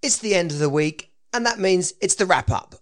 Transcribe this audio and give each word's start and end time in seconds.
It's 0.00 0.18
the 0.18 0.36
end 0.36 0.52
of 0.52 0.60
the 0.60 0.70
week, 0.70 1.10
and 1.32 1.44
that 1.44 1.58
means 1.58 1.92
it's 2.00 2.14
the 2.14 2.24
wrap 2.24 2.52
up, 2.52 2.76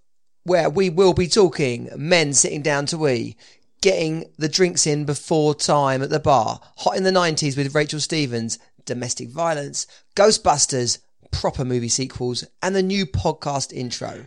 where 0.44 0.68
we 0.68 0.90
will 0.90 1.14
be 1.14 1.28
talking 1.28 1.88
men 1.96 2.34
sitting 2.34 2.60
down 2.60 2.84
to 2.86 2.98
we, 2.98 3.36
getting 3.80 4.26
the 4.36 4.50
drinks 4.50 4.86
in 4.86 5.06
before 5.06 5.54
time 5.54 6.02
at 6.02 6.10
the 6.10 6.20
bar, 6.20 6.60
hot 6.76 6.94
in 6.94 7.04
the 7.04 7.10
90s 7.10 7.56
with 7.56 7.74
Rachel 7.74 8.00
Stevens, 8.00 8.58
domestic 8.84 9.30
violence, 9.30 9.86
Ghostbusters, 10.14 10.98
proper 11.30 11.64
movie 11.64 11.88
sequels, 11.88 12.44
and 12.60 12.76
the 12.76 12.82
new 12.82 13.06
podcast 13.06 13.72
intro. 13.72 14.26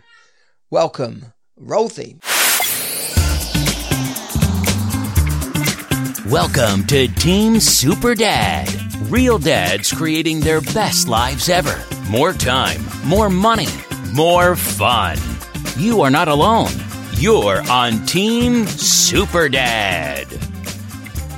Welcome, 0.71 1.33
roll 1.57 1.89
theme. 1.89 2.21
Welcome 6.27 6.87
to 6.87 7.07
Team 7.07 7.59
Super 7.59 8.15
Dad. 8.15 8.67
Real 9.11 9.37
dads 9.37 9.93
creating 9.93 10.39
their 10.39 10.61
best 10.61 11.07
lives 11.07 11.49
ever. 11.49 11.79
More 12.09 12.33
time, 12.33 12.81
more 13.05 13.29
money, 13.29 13.67
more 14.13 14.55
fun. 14.55 15.19
You 15.77 16.01
are 16.01 16.09
not 16.09 16.27
alone. 16.27 16.71
You're 17.13 17.61
on 17.69 18.03
Team 18.07 18.65
Super 18.65 19.47
Dad. 19.47 20.25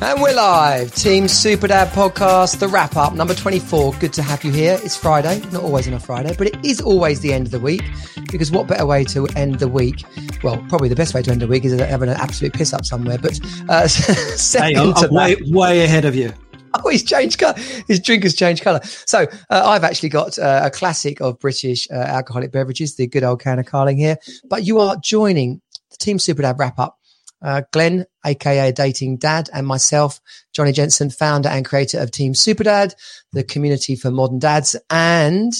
And 0.01 0.21
we're 0.21 0.33
live. 0.33 0.95
Team 0.95 1.27
Super 1.27 1.67
Dad 1.67 1.89
podcast, 1.89 2.59
the 2.59 2.69
wrap 2.69 2.95
up, 2.95 3.13
number 3.15 3.33
24. 3.33 3.95
Good 3.95 4.13
to 4.13 4.23
have 4.23 4.45
you 4.45 4.53
here. 4.53 4.79
It's 4.81 4.95
Friday, 4.95 5.41
not 5.51 5.61
always 5.61 5.89
on 5.89 5.93
a 5.93 5.99
Friday, 5.99 6.33
but 6.37 6.47
it 6.47 6.65
is 6.65 6.79
always 6.79 7.19
the 7.19 7.33
end 7.33 7.47
of 7.47 7.51
the 7.51 7.59
week 7.59 7.83
because 8.31 8.49
what 8.49 8.67
better 8.67 8.85
way 8.85 9.03
to 9.03 9.27
end 9.35 9.59
the 9.59 9.67
week? 9.67 10.05
Well, 10.41 10.57
probably 10.69 10.87
the 10.87 10.95
best 10.95 11.13
way 11.13 11.21
to 11.21 11.31
end 11.31 11.41
the 11.41 11.47
week 11.47 11.65
is 11.65 11.77
having 11.81 12.07
an 12.07 12.15
absolute 12.15 12.53
piss 12.53 12.71
up 12.71 12.85
somewhere. 12.85 13.17
But 13.17 13.41
uh, 13.67 13.89
hey, 14.57 14.75
I'm, 14.77 14.93
I'm 14.95 15.13
way, 15.13 15.35
way 15.47 15.83
ahead 15.83 16.05
of 16.05 16.15
you. 16.15 16.31
Oh, 16.83 16.89
he's 16.89 17.03
changed 17.03 17.37
color. 17.37 17.55
His 17.87 17.99
drink 17.99 18.23
has 18.23 18.33
changed 18.33 18.63
color. 18.63 18.79
So 18.83 19.27
uh, 19.49 19.63
I've 19.65 19.83
actually 19.83 20.09
got 20.09 20.39
uh, 20.39 20.61
a 20.63 20.69
classic 20.69 21.19
of 21.19 21.37
British 21.39 21.87
uh, 21.91 21.95
alcoholic 21.95 22.51
beverages, 22.51 22.95
the 22.95 23.07
good 23.07 23.23
old 23.23 23.41
can 23.41 23.59
of 23.59 23.65
Carling 23.65 23.97
here. 23.97 24.17
But 24.49 24.63
you 24.63 24.79
are 24.79 24.95
joining 24.95 25.61
the 25.89 25.97
Team 25.97 26.17
Super 26.17 26.43
Dad 26.43 26.55
wrap 26.57 26.79
up 26.79 26.97
uh, 27.41 27.63
Glenn, 27.71 28.05
aka 28.25 28.71
Dating 28.71 29.17
Dad, 29.17 29.49
and 29.53 29.65
myself, 29.65 30.19
Johnny 30.53 30.71
Jensen, 30.71 31.09
founder 31.09 31.49
and 31.49 31.65
creator 31.65 31.99
of 31.99 32.11
Team 32.11 32.33
Superdad, 32.33 32.93
the 33.33 33.43
community 33.43 33.95
for 33.95 34.11
modern 34.11 34.39
dads, 34.39 34.75
and 34.89 35.53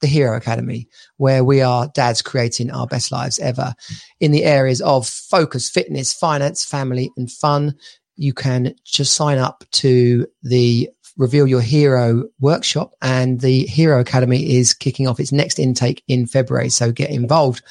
the 0.00 0.06
Hero 0.06 0.36
Academy, 0.36 0.88
where 1.16 1.42
we 1.42 1.60
are 1.60 1.90
dads 1.94 2.22
creating 2.22 2.70
our 2.70 2.86
best 2.86 3.10
lives 3.10 3.38
ever 3.38 3.74
in 4.20 4.30
the 4.30 4.44
areas 4.44 4.80
of 4.80 5.08
focus, 5.08 5.68
fitness, 5.68 6.12
finance, 6.12 6.64
family, 6.64 7.10
and 7.16 7.30
fun. 7.30 7.74
You 8.18 8.34
can 8.34 8.74
just 8.84 9.14
sign 9.14 9.38
up 9.38 9.64
to 9.72 10.26
the 10.42 10.90
Reveal 11.16 11.46
Your 11.46 11.60
Hero 11.60 12.24
workshop, 12.38 12.92
and 13.02 13.40
the 13.40 13.66
Hero 13.66 14.00
Academy 14.00 14.56
is 14.56 14.74
kicking 14.74 15.08
off 15.08 15.20
its 15.20 15.32
next 15.32 15.58
intake 15.58 16.02
in 16.06 16.26
February. 16.26 16.68
So 16.68 16.92
get 16.92 17.10
involved. 17.10 17.62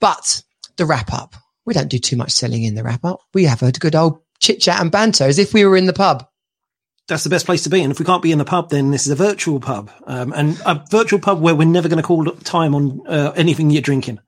But 0.00 0.42
the 0.76 0.84
wrap 0.84 1.12
up 1.12 1.34
we 1.66 1.74
don't 1.74 1.88
do 1.88 1.98
too 1.98 2.16
much 2.16 2.30
selling 2.30 2.62
in 2.62 2.76
the 2.76 2.84
wrap 2.84 3.04
up. 3.04 3.20
We 3.34 3.44
have 3.44 3.62
a 3.62 3.72
good 3.72 3.94
old 3.94 4.20
chit 4.38 4.60
chat 4.60 4.80
and 4.80 4.90
banter 4.90 5.24
as 5.24 5.38
if 5.38 5.52
we 5.52 5.64
were 5.66 5.76
in 5.76 5.86
the 5.86 5.92
pub. 5.92 6.26
That's 7.08 7.24
the 7.24 7.30
best 7.30 7.46
place 7.46 7.62
to 7.64 7.70
be. 7.70 7.82
And 7.82 7.92
if 7.92 7.98
we 7.98 8.04
can't 8.04 8.22
be 8.22 8.32
in 8.32 8.38
the 8.38 8.44
pub, 8.44 8.70
then 8.70 8.90
this 8.90 9.06
is 9.06 9.12
a 9.12 9.16
virtual 9.16 9.60
pub. 9.60 9.90
Um, 10.06 10.32
and 10.32 10.60
a 10.64 10.84
virtual 10.90 11.20
pub 11.20 11.40
where 11.40 11.54
we're 11.54 11.66
never 11.68 11.88
going 11.88 12.02
to 12.02 12.06
call 12.06 12.24
time 12.24 12.74
on 12.74 13.00
uh, 13.06 13.32
anything 13.36 13.70
you're 13.70 13.82
drinking. 13.82 14.18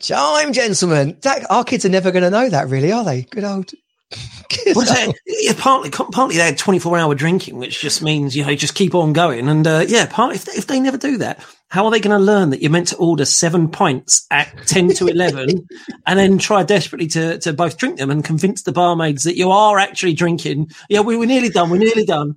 Time, 0.00 0.52
gentlemen. 0.52 1.18
That, 1.22 1.48
our 1.50 1.64
kids 1.64 1.84
are 1.84 1.90
never 1.90 2.10
going 2.10 2.24
to 2.24 2.30
know 2.30 2.48
that, 2.48 2.68
really, 2.68 2.90
are 2.90 3.04
they? 3.04 3.22
Good 3.22 3.44
old 3.44 3.70
well, 4.74 5.12
yeah, 5.26 5.52
partly, 5.58 5.90
partly 5.90 6.36
they 6.36 6.44
had 6.44 6.56
24 6.56 6.98
hour 6.98 7.14
drinking, 7.14 7.56
which 7.56 7.80
just 7.80 8.02
means, 8.02 8.34
you 8.34 8.44
know, 8.44 8.54
just 8.54 8.74
keep 8.74 8.94
on 8.94 9.12
going. 9.12 9.48
And, 9.48 9.66
uh, 9.66 9.84
yeah, 9.86 10.06
partly 10.10 10.36
if 10.36 10.44
they, 10.46 10.52
if 10.52 10.66
they 10.66 10.80
never 10.80 10.96
do 10.96 11.18
that, 11.18 11.44
how 11.68 11.84
are 11.84 11.90
they 11.90 12.00
going 12.00 12.18
to 12.18 12.24
learn 12.24 12.50
that 12.50 12.62
you're 12.62 12.70
meant 12.70 12.88
to 12.88 12.96
order 12.96 13.26
seven 13.26 13.68
pints 13.68 14.26
at 14.30 14.50
10 14.66 14.94
to 14.94 15.08
11 15.08 15.66
and 16.06 16.18
then 16.18 16.38
try 16.38 16.62
desperately 16.62 17.08
to, 17.08 17.38
to 17.40 17.52
both 17.52 17.76
drink 17.76 17.98
them 17.98 18.10
and 18.10 18.24
convince 18.24 18.62
the 18.62 18.72
barmaids 18.72 19.24
that 19.24 19.36
you 19.36 19.50
are 19.50 19.78
actually 19.78 20.14
drinking? 20.14 20.70
Yeah, 20.88 21.00
we, 21.00 21.16
we're 21.16 21.26
nearly 21.26 21.50
done. 21.50 21.68
We're 21.68 21.78
nearly 21.78 22.06
done. 22.06 22.36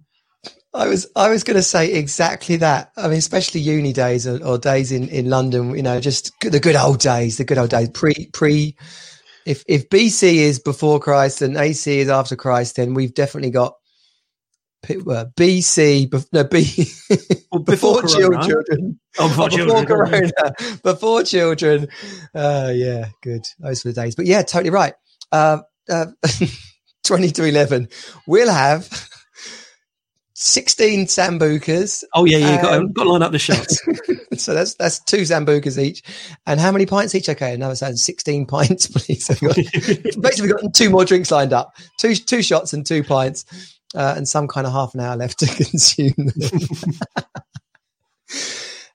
I 0.73 0.88
was 0.88 1.06
I 1.17 1.29
was 1.29 1.44
going 1.44 1.57
to 1.57 1.63
say 1.63 1.91
exactly 1.94 2.56
that. 2.57 2.94
I 2.96 3.09
mean, 3.09 3.17
especially 3.17 3.59
uni 3.59 3.91
days 3.91 4.25
or, 4.25 4.41
or, 4.41 4.57
days 4.57 4.94
in, 4.94 5.09
in 5.09 5.29
London. 5.29 5.75
You 5.75 5.84
know, 5.84 6.00
just 6.00 6.31
the 6.40 6.62
good 6.62 6.78
old 6.78 7.01
days, 7.01 7.38
the 7.38 7.44
good 7.44 7.57
old 7.57 7.72
days 7.72 7.90
pre 7.90 8.29
pre 8.31 8.78
if 9.46 9.63
if 9.68 9.90
BC 9.90 10.35
is 10.35 10.59
before 10.59 11.00
Christ 11.00 11.41
and 11.41 11.57
AC 11.57 12.00
is 12.00 12.09
after 12.09 12.35
Christ, 12.35 12.75
then 12.75 12.94
we've 12.94 13.13
definitely 13.13 13.52
got 13.52 13.75
BC, 14.84 16.12
no 16.34 16.44
B 16.44 16.88
well, 17.52 17.62
before, 17.63 18.02
before 18.02 18.19
children, 18.41 19.00
oh, 19.19 19.28
before, 19.28 19.50
before 19.50 19.85
Corona, 19.85 20.31
before 20.84 21.24
children. 21.24 21.88
Uh, 22.34 22.72
yeah, 22.74 23.09
good. 23.22 23.46
Those 23.59 23.85
were 23.85 23.91
the 23.91 24.02
days. 24.02 24.16
But 24.16 24.25
yeah, 24.25 24.41
totally 24.41 24.72
right. 24.72 24.94
Uh, 25.31 25.59
uh, 25.90 26.08
Twenty 27.03 27.31
to 27.31 27.44
eleven, 27.44 27.90
we'll 28.28 28.52
have 28.52 29.09
16 30.44 31.06
sambucas. 31.06 32.03
Oh 32.16 32.25
yeah, 32.25 32.40
yeah, 32.40 32.62
got, 32.62 32.94
got 32.94 33.03
to 33.03 33.09
line 33.09 33.22
up 33.22 33.31
the 33.31 33.38
shots. 33.38 33.79
so 34.44 34.56
that's 34.56 34.74
that's 34.74 35.00
two 35.03 35.22
sambucas 35.22 35.78
each. 35.78 36.02
And 36.47 36.59
how 36.59 36.72
many 36.72 36.88
pints 36.88 37.13
each? 37.13 37.29
Okay, 37.29 37.53
another 37.53 37.75
sound 37.75 38.00
16 38.00 38.46
pints, 38.47 38.88
please. 38.88 39.25
So 39.25 39.35
got, 39.35 39.56
basically 40.22 40.50
got 40.50 40.74
two 40.74 40.90
more 40.90 41.06
drinks 41.06 41.29
lined 41.29 41.53
up. 41.53 41.75
Two 42.00 42.16
two 42.16 42.41
shots 42.41 42.74
and 42.74 42.84
two 42.85 43.03
pints. 43.03 43.46
Uh, 43.94 44.13
and 44.16 44.25
some 44.28 44.47
kind 44.47 44.66
of 44.66 44.72
half 44.72 44.94
an 44.94 45.02
hour 45.02 45.18
left 45.18 45.40
to 45.40 45.46
consume 45.47 46.31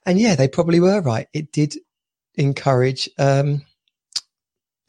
and 0.07 0.19
yeah, 0.19 0.35
they 0.35 0.49
probably 0.49 0.81
were 0.81 1.03
right. 1.03 1.29
It 1.35 1.53
did 1.53 1.77
encourage 2.37 3.11
um 3.19 3.63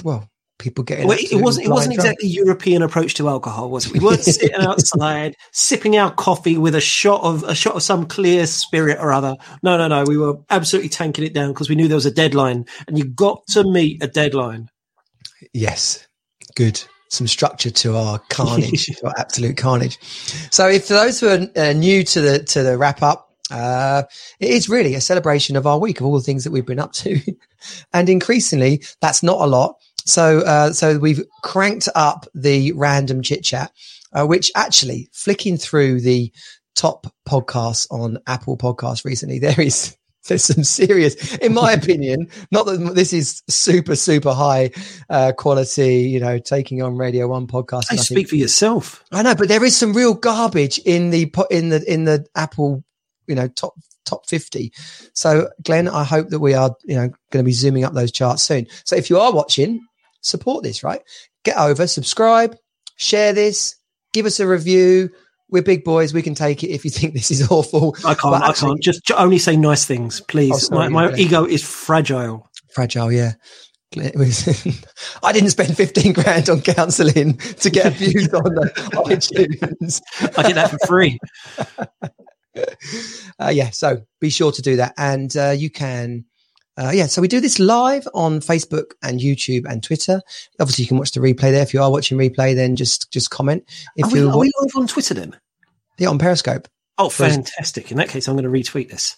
well, 0.04 0.30
people 0.58 0.84
getting. 0.84 1.08
Well, 1.08 1.18
it 1.20 1.42
wasn't. 1.42 1.68
It 1.68 1.70
wasn't 1.70 1.96
drunk. 1.96 2.10
exactly 2.10 2.30
European 2.30 2.82
approach 2.82 3.14
to 3.16 3.30
alcohol, 3.30 3.70
was 3.70 3.88
it? 3.88 3.94
We 3.94 4.00
weren't 4.00 4.20
sitting 4.24 4.54
outside 4.56 5.36
sipping 5.52 5.98
our 5.98 6.12
coffee 6.12 6.58
with 6.58 6.76
a 6.76 6.82
shot 6.82 7.22
of 7.24 7.44
a 7.44 7.56
shot 7.56 7.76
of 7.76 7.84
some 7.84 8.06
clear 8.06 8.48
spirit 8.48 8.98
or 9.00 9.12
other. 9.12 9.36
No, 9.64 9.78
no, 9.78 9.88
no. 9.88 10.04
We 10.06 10.18
were 10.18 10.36
absolutely 10.50 10.90
tanking 10.90 11.26
it 11.26 11.34
down 11.34 11.54
because 11.54 11.70
we 11.70 11.76
knew 11.76 11.88
there 11.88 11.96
was 11.96 12.06
a 12.06 12.12
deadline, 12.12 12.66
and 12.88 12.98
you 12.98 13.06
got 13.06 13.46
to 13.48 13.64
meet 13.64 14.04
a 14.04 14.08
deadline. 14.08 14.70
Yes, 15.54 16.08
good. 16.56 16.82
Some 17.10 17.28
structure 17.28 17.72
to 17.72 17.96
our 17.96 18.20
carnage, 18.30 18.88
to 18.88 19.06
our 19.08 19.14
absolute 19.18 19.56
carnage. 19.56 19.98
So, 20.52 20.68
if 20.68 20.88
for 20.88 20.94
those 20.94 21.20
who 21.20 21.28
are 21.30 21.48
uh, 21.56 21.74
new 21.74 22.04
to 22.04 22.22
the 22.22 22.44
to 22.44 22.64
the 22.64 22.78
wrap 22.78 23.02
up, 23.02 23.28
uh, 23.50 24.04
it 24.40 24.50
is 24.50 24.68
really 24.68 24.96
a 24.96 25.02
celebration 25.02 25.56
of 25.56 25.66
our 25.66 25.80
week 25.80 26.00
of 26.00 26.06
all 26.06 26.16
the 26.16 26.22
things 26.22 26.44
that 26.44 26.52
we've 26.52 26.66
been 26.66 26.80
up 26.80 26.92
to. 26.94 27.20
and 27.94 28.10
increasingly, 28.10 28.84
that's 29.02 29.24
not 29.24 29.40
a 29.40 29.48
lot. 29.48 29.76
So, 30.08 30.40
uh, 30.40 30.74
so 30.74 30.98
we've 30.98 31.24
cranked 31.44 31.90
up 31.94 32.28
the 32.34 32.72
random 32.74 33.22
chit 33.22 33.44
chat, 33.44 33.72
uh, 34.14 34.26
which 34.26 34.52
actually 34.56 35.10
flicking 35.14 35.58
through 35.58 36.02
the 36.02 36.32
top 36.76 37.08
podcasts 37.28 37.88
on 37.92 38.20
Apple 38.26 38.58
Podcasts 38.58 39.04
recently, 39.04 39.40
there 39.40 39.60
is 39.60 39.98
there's 40.28 40.44
some 40.44 40.64
serious, 40.64 41.38
in 41.38 41.54
my 41.54 41.72
opinion, 41.74 42.28
not 42.52 42.66
that 42.66 42.96
this 42.96 43.14
is 43.14 43.44
super, 43.50 43.96
super 43.96 44.34
high 44.34 44.72
uh, 45.10 45.32
quality, 45.38 46.02
you 46.04 46.20
know, 46.20 46.38
taking 46.38 46.82
on 46.82 46.98
Radio 46.98 47.28
One 47.28 47.48
podcast. 47.48 47.86
I 47.90 47.96
speak 47.96 48.30
for 48.30 48.36
yourself. 48.36 49.04
I 49.12 49.22
know, 49.22 49.36
but 49.36 49.48
there 49.48 49.64
is 49.64 49.76
some 49.76 49.94
real 49.94 50.14
garbage 50.14 50.80
in 50.80 51.12
the 51.12 51.34
in 51.50 51.70
the 51.70 51.84
in 51.92 52.04
the 52.04 52.26
Apple, 52.36 52.84
you 53.28 53.36
know, 53.36 53.48
top 53.48 53.74
top 54.06 54.28
50. 54.28 54.74
So 55.14 55.50
Glenn, 55.64 55.88
I 55.88 56.04
hope 56.04 56.30
that 56.30 56.40
we 56.40 56.54
are, 56.54 56.76
you 56.86 56.96
know, 56.96 57.10
going 57.32 57.44
to 57.44 57.48
be 57.48 57.52
zooming 57.52 57.84
up 57.84 57.94
those 57.94 58.12
charts 58.12 58.44
soon. 58.44 58.68
So 58.86 58.96
if 58.96 59.10
you 59.10 59.20
are 59.20 59.34
watching, 59.34 59.86
support 60.28 60.64
this, 60.64 60.84
right? 60.84 61.02
Get 61.44 61.58
over, 61.58 61.88
subscribe, 61.88 62.56
share 62.98 63.34
this, 63.34 63.76
give 64.14 64.26
us 64.26 64.40
a 64.40 64.48
review. 64.48 65.10
We're 65.50 65.64
big 65.64 65.86
boys. 65.86 66.14
We 66.14 66.22
can 66.22 66.36
take 66.36 66.64
it 66.64 66.70
if 66.70 66.84
you 66.84 66.92
think 66.98 67.14
this 67.14 67.32
is 67.32 67.50
awful. 67.50 67.96
I 68.00 68.14
can't. 68.14 68.34
But 68.34 68.44
I 68.44 68.54
can't. 68.54 68.82
Just 68.82 69.10
only 69.12 69.38
say 69.38 69.56
nice 69.56 69.86
things, 69.86 70.22
please. 70.22 70.54
Oh, 70.54 70.58
sorry, 70.58 70.90
my, 70.90 71.08
my 71.08 71.16
ego 71.16 71.46
is 71.46 71.64
fragile. 71.64 72.50
Fragile, 72.70 73.12
yeah. 73.12 73.34
I 73.96 75.32
didn't 75.32 75.52
spend 75.52 75.78
15 75.78 76.12
grand 76.12 76.50
on 76.50 76.62
counselling 76.62 77.38
to 77.38 77.70
get 77.70 77.94
views 77.94 78.28
on 78.34 78.54
the 78.56 78.72
iTunes. 79.06 80.02
I 80.38 80.44
did 80.44 80.58
that 80.58 80.72
for 80.72 80.78
free. 80.86 81.18
Uh, 83.40 83.50
yeah, 83.50 83.70
so 83.70 84.02
be 84.20 84.30
sure 84.30 84.52
to 84.52 84.62
do 84.62 84.76
that. 84.76 84.94
And 84.98 85.36
uh, 85.38 85.52
you 85.52 85.70
can 85.70 86.26
uh, 86.78 86.92
yeah, 86.94 87.08
so 87.08 87.22
we 87.22 87.28
do 87.28 87.40
this 87.40 87.60
live 87.60 88.08
on 88.14 88.40
Facebook 88.40 88.92
and 89.02 89.20
YouTube 89.20 89.66
and 89.70 89.82
Twitter. 89.82 90.22
Obviously, 90.60 90.84
you 90.84 90.88
can 90.88 90.98
watch 90.98 91.12
the 91.12 91.20
replay 91.20 91.52
there. 91.52 91.64
If 91.64 91.74
you 91.74 91.82
are 91.82 91.92
watching 91.92 92.18
replay, 92.18 92.56
then 92.56 92.76
just 92.76 93.12
just 93.12 93.32
comment. 93.32 93.64
If 93.96 94.08
are, 94.08 94.10
we, 94.12 94.22
are 94.22 94.38
we 94.38 94.52
live 94.62 94.72
on 94.76 94.88
Twitter 94.88 95.14
then? 95.14 95.36
Yeah, 95.98 96.10
on 96.10 96.20
Periscope. 96.20 96.68
Oh, 97.00 97.10
fantastic! 97.10 97.92
In 97.92 97.98
that 97.98 98.10
case, 98.10 98.28
I'm 98.28 98.38
going 98.38 98.44
to 98.44 98.72
retweet 98.72 98.90
this. 98.90 99.16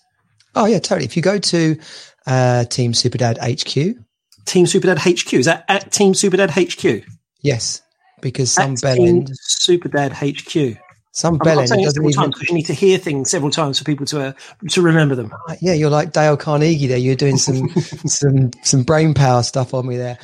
Oh 0.55 0.65
yeah, 0.65 0.79
totally. 0.79 1.05
If 1.05 1.17
you 1.17 1.21
go 1.21 1.37
to 1.37 1.77
uh, 2.25 2.63
Team 2.65 2.93
Superdad 2.93 3.37
HQ, 3.37 3.97
Team 4.45 4.65
Superdad 4.65 4.97
HQ 4.97 5.33
is 5.33 5.45
that 5.45 5.65
at 5.67 5.91
Team 5.91 6.13
Superdad 6.13 6.49
HQ? 6.51 7.05
Yes, 7.41 7.81
because 8.21 8.51
some 8.51 8.75
bell 8.75 9.05
end 9.05 9.31
Superdad 9.61 10.13
HQ. 10.13 10.79
Some 11.11 11.35
I'm, 11.35 11.39
bell 11.39 11.53
I'm 11.53 11.59
end 11.59 11.69
saying 11.69 11.81
it 11.81 11.85
doesn't 11.85 12.03
even. 12.03 12.13
times 12.13 12.35
because 12.35 12.49
you 12.49 12.55
need 12.55 12.65
to 12.67 12.73
hear 12.73 12.97
things 12.97 13.31
several 13.31 13.51
times 13.51 13.79
for 13.79 13.85
people 13.85 14.05
to 14.07 14.21
uh, 14.21 14.33
to 14.69 14.81
remember 14.81 15.15
them. 15.15 15.33
Yeah, 15.59 15.73
you're 15.73 15.89
like 15.89 16.13
Dale 16.13 16.37
Carnegie 16.37 16.87
there. 16.87 16.97
You're 16.99 17.15
doing 17.15 17.37
some 17.37 17.67
some 18.05 18.51
some 18.63 18.83
brain 18.83 19.13
power 19.13 19.43
stuff 19.43 19.73
on 19.73 19.87
me 19.87 19.97
there. 19.97 20.17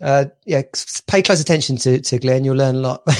Uh, 0.00 0.24
yeah, 0.46 0.62
pay 1.06 1.20
close 1.22 1.40
attention 1.42 1.76
to 1.76 2.00
to 2.00 2.18
Glenn. 2.18 2.44
You'll 2.44 2.56
learn 2.56 2.76
a 2.76 2.78
lot. 2.78 3.02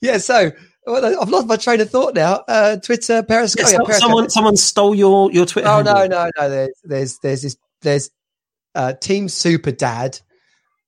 yeah. 0.00 0.18
So 0.18 0.52
well, 0.86 1.20
I've 1.20 1.28
lost 1.28 1.46
my 1.48 1.56
train 1.56 1.80
of 1.80 1.90
thought 1.90 2.14
now. 2.14 2.42
Uh, 2.48 2.76
Twitter, 2.76 3.22
Periscope. 3.22 3.66
Yeah, 3.66 3.72
yeah, 3.72 3.78
Periscope. 3.78 4.00
someone 4.00 4.30
someone 4.30 4.56
stole 4.56 4.94
your 4.94 5.30
your 5.32 5.46
Twitter. 5.46 5.68
Oh 5.68 5.82
no, 5.82 5.94
handle. 5.96 6.30
no, 6.36 6.38
no. 6.38 6.48
There's 6.48 6.74
there's 6.84 7.18
there's 7.22 7.42
this 7.42 7.56
there's 7.82 8.10
uh, 8.74 8.92
Team 8.94 9.28
Super 9.28 9.72
Dad 9.72 10.18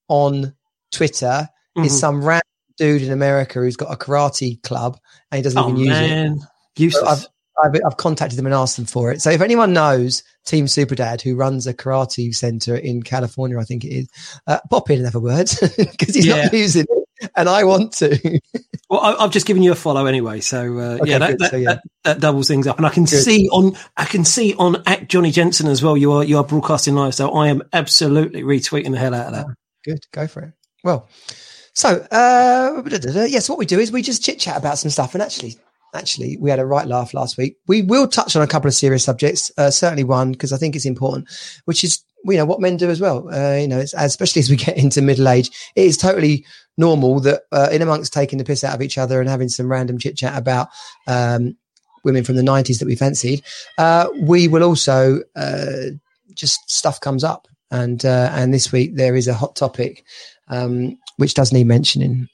on 0.09 0.55
Twitter 0.93 1.49
is 1.77 1.93
Mhm. 1.93 1.99
some 1.99 2.25
random 2.25 2.43
dude 2.81 3.03
in 3.03 3.13
America 3.13 3.61
who's 3.61 3.77
got 3.77 3.93
a 3.93 3.97
karate 3.97 4.61
club 4.63 4.99
and 5.31 5.37
he 5.37 5.43
doesn't 5.43 5.59
Oh 5.61 5.69
even 5.69 5.77
use 5.77 6.01
it. 6.01 6.09
man, 6.09 6.39
So 6.41 6.47
useless. 6.77 7.27
I've, 7.63 7.75
I've 7.75 7.81
I've 7.87 7.97
contacted 7.99 8.39
them 8.39 8.47
and 8.47 8.55
asked 8.55 8.77
them 8.77 8.87
for 8.87 9.13
it. 9.13 9.21
So 9.21 9.31
if 9.31 9.43
anyone 9.43 9.73
knows 9.75 10.23
Team 10.47 10.67
Super 10.67 10.95
Dad 10.95 11.21
who 11.21 11.37
runs 11.37 11.67
a 11.67 11.75
karate 11.75 12.35
center 12.35 12.75
in 12.75 13.03
California, 13.03 13.59
I 13.59 13.65
think 13.65 13.85
it 13.85 13.89
is, 13.91 14.09
uh, 14.47 14.61
pop 14.71 14.89
in 14.91 14.97
and 14.97 15.05
have 15.05 15.15
a 15.15 15.21
word 15.21 15.51
because 15.77 16.15
he's 16.15 16.25
Yeah. 16.27 16.45
not 16.45 16.53
using 16.55 16.87
it, 16.89 17.31
and 17.37 17.49
I 17.51 17.65
want 17.65 17.93
to. 17.99 18.41
Well, 18.89 19.01
I, 19.01 19.15
I've 19.25 19.31
just 19.31 19.47
given 19.47 19.63
you 19.63 19.73
a 19.73 19.75
follow 19.75 20.07
anyway, 20.07 20.41
so 20.41 20.79
uh, 20.79 20.99
Okay, 21.03 21.11
yeah, 21.11 21.19
that, 21.19 21.39
that, 21.39 21.51
So, 21.51 21.57
yeah. 21.59 21.75
That, 21.75 21.83
that 22.05 22.21
doubles 22.21 22.49
things 22.49 22.67
up, 22.67 22.79
and 22.79 22.87
I 22.87 22.91
can 22.91 23.05
Good. 23.05 23.23
see 23.23 23.49
on 23.51 23.77
I 23.97 24.07
can 24.07 24.25
see 24.25 24.55
on 24.55 24.83
at 24.87 25.09
Johnny 25.09 25.31
Jensen 25.31 25.67
as 25.69 25.83
well. 25.83 25.97
You 25.99 26.13
are 26.13 26.25
you 26.25 26.39
are 26.39 26.45
broadcasting 26.45 26.95
live, 26.95 27.15
so 27.15 27.31
I 27.33 27.49
am 27.49 27.63
absolutely 27.75 28.43
retweeting 28.43 28.93
the 28.93 28.99
hell 28.99 29.15
out 29.15 29.27
of 29.27 29.33
that. 29.35 29.47
Good, 29.85 30.01
go 30.13 30.27
for 30.27 30.41
it. 30.45 30.53
Well, 30.83 31.09
so 31.75 32.07
uh, 32.11 32.83
yes, 33.29 33.49
what 33.49 33.59
we 33.59 33.67
do 33.67 33.79
is 33.79 33.93
we 33.93 34.03
just 34.03 34.23
chit 34.23 34.39
chat 34.39 34.57
about 34.57 34.79
some 34.79 34.91
stuff, 34.91 35.15
and 35.15 35.23
actually, 35.23 35.57
actually, 35.95 36.37
we 36.39 36.51
had 36.51 36.59
a 36.59 36.67
right 36.67 36.87
laugh 36.87 37.15
last 37.15 37.37
week. 37.37 37.57
We 37.67 37.83
will 37.83 38.09
touch 38.09 38.35
on 38.37 38.43
a 38.43 38.47
couple 38.47 38.69
of 38.69 38.75
serious 38.75 39.05
subjects, 39.05 39.51
uh, 39.57 39.71
certainly 39.71 40.05
one 40.05 40.33
because 40.33 40.53
I 40.53 40.57
think 40.57 40.75
it's 40.75 40.85
important, 40.85 41.29
which 41.65 41.85
is 41.85 42.03
you 42.25 42.37
know 42.37 42.45
what 42.45 42.61
men 42.61 42.77
do 42.77 42.91
as 42.91 43.01
well. 43.01 43.33
Uh, 43.33 43.57
you 43.57 43.69
know, 43.69 43.85
especially 43.97 44.41
as 44.41 44.51
we 44.51 44.57
get 44.57 44.77
into 44.77 45.01
middle 45.01 45.29
age, 45.29 45.51
it 45.77 45.87
is 45.87 45.97
totally 45.97 46.45
normal 46.77 47.21
that 47.21 47.43
uh, 47.53 47.69
in 47.71 47.83
amongst 47.83 48.13
taking 48.13 48.39
the 48.39 48.45
piss 48.45 48.65
out 48.65 48.75
of 48.75 48.83
each 48.83 48.99
other 48.99 49.21
and 49.21 49.29
having 49.29 49.49
some 49.49 49.71
random 49.71 49.99
chit 49.99 50.17
chat 50.17 50.37
about 50.37 50.69
um, 51.07 51.57
women 52.05 52.25
from 52.25 52.37
the 52.37 52.43
nineties 52.43 52.79
that 52.81 52.87
we 52.87 52.97
fancied, 52.97 53.45
uh, 53.79 54.09
we 54.23 54.49
will 54.49 54.65
also 54.65 55.21
uh, 55.37 55.91
just 56.35 56.69
stuff 56.69 57.01
comes 57.01 57.23
up. 57.23 57.47
And 57.73 58.05
and 58.05 58.53
this 58.53 58.73
week 58.73 58.97
there 58.97 59.15
is 59.15 59.29
a 59.29 59.35
hot 59.35 59.55
topic 59.55 60.05
um, 60.51 60.99
which 61.21 61.35
does 61.35 61.53
need 61.53 61.67
mentioning. 61.67 62.29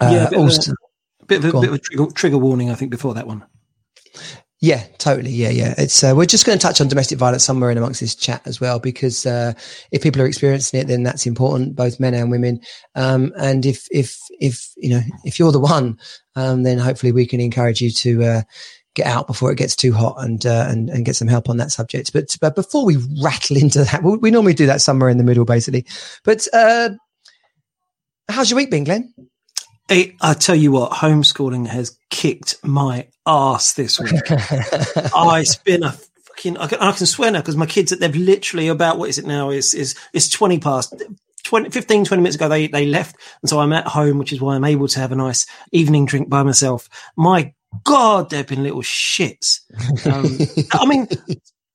Uh, 0.00 0.10
Yeah, 0.12 0.26
a 0.26 0.30
bit 0.30 0.38
of 0.40 0.46
a- 0.46 0.74
Bit 1.26 1.44
of 1.44 1.54
a, 1.54 1.60
bit 1.60 1.68
of 1.68 1.74
a 1.74 1.78
trigger, 1.78 2.06
trigger 2.12 2.38
warning, 2.38 2.70
I 2.70 2.74
think, 2.74 2.90
before 2.90 3.12
that 3.14 3.26
one. 3.26 3.44
yeah, 4.60 4.82
totally. 4.96 5.30
Yeah, 5.30 5.50
yeah. 5.50 5.74
It's 5.76 6.02
uh, 6.02 6.14
we're 6.16 6.24
just 6.24 6.46
going 6.46 6.58
to 6.58 6.62
touch 6.62 6.80
on 6.80 6.88
domestic 6.88 7.18
violence 7.18 7.44
somewhere 7.44 7.70
in 7.70 7.76
amongst 7.78 8.00
this 8.00 8.14
chat 8.14 8.40
as 8.46 8.60
well, 8.60 8.78
because 8.80 9.26
uh, 9.26 9.52
if 9.92 10.02
people 10.02 10.22
are 10.22 10.26
experiencing 10.26 10.80
it, 10.80 10.86
then 10.88 11.02
that's 11.02 11.26
important, 11.26 11.76
both 11.76 12.00
men 12.00 12.14
and 12.14 12.30
women. 12.30 12.60
Um, 12.94 13.32
and 13.38 13.64
if 13.66 13.86
if 13.90 14.18
if 14.40 14.72
you 14.78 14.88
know 14.90 15.02
if 15.24 15.38
you're 15.38 15.52
the 15.52 15.60
one, 15.60 15.98
um, 16.34 16.62
then 16.62 16.78
hopefully 16.78 17.12
we 17.12 17.26
can 17.26 17.40
encourage 17.40 17.80
you 17.80 17.90
to. 17.90 18.24
Uh, 18.24 18.42
Get 18.94 19.06
out 19.06 19.28
before 19.28 19.52
it 19.52 19.58
gets 19.58 19.76
too 19.76 19.92
hot 19.92 20.16
and 20.18 20.44
uh, 20.44 20.66
and 20.68 20.90
and 20.90 21.04
get 21.04 21.14
some 21.14 21.28
help 21.28 21.48
on 21.48 21.58
that 21.58 21.70
subject. 21.70 22.12
But 22.12 22.36
but 22.40 22.56
before 22.56 22.84
we 22.84 22.96
rattle 23.22 23.56
into 23.56 23.84
that, 23.84 24.02
we, 24.02 24.16
we 24.16 24.30
normally 24.32 24.54
do 24.54 24.66
that 24.66 24.80
somewhere 24.80 25.08
in 25.08 25.18
the 25.18 25.24
middle, 25.24 25.44
basically. 25.44 25.86
But 26.24 26.48
uh, 26.52 26.88
how's 28.28 28.50
your 28.50 28.56
week 28.56 28.70
been, 28.70 28.84
Glenn? 28.84 29.12
Hey, 29.88 30.16
I 30.20 30.34
tell 30.34 30.54
you 30.54 30.72
what, 30.72 30.92
homeschooling 30.92 31.66
has 31.68 31.98
kicked 32.10 32.56
my 32.62 33.08
ass 33.26 33.72
this 33.72 33.98
week. 33.98 34.20
oh, 35.14 35.34
it's 35.34 35.56
been 35.56 35.82
a 35.82 35.92
fucking. 35.92 36.58
I 36.58 36.66
can, 36.66 36.78
I 36.78 36.92
can 36.92 37.06
swear 37.06 37.30
now 37.30 37.40
because 37.40 37.56
my 37.56 37.66
kids, 37.66 37.96
they've 37.96 38.14
literally 38.14 38.68
about 38.68 38.98
what 38.98 39.08
is 39.08 39.18
it 39.18 39.26
now? 39.26 39.50
Is 39.50 39.74
is 39.74 39.94
it's 40.12 40.28
twenty 40.28 40.58
past. 40.58 40.94
20, 41.44 41.70
15, 41.70 42.04
20 42.04 42.22
minutes 42.22 42.36
ago, 42.36 42.46
they, 42.46 42.66
they 42.66 42.84
left. 42.84 43.16
And 43.40 43.48
so 43.48 43.58
I'm 43.58 43.72
at 43.72 43.86
home, 43.86 44.18
which 44.18 44.34
is 44.34 44.40
why 44.40 44.54
I'm 44.54 44.66
able 44.66 44.86
to 44.88 45.00
have 45.00 45.12
a 45.12 45.16
nice 45.16 45.46
evening 45.72 46.04
drink 46.04 46.28
by 46.28 46.42
myself. 46.42 46.90
My 47.16 47.54
God, 47.84 48.28
they've 48.28 48.46
been 48.46 48.62
little 48.62 48.82
shits. 48.82 49.60
Um, 50.06 50.36
I 50.72 50.84
mean, 50.84 51.08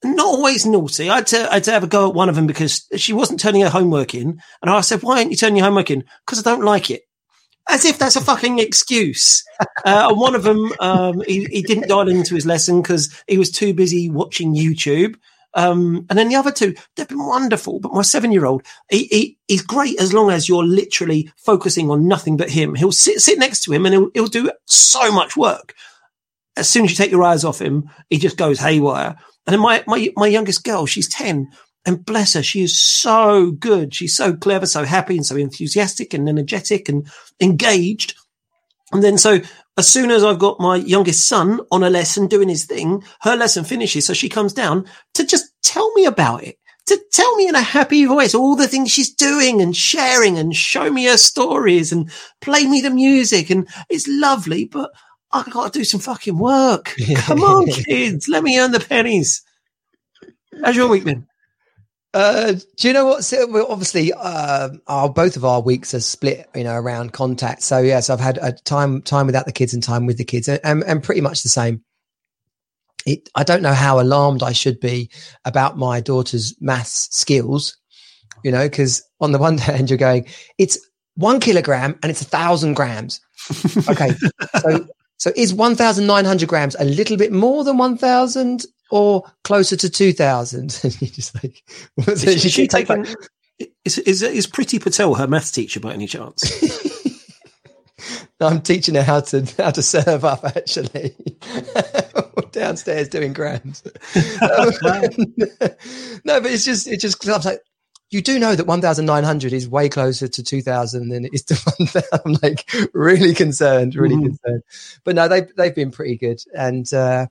not 0.03 0.25
always 0.25 0.65
naughty. 0.65 1.09
I 1.09 1.17
had, 1.17 1.27
to, 1.27 1.49
I 1.49 1.53
had 1.55 1.63
to 1.65 1.71
have 1.71 1.83
a 1.83 1.87
go 1.87 2.09
at 2.09 2.15
one 2.15 2.29
of 2.29 2.35
them 2.35 2.47
because 2.47 2.87
she 2.97 3.13
wasn't 3.13 3.39
turning 3.39 3.61
her 3.61 3.69
homework 3.69 4.15
in. 4.15 4.41
And 4.61 4.71
I 4.71 4.81
said, 4.81 5.03
why 5.03 5.17
aren't 5.17 5.31
you 5.31 5.37
turning 5.37 5.57
your 5.57 5.65
homework 5.65 5.91
in? 5.91 6.03
Because 6.25 6.39
I 6.39 6.49
don't 6.49 6.65
like 6.65 6.89
it. 6.89 7.03
As 7.69 7.85
if 7.85 7.97
that's 7.97 8.17
a 8.17 8.21
fucking 8.21 8.59
excuse. 8.59 9.43
Uh, 9.85 10.07
and 10.09 10.19
one 10.19 10.33
of 10.33 10.43
them, 10.43 10.71
um, 10.79 11.21
he, 11.27 11.45
he 11.45 11.61
didn't 11.61 11.89
dial 11.89 12.07
into 12.07 12.35
his 12.35 12.45
lesson 12.45 12.81
because 12.81 13.13
he 13.27 13.37
was 13.37 13.51
too 13.51 13.73
busy 13.73 14.09
watching 14.09 14.55
YouTube. 14.55 15.15
Um, 15.53 16.05
and 16.09 16.17
then 16.17 16.29
the 16.29 16.35
other 16.35 16.51
two, 16.51 16.75
they've 16.95 17.07
been 17.07 17.25
wonderful. 17.25 17.79
But 17.79 17.93
my 17.93 18.01
seven 18.01 18.31
year 18.31 18.45
old, 18.45 18.63
he, 18.89 19.05
he, 19.05 19.37
he's 19.47 19.61
great 19.61 19.99
as 19.99 20.13
long 20.13 20.31
as 20.31 20.47
you're 20.47 20.65
literally 20.65 21.31
focusing 21.37 21.89
on 21.89 22.07
nothing 22.07 22.37
but 22.37 22.49
him. 22.49 22.75
He'll 22.75 22.91
sit, 22.91 23.19
sit 23.21 23.39
next 23.39 23.63
to 23.63 23.73
him 23.73 23.85
and 23.85 23.93
he'll, 23.93 24.09
he'll 24.13 24.27
do 24.27 24.51
so 24.65 25.11
much 25.11 25.37
work. 25.37 25.73
As 26.55 26.69
soon 26.69 26.85
as 26.85 26.91
you 26.91 26.97
take 26.97 27.11
your 27.11 27.23
eyes 27.23 27.43
off 27.43 27.61
him, 27.61 27.89
he 28.09 28.17
just 28.17 28.37
goes 28.37 28.59
haywire. 28.59 29.17
And 29.45 29.59
my, 29.59 29.83
my, 29.87 30.09
my 30.15 30.27
youngest 30.27 30.63
girl, 30.63 30.85
she's 30.85 31.09
10 31.09 31.49
and 31.85 32.05
bless 32.05 32.33
her, 32.33 32.43
she 32.43 32.63
is 32.63 32.79
so 32.79 33.51
good. 33.51 33.93
She's 33.93 34.15
so 34.15 34.33
clever, 34.33 34.65
so 34.65 34.85
happy 34.85 35.17
and 35.17 35.25
so 35.25 35.35
enthusiastic 35.35 36.13
and 36.13 36.29
energetic 36.29 36.87
and 36.87 37.07
engaged. 37.41 38.15
And 38.93 39.03
then 39.03 39.17
so 39.17 39.41
as 39.77 39.89
soon 39.89 40.11
as 40.11 40.23
I've 40.23 40.39
got 40.39 40.59
my 40.59 40.75
youngest 40.75 41.27
son 41.27 41.59
on 41.71 41.83
a 41.83 41.89
lesson 41.89 42.27
doing 42.27 42.49
his 42.49 42.65
thing, 42.65 43.03
her 43.21 43.35
lesson 43.35 43.63
finishes. 43.63 44.05
So 44.05 44.13
she 44.13 44.29
comes 44.29 44.53
down 44.53 44.85
to 45.15 45.25
just 45.25 45.51
tell 45.63 45.91
me 45.93 46.05
about 46.05 46.43
it, 46.43 46.57
to 46.85 47.01
tell 47.11 47.35
me 47.35 47.47
in 47.47 47.55
a 47.55 47.61
happy 47.61 48.05
voice 48.05 48.35
all 48.35 48.55
the 48.55 48.67
things 48.67 48.91
she's 48.91 49.13
doing 49.13 49.61
and 49.61 49.75
sharing 49.75 50.37
and 50.37 50.55
show 50.55 50.91
me 50.91 51.05
her 51.05 51.17
stories 51.17 51.91
and 51.91 52.11
play 52.39 52.67
me 52.67 52.81
the 52.81 52.91
music. 52.91 53.49
And 53.49 53.67
it's 53.89 54.07
lovely, 54.07 54.65
but 54.65 54.91
I've 55.33 55.49
got 55.49 55.73
to 55.73 55.79
do 55.79 55.83
some 55.83 55.99
fucking 55.99 56.37
work. 56.37 56.95
Come 57.15 57.43
on, 57.43 57.65
kids. 57.65 58.27
Let 58.29 58.43
me 58.43 58.59
earn 58.59 58.71
the 58.71 58.79
pennies. 58.79 59.43
How's 60.63 60.75
your 60.75 60.87
week 60.87 61.03
been? 61.03 61.27
Uh, 62.13 62.53
do 62.77 62.87
you 62.87 62.93
know 62.93 63.05
what? 63.05 63.23
So, 63.23 63.47
well, 63.47 63.65
obviously, 63.67 64.13
uh, 64.13 64.69
our 64.85 65.09
both 65.09 65.35
of 65.35 65.43
our 65.43 65.61
weeks 65.61 65.95
are 65.95 65.99
split, 65.99 66.47
you 66.53 66.63
know, 66.63 66.75
around 66.75 67.11
contact. 67.11 67.63
So 67.63 67.79
yes, 67.79 68.11
I've 68.11 68.19
had 68.19 68.37
a 68.39 68.51
time 68.51 69.01
time 69.01 69.25
without 69.25 69.47
the 69.47 69.51
kids 69.51 69.73
and 69.73 69.81
time 69.81 70.05
with 70.05 70.19
the 70.19 70.23
kids, 70.23 70.47
and, 70.47 70.59
and, 70.63 70.83
and 70.83 71.01
pretty 71.01 71.21
much 71.21 71.41
the 71.41 71.49
same. 71.49 71.83
It, 73.07 73.29
I 73.35 73.43
don't 73.43 73.63
know 73.63 73.73
how 73.73 73.99
alarmed 73.99 74.43
I 74.43 74.51
should 74.51 74.79
be 74.79 75.09
about 75.43 75.77
my 75.77 75.99
daughter's 75.99 76.55
maths 76.61 77.09
skills, 77.11 77.75
you 78.43 78.51
know, 78.51 78.69
because 78.69 79.03
on 79.19 79.31
the 79.31 79.39
one 79.39 79.57
hand 79.59 79.89
you're 79.89 79.97
going, 79.97 80.27
it's 80.59 80.77
one 81.15 81.39
kilogram 81.39 81.97
and 82.03 82.11
it's 82.11 82.21
a 82.21 82.25
thousand 82.25 82.75
grams. 82.75 83.19
Okay, 83.89 84.13
so 84.61 84.87
so 85.23 85.31
is 85.37 85.53
one 85.53 85.73
thousand 85.73 86.05
nine 86.05 86.25
hundred 86.25 86.49
grams 86.49 86.75
a 86.77 86.83
little 86.83 87.15
bit 87.15 87.31
more 87.31 87.63
than 87.63 87.77
one 87.77 87.97
thousand 87.97 88.65
or 88.91 89.23
closer 89.45 89.77
to 89.77 89.89
two 89.89 90.11
thousand? 90.11 90.77
And 90.83 91.01
you're 91.01 91.11
just 91.11 91.41
like, 91.41 91.63
Is 92.09 92.41
she 92.41 92.49
she 92.49 92.67
take 92.67 92.87
taking, 92.87 93.03
back- 93.03 93.15
is, 93.85 93.99
is, 93.99 94.21
is 94.21 94.47
Priti 94.47 94.83
Patel 94.83 95.15
her 95.15 95.25
maths 95.25 95.49
teacher 95.49 95.79
by 95.79 95.93
any 95.93 96.07
chance? 96.07 96.51
I'm 98.41 98.61
teaching 98.61 98.95
her 98.95 99.03
how 99.03 99.21
to 99.21 99.45
how 99.57 99.71
to 99.71 99.81
serve 99.81 100.25
up 100.25 100.43
actually. 100.43 101.15
Downstairs 102.51 103.07
doing 103.07 103.31
grams. 103.31 103.81
no, 104.41 106.41
but 106.41 106.47
it's 106.47 106.65
just 106.65 106.85
it 106.85 106.99
just 106.99 107.25
I'm 107.25 107.45
like 107.45 107.61
you 108.13 108.21
do 108.21 108.39
know 108.39 108.55
that 108.55 108.67
1900 108.67 109.53
is 109.53 109.67
way 109.67 109.89
closer 109.89 110.27
to 110.27 110.43
2000 110.43 111.09
than 111.09 111.25
it 111.25 111.33
is 111.33 111.43
to 111.45 111.55
1000. 111.77 112.03
I'm 112.25 112.37
like 112.41 112.69
really 112.93 113.33
concerned, 113.33 113.95
really 113.95 114.15
Mhm. 114.15 114.25
concerned. 114.25 114.63
But 115.03 115.15
no, 115.15 115.27
they 115.27 115.41
they've 115.57 115.75
been 115.75 115.91
pretty 115.91 116.17
good 116.17 116.41
and 116.55 116.91
uh 116.93 117.27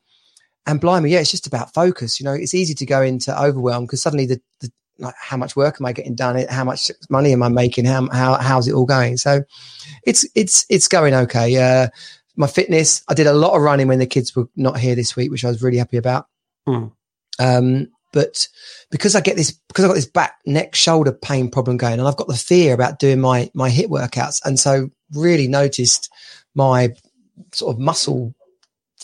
and 0.67 0.81
blimey, 0.81 1.11
yeah, 1.11 1.21
it's 1.21 1.31
just 1.31 1.47
about 1.47 1.75
focus. 1.75 2.21
You 2.21 2.25
know, 2.25 2.35
it's 2.35 2.55
easy 2.55 2.75
to 2.75 2.87
go 2.87 3.03
into 3.03 3.37
overwhelm 3.41 3.85
because 3.85 4.01
suddenly 4.03 4.27
the, 4.27 4.41
the 4.61 4.71
like 4.99 5.15
how 5.19 5.37
much 5.37 5.57
work 5.57 5.79
am 5.81 5.87
I 5.87 5.93
getting 5.93 6.15
done? 6.15 6.45
How 6.49 6.65
much 6.65 6.91
money 7.11 7.33
am 7.33 7.43
I 7.43 7.49
making? 7.49 7.85
How 7.85 8.09
how 8.11 8.35
how's 8.35 8.69
it 8.69 8.75
all 8.75 8.87
going? 8.87 9.17
So 9.17 9.43
it's 10.05 10.27
it's 10.35 10.65
it's 10.69 10.87
going 10.89 11.15
okay. 11.15 11.57
Uh, 11.57 11.89
my 12.37 12.47
fitness, 12.47 13.03
I 13.09 13.15
did 13.15 13.27
a 13.27 13.33
lot 13.33 13.55
of 13.55 13.63
running 13.63 13.89
when 13.89 13.99
the 13.99 14.07
kids 14.07 14.35
were 14.37 14.49
not 14.57 14.79
here 14.79 14.95
this 14.95 15.17
week, 15.17 15.31
which 15.31 15.45
I 15.45 15.49
was 15.49 15.63
really 15.63 15.79
happy 15.79 15.97
about. 15.97 16.27
Hmm. 16.67 16.87
Um, 17.39 17.89
but 18.13 18.47
because 18.91 19.15
I 19.17 19.21
get 19.21 19.37
this, 19.37 19.53
because 19.69 19.85
I've 19.85 19.91
got 19.91 19.95
this 19.95 20.07
back, 20.07 20.35
neck, 20.47 20.75
shoulder 20.75 21.13
pain 21.13 21.51
problem 21.51 21.77
going, 21.77 21.99
and 21.99 22.07
I've 22.07 22.17
got 22.17 22.29
the 22.29 22.35
fear 22.35 22.75
about 22.75 22.99
doing 22.99 23.21
my 23.21 23.51
my 23.55 23.71
hit 23.71 23.91
workouts, 23.91 24.41
and 24.45 24.59
so 24.61 24.91
really 25.15 25.49
noticed 25.49 26.11
my 26.55 26.91
sort 27.53 27.75
of 27.75 27.81
muscle 27.81 28.35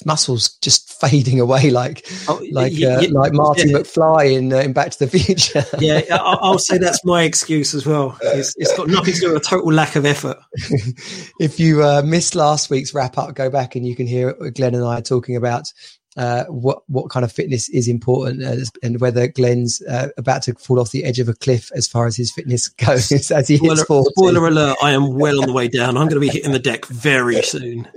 muscles 0.05 0.51
just 0.63 0.89
fading 1.01 1.41
away 1.41 1.71
like 1.71 2.07
Oh, 2.29 2.41
like 2.53 2.73
y- 2.79 2.87
uh, 2.87 3.01
y- 3.01 3.09
like 3.11 3.33
Marty 3.33 3.69
yeah. 3.71 3.79
McFly 3.79 4.37
in 4.37 4.53
uh, 4.53 4.59
in 4.59 4.73
Back 4.73 4.91
to 4.93 4.99
the 4.99 5.09
Future. 5.09 5.65
yeah, 5.81 6.03
I- 6.11 6.39
I'll 6.41 6.59
say 6.59 6.79
that's 6.79 7.05
my 7.05 7.23
excuse 7.25 7.75
as 7.75 7.85
well. 7.87 8.17
It's, 8.23 8.55
it's 8.59 8.77
got 8.77 8.89
nothing 8.89 9.15
to 9.15 9.21
do 9.21 9.33
with 9.33 9.43
a 9.43 9.45
total 9.45 9.73
lack 9.73 9.97
of 9.97 10.05
effort. 10.07 10.37
if 11.41 11.59
you 11.59 11.83
uh, 11.83 12.03
missed 12.05 12.35
last 12.35 12.71
week's 12.71 12.95
wrap 12.95 13.19
up, 13.19 13.35
go 13.35 13.51
back 13.51 13.75
and 13.77 13.87
you 13.87 13.97
can 13.97 14.07
hear 14.07 14.35
Glenn 14.55 14.75
and 14.75 14.85
I 14.85 15.01
talking 15.01 15.37
about 15.37 15.73
uh, 16.19 16.45
what 16.47 16.83
what 16.89 17.11
kind 17.11 17.25
of 17.25 17.31
fitness 17.31 17.69
is 17.69 17.87
important 17.87 18.43
uh, 18.43 18.57
and 18.83 19.01
whether 19.01 19.29
Glenn's 19.29 19.81
uh, 19.83 20.09
about 20.19 20.43
to 20.43 20.55
fall 20.55 20.81
off 20.81 20.91
the 20.91 21.05
edge 21.05 21.21
of 21.21 21.29
a 21.29 21.35
cliff 21.35 21.71
as 21.75 21.87
far 21.87 22.07
as 22.07 22.17
his 22.17 22.33
fitness 22.33 22.69
goes 22.87 23.13
as 23.31 23.47
he 23.49 23.57
hits 23.57 23.81
Spoiler, 23.81 23.85
40. 23.85 24.11
spoiler 24.11 24.49
alert, 24.49 24.77
I 24.83 24.91
am 24.91 25.15
well 25.15 25.41
on 25.41 25.47
the 25.47 25.53
way 25.53 25.69
down. 25.69 25.97
I'm 25.97 26.09
going 26.09 26.21
to 26.21 26.21
be 26.21 26.29
hitting 26.29 26.53
the 26.53 26.59
deck 26.59 26.87
very 26.87 27.41
soon. 27.43 27.89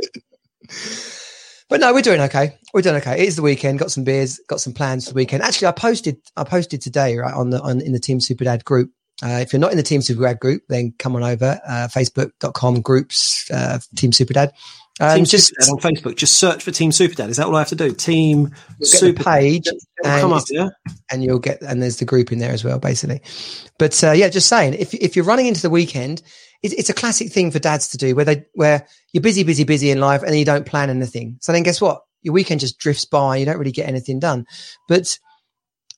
But 1.67 1.79
no, 1.79 1.93
we're 1.93 2.01
doing 2.01 2.21
okay. 2.21 2.57
We're 2.73 2.81
doing 2.81 2.97
okay. 2.97 3.23
It 3.23 3.27
is 3.27 3.37
the 3.37 3.41
weekend. 3.41 3.79
Got 3.79 3.91
some 3.91 4.03
beers. 4.03 4.39
Got 4.47 4.61
some 4.61 4.73
plans 4.73 5.05
for 5.05 5.13
the 5.13 5.15
weekend. 5.15 5.41
Actually, 5.41 5.69
I 5.69 5.71
posted. 5.71 6.17
I 6.37 6.43
posted 6.43 6.81
today 6.81 7.17
right 7.17 7.33
on 7.33 7.49
the 7.49 7.61
on 7.61 7.81
in 7.81 7.93
the 7.93 7.99
Team 7.99 8.19
Super 8.19 8.43
Dad 8.43 8.65
group. 8.65 8.91
Uh, 9.23 9.39
if 9.41 9.53
you're 9.53 9.59
not 9.59 9.71
in 9.71 9.77
the 9.77 9.83
Team 9.83 10.01
Super 10.01 10.23
Dad 10.23 10.39
group, 10.39 10.63
then 10.67 10.93
come 10.99 11.15
on 11.15 11.23
over. 11.23 11.59
Uh, 11.65 11.87
Facebook.com 11.87 12.81
groups 12.81 13.49
uh, 13.51 13.79
Team 13.95 14.11
Super 14.11 14.33
Dad. 14.33 14.51
Um, 15.01 15.17
Team 15.17 15.25
just 15.25 15.53
Superdad 15.53 15.71
on 15.71 15.77
Facebook. 15.79 16.15
Just 16.15 16.37
search 16.37 16.63
for 16.63 16.71
Team 16.71 16.91
Superdad. 16.91 17.29
Is 17.29 17.37
that 17.37 17.47
all 17.47 17.55
I 17.55 17.59
have 17.59 17.69
to 17.69 17.75
do? 17.75 17.91
Team 17.91 18.53
Super 18.81 19.23
page 19.23 19.67
and 20.03 20.21
come 20.21 20.33
up, 20.33 20.43
yeah? 20.49 20.69
and 21.11 21.23
you'll 21.23 21.39
get 21.39 21.61
and 21.61 21.81
there's 21.81 21.97
the 21.97 22.05
group 22.05 22.31
in 22.31 22.39
there 22.39 22.51
as 22.51 22.63
well 22.63 22.79
basically 22.79 23.21
but 23.77 24.03
uh, 24.03 24.11
yeah 24.11 24.29
just 24.29 24.47
saying 24.49 24.73
if 24.73 24.93
if 24.93 25.15
you're 25.15 25.25
running 25.25 25.45
into 25.45 25.61
the 25.61 25.69
weekend 25.69 26.21
it, 26.63 26.73
it's 26.73 26.89
a 26.89 26.93
classic 26.93 27.31
thing 27.31 27.51
for 27.51 27.59
dads 27.59 27.89
to 27.89 27.97
do 27.97 28.15
where 28.15 28.25
they 28.25 28.45
where 28.53 28.85
you're 29.13 29.21
busy 29.21 29.43
busy 29.43 29.63
busy 29.63 29.91
in 29.91 29.99
life 29.99 30.23
and 30.23 30.37
you 30.37 30.45
don't 30.45 30.65
plan 30.65 30.89
anything 30.89 31.37
so 31.41 31.51
then 31.51 31.63
guess 31.63 31.81
what 31.81 32.01
your 32.21 32.33
weekend 32.33 32.59
just 32.59 32.79
drifts 32.79 33.05
by 33.05 33.37
you 33.37 33.45
don't 33.45 33.57
really 33.57 33.71
get 33.71 33.87
anything 33.87 34.19
done 34.19 34.45
but 34.87 35.17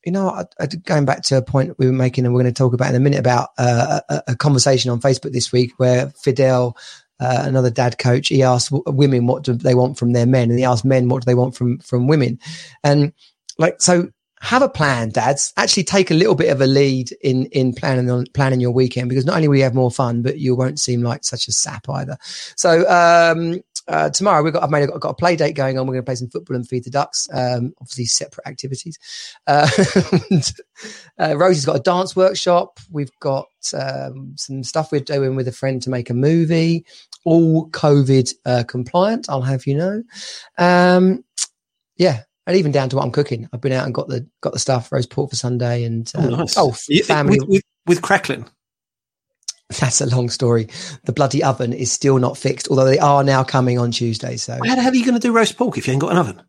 you 0.05 0.12
know 0.12 0.29
I, 0.29 0.45
I, 0.60 0.65
going 0.67 1.05
back 1.05 1.24
to 1.24 1.38
a 1.38 1.41
point 1.41 1.77
we 1.77 1.86
were 1.86 1.93
making 1.93 2.25
and 2.25 2.33
we're 2.33 2.41
going 2.41 2.53
to 2.53 2.57
talk 2.57 2.74
about 2.74 2.89
in 2.89 2.95
a 2.95 3.00
minute 3.00 3.19
about 3.19 3.50
uh, 3.57 4.01
a, 4.10 4.24
a 4.29 4.36
conversation 4.36 4.91
on 4.91 5.00
facebook 5.00 5.31
this 5.31 5.51
week 5.51 5.74
where 5.77 6.10
fidel 6.22 6.77
uh, 7.20 7.43
another 7.46 7.70
dad 7.70 7.98
coach 7.98 8.27
he 8.27 8.43
asked 8.43 8.70
women 8.88 9.27
what 9.27 9.43
do 9.43 9.53
they 9.53 9.75
want 9.75 9.98
from 9.98 10.13
their 10.13 10.25
men 10.25 10.50
and 10.50 10.60
he 10.60 10.65
asked 10.65 10.86
men 10.86 11.10
what 11.10 11.22
do 11.22 11.25
they 11.25 11.36
want 11.36 11.55
from 11.55 11.79
from 11.79 12.08
women. 12.08 12.39
And 12.84 13.13
like 13.58 13.82
so 13.82 14.10
have 14.41 14.62
a 14.62 14.67
plan 14.67 15.10
dads. 15.10 15.53
Actually 15.55 15.86
take 15.86 16.12
a 16.12 16.15
little 16.15 16.36
bit 16.36 16.50
of 16.50 16.60
a 16.60 16.67
lead 16.67 17.12
in 17.22 17.46
in 17.48 17.74
planning 17.74 18.10
on 18.10 18.25
planning 18.34 18.60
your 18.60 18.72
weekend 18.72 19.08
because 19.08 19.25
not 19.25 19.38
only 19.38 19.48
will 19.48 19.55
you 19.55 19.63
have 19.63 19.74
more 19.74 19.91
fun 19.91 20.22
but 20.22 20.38
you 20.38 20.53
won't 20.55 20.79
seem 20.79 21.01
like 21.01 21.24
such 21.24 21.48
a 21.48 21.51
sap 21.51 21.88
either. 21.89 22.17
So 22.58 22.88
um 22.89 23.62
uh, 23.87 24.09
tomorrow 24.09 24.43
we've 24.43 24.53
got 24.53 24.63
I've 24.63 24.69
made 24.69 24.87
got, 24.87 24.99
got 24.99 25.09
a 25.09 25.13
play 25.15 25.35
date 25.35 25.55
going 25.55 25.77
on. 25.77 25.85
We're 25.85 25.93
going 25.93 26.03
to 26.03 26.05
play 26.05 26.15
some 26.15 26.29
football 26.29 26.55
and 26.55 26.67
feed 26.67 26.83
the 26.85 26.89
ducks. 26.89 27.27
Um, 27.33 27.73
obviously 27.81 28.05
separate 28.05 28.47
activities. 28.47 28.97
Uh, 29.47 29.69
and, 30.29 30.51
uh, 31.19 31.37
Rosie's 31.37 31.65
got 31.65 31.77
a 31.77 31.81
dance 31.81 32.15
workshop. 32.15 32.79
We've 32.91 33.11
got 33.19 33.47
um, 33.77 34.33
some 34.37 34.63
stuff 34.63 34.91
we're 34.91 35.01
doing 35.01 35.35
with 35.35 35.47
a 35.47 35.51
friend 35.51 35.81
to 35.83 35.89
make 35.89 36.09
a 36.09 36.13
movie, 36.13 36.85
all 37.25 37.69
COVID 37.71 38.33
uh, 38.45 38.63
compliant. 38.67 39.29
I'll 39.29 39.41
have 39.41 39.67
you 39.67 39.75
know. 39.75 40.03
Um, 40.57 41.23
yeah, 41.97 42.23
and 42.47 42.57
even 42.57 42.71
down 42.71 42.89
to 42.89 42.95
what 42.95 43.03
I'm 43.05 43.11
cooking. 43.11 43.47
I've 43.53 43.61
been 43.61 43.71
out 43.71 43.85
and 43.85 43.93
got 43.93 44.07
the 44.07 44.27
got 44.41 44.53
the 44.53 44.59
stuff 44.59 44.91
roast 44.91 45.09
pork 45.09 45.29
for 45.29 45.35
Sunday 45.35 45.83
and 45.83 46.11
Oh, 46.15 46.23
um, 46.23 46.29
nice. 46.31 46.57
oh 46.57 46.71
family. 47.05 47.39
With, 47.39 47.49
with, 47.49 47.63
with 47.85 48.01
crackling. 48.01 48.49
That's 49.79 50.01
a 50.01 50.05
long 50.05 50.29
story. 50.29 50.67
The 51.05 51.13
bloody 51.13 51.43
oven 51.43 51.74
is 51.74 51.91
still 51.91 52.17
not 52.20 52.38
fixed, 52.38 52.67
although 52.70 52.86
they 52.86 53.00
are 53.00 53.24
now 53.24 53.43
coming 53.43 53.79
on 53.79 53.91
Tuesday. 53.91 54.38
So 54.38 54.53
How 54.53 54.75
the 54.75 54.82
hell 54.82 54.91
are 54.91 54.96
you 54.96 55.05
going 55.05 55.20
to 55.20 55.20
do 55.20 55.34
roast 55.34 55.58
pork 55.58 55.77
if 55.77 55.88
you 55.88 55.93
ain't 55.93 56.01
got 56.01 56.12
an 56.12 56.17
oven? 56.17 56.41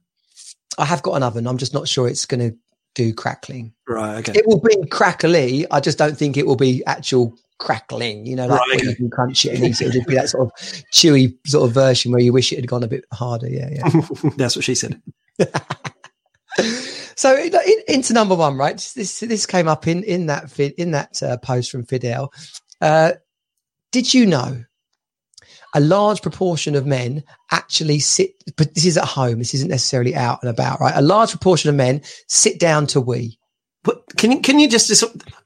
I 0.78 0.84
have 0.84 1.02
got 1.02 1.14
an 1.14 1.22
oven. 1.22 1.46
I'm 1.46 1.58
just 1.58 1.72
not 1.72 1.88
sure 1.88 2.08
it's 2.08 2.26
going 2.26 2.50
to 2.50 2.56
do 2.94 3.14
crackling. 3.14 3.72
Right, 3.88 4.18
okay. 4.18 4.38
It 4.38 4.46
will 4.46 4.60
be 4.60 4.86
crackly. 4.88 5.66
I 5.70 5.80
just 5.80 5.98
don't 5.98 6.16
think 6.16 6.36
it 6.36 6.46
will 6.46 6.56
be 6.56 6.84
actual 6.86 7.36
crackling. 7.58 8.26
You 8.26 8.36
know, 8.36 8.46
like 8.46 8.60
Right, 8.60 8.76
okay. 8.80 8.88
you 8.90 8.96
can 8.96 9.10
crunch 9.10 9.44
it 9.44 9.54
and 9.54 9.64
eat 9.64 9.80
it. 9.80 9.88
It'll 9.88 9.92
just 9.92 10.08
be 10.08 10.14
that 10.14 10.28
sort 10.28 10.46
of 10.46 10.52
chewy 10.92 11.36
sort 11.46 11.68
of 11.68 11.74
version 11.74 12.12
where 12.12 12.20
you 12.20 12.32
wish 12.32 12.52
it 12.52 12.56
had 12.56 12.66
gone 12.68 12.82
a 12.82 12.88
bit 12.88 13.04
harder. 13.12 13.48
Yeah, 13.48 13.68
yeah. 13.70 14.00
That's 14.36 14.56
what 14.56 14.64
she 14.64 14.74
said. 14.74 15.00
so 17.16 17.36
in, 17.36 17.54
in- 17.54 17.82
into 17.88 18.12
number 18.12 18.34
one, 18.34 18.56
right? 18.56 18.76
This 18.94 19.20
this 19.20 19.46
came 19.46 19.68
up 19.68 19.86
in 19.86 20.02
in 20.04 20.26
that 20.26 20.58
in 20.58 20.92
that 20.92 21.22
uh, 21.22 21.36
post 21.38 21.70
from 21.70 21.84
Fidel. 21.84 22.32
Uh, 22.80 23.12
did 23.92 24.12
you 24.12 24.26
know 24.26 24.64
a 25.74 25.80
large 25.80 26.22
proportion 26.22 26.74
of 26.74 26.86
men 26.86 27.24
actually 27.50 27.98
sit? 27.98 28.32
But 28.56 28.74
this 28.74 28.86
is 28.86 28.96
at 28.96 29.04
home. 29.04 29.38
This 29.38 29.54
isn't 29.54 29.70
necessarily 29.70 30.14
out 30.14 30.40
and 30.42 30.50
about, 30.50 30.80
right? 30.80 30.94
A 30.96 31.02
large 31.02 31.30
proportion 31.30 31.70
of 31.70 31.76
men 31.76 32.02
sit 32.28 32.58
down 32.58 32.86
to 32.88 33.00
wee. 33.00 33.38
But 33.84 34.02
can 34.16 34.32
you 34.32 34.40
can 34.40 34.58
you 34.58 34.68
just 34.68 34.90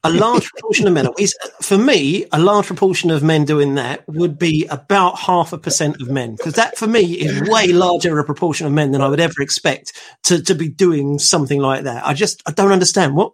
a 0.04 0.10
large 0.10 0.48
proportion 0.54 0.86
of 0.86 0.92
men? 0.94 1.08
Is 1.18 1.36
for 1.60 1.76
me 1.76 2.24
a 2.32 2.38
large 2.38 2.66
proportion 2.66 3.10
of 3.10 3.22
men 3.22 3.44
doing 3.44 3.74
that 3.74 4.08
would 4.08 4.38
be 4.38 4.64
about 4.66 5.18
half 5.18 5.52
a 5.52 5.58
percent 5.58 6.00
of 6.00 6.08
men 6.08 6.36
because 6.36 6.54
that 6.54 6.78
for 6.78 6.86
me 6.86 7.02
is 7.02 7.48
way 7.50 7.66
larger 7.66 8.16
a 8.18 8.24
proportion 8.24 8.66
of 8.66 8.72
men 8.72 8.92
than 8.92 9.02
I 9.02 9.08
would 9.08 9.20
ever 9.20 9.42
expect 9.42 9.92
to 10.24 10.40
to 10.44 10.54
be 10.54 10.68
doing 10.68 11.18
something 11.18 11.60
like 11.60 11.82
that. 11.82 12.06
I 12.06 12.14
just 12.14 12.42
I 12.46 12.52
don't 12.52 12.72
understand 12.72 13.16
what 13.16 13.32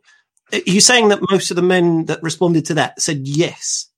are 0.53 0.61
you 0.67 0.81
saying 0.81 1.09
that 1.09 1.21
most 1.31 1.51
of 1.51 1.57
the 1.57 1.63
men 1.63 2.07
that 2.07 2.23
responded 2.23 2.67
to 2.67 2.75
that 2.75 3.01
said 3.01 3.27
yes. 3.27 3.89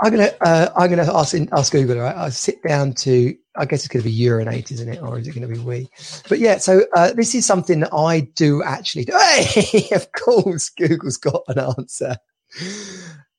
I'm 0.00 0.10
gonna 0.10 0.30
uh, 0.40 0.68
I'm 0.76 0.90
gonna 0.90 1.12
ask 1.12 1.34
ask 1.52 1.72
Google. 1.72 1.98
Right, 1.98 2.16
I 2.16 2.28
sit 2.30 2.62
down 2.62 2.94
to. 2.94 3.34
I 3.56 3.64
guess 3.64 3.84
it's 3.84 3.94
to 3.94 4.02
be 4.02 4.10
urinate, 4.10 4.72
isn't 4.72 4.88
it, 4.88 5.00
or 5.00 5.18
is 5.18 5.28
it 5.28 5.34
to 5.34 5.46
be 5.46 5.58
wee? 5.58 5.88
But 6.28 6.40
yeah, 6.40 6.58
so 6.58 6.82
uh, 6.96 7.12
this 7.12 7.34
is 7.34 7.46
something 7.46 7.80
that 7.80 7.94
I 7.94 8.20
do 8.34 8.62
actually. 8.62 9.04
Do. 9.04 9.12
Hey, 9.18 9.88
of 9.94 10.10
course, 10.12 10.70
Google's 10.70 11.16
got 11.16 11.42
an 11.48 11.58
answer. 11.60 12.16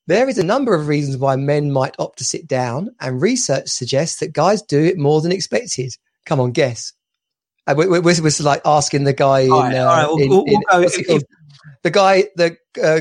There 0.06 0.28
is 0.28 0.38
a 0.38 0.44
number 0.44 0.74
of 0.74 0.88
reasons 0.88 1.18
why 1.18 1.36
men 1.36 1.72
might 1.72 1.96
opt 1.98 2.18
to 2.18 2.24
sit 2.24 2.46
down, 2.46 2.94
and 3.00 3.20
research 3.20 3.68
suggests 3.68 4.20
that 4.20 4.32
guys 4.32 4.62
do 4.62 4.82
it 4.82 4.96
more 4.96 5.20
than 5.20 5.32
expected. 5.32 5.94
Come 6.24 6.40
on, 6.40 6.52
guess. 6.52 6.92
Uh, 7.66 7.74
we, 7.76 7.86
we, 7.86 7.98
we're, 8.00 8.22
we're 8.22 8.30
like 8.40 8.62
asking 8.64 9.04
the 9.04 9.12
guy 9.12 9.40
in, 9.40 9.50
right, 9.50 9.74
uh, 9.74 9.84
right, 9.86 10.06
we'll- 10.06 10.18
in- 10.22 10.28
we'll- 10.30 10.44
in- 10.44 10.52
we'll 10.52 10.60
go 10.70 10.80
what's 10.82 10.98
if- 10.98 11.22
the 11.82 11.90
guy, 11.90 12.24
the 12.36 12.56
uh, 12.82 13.00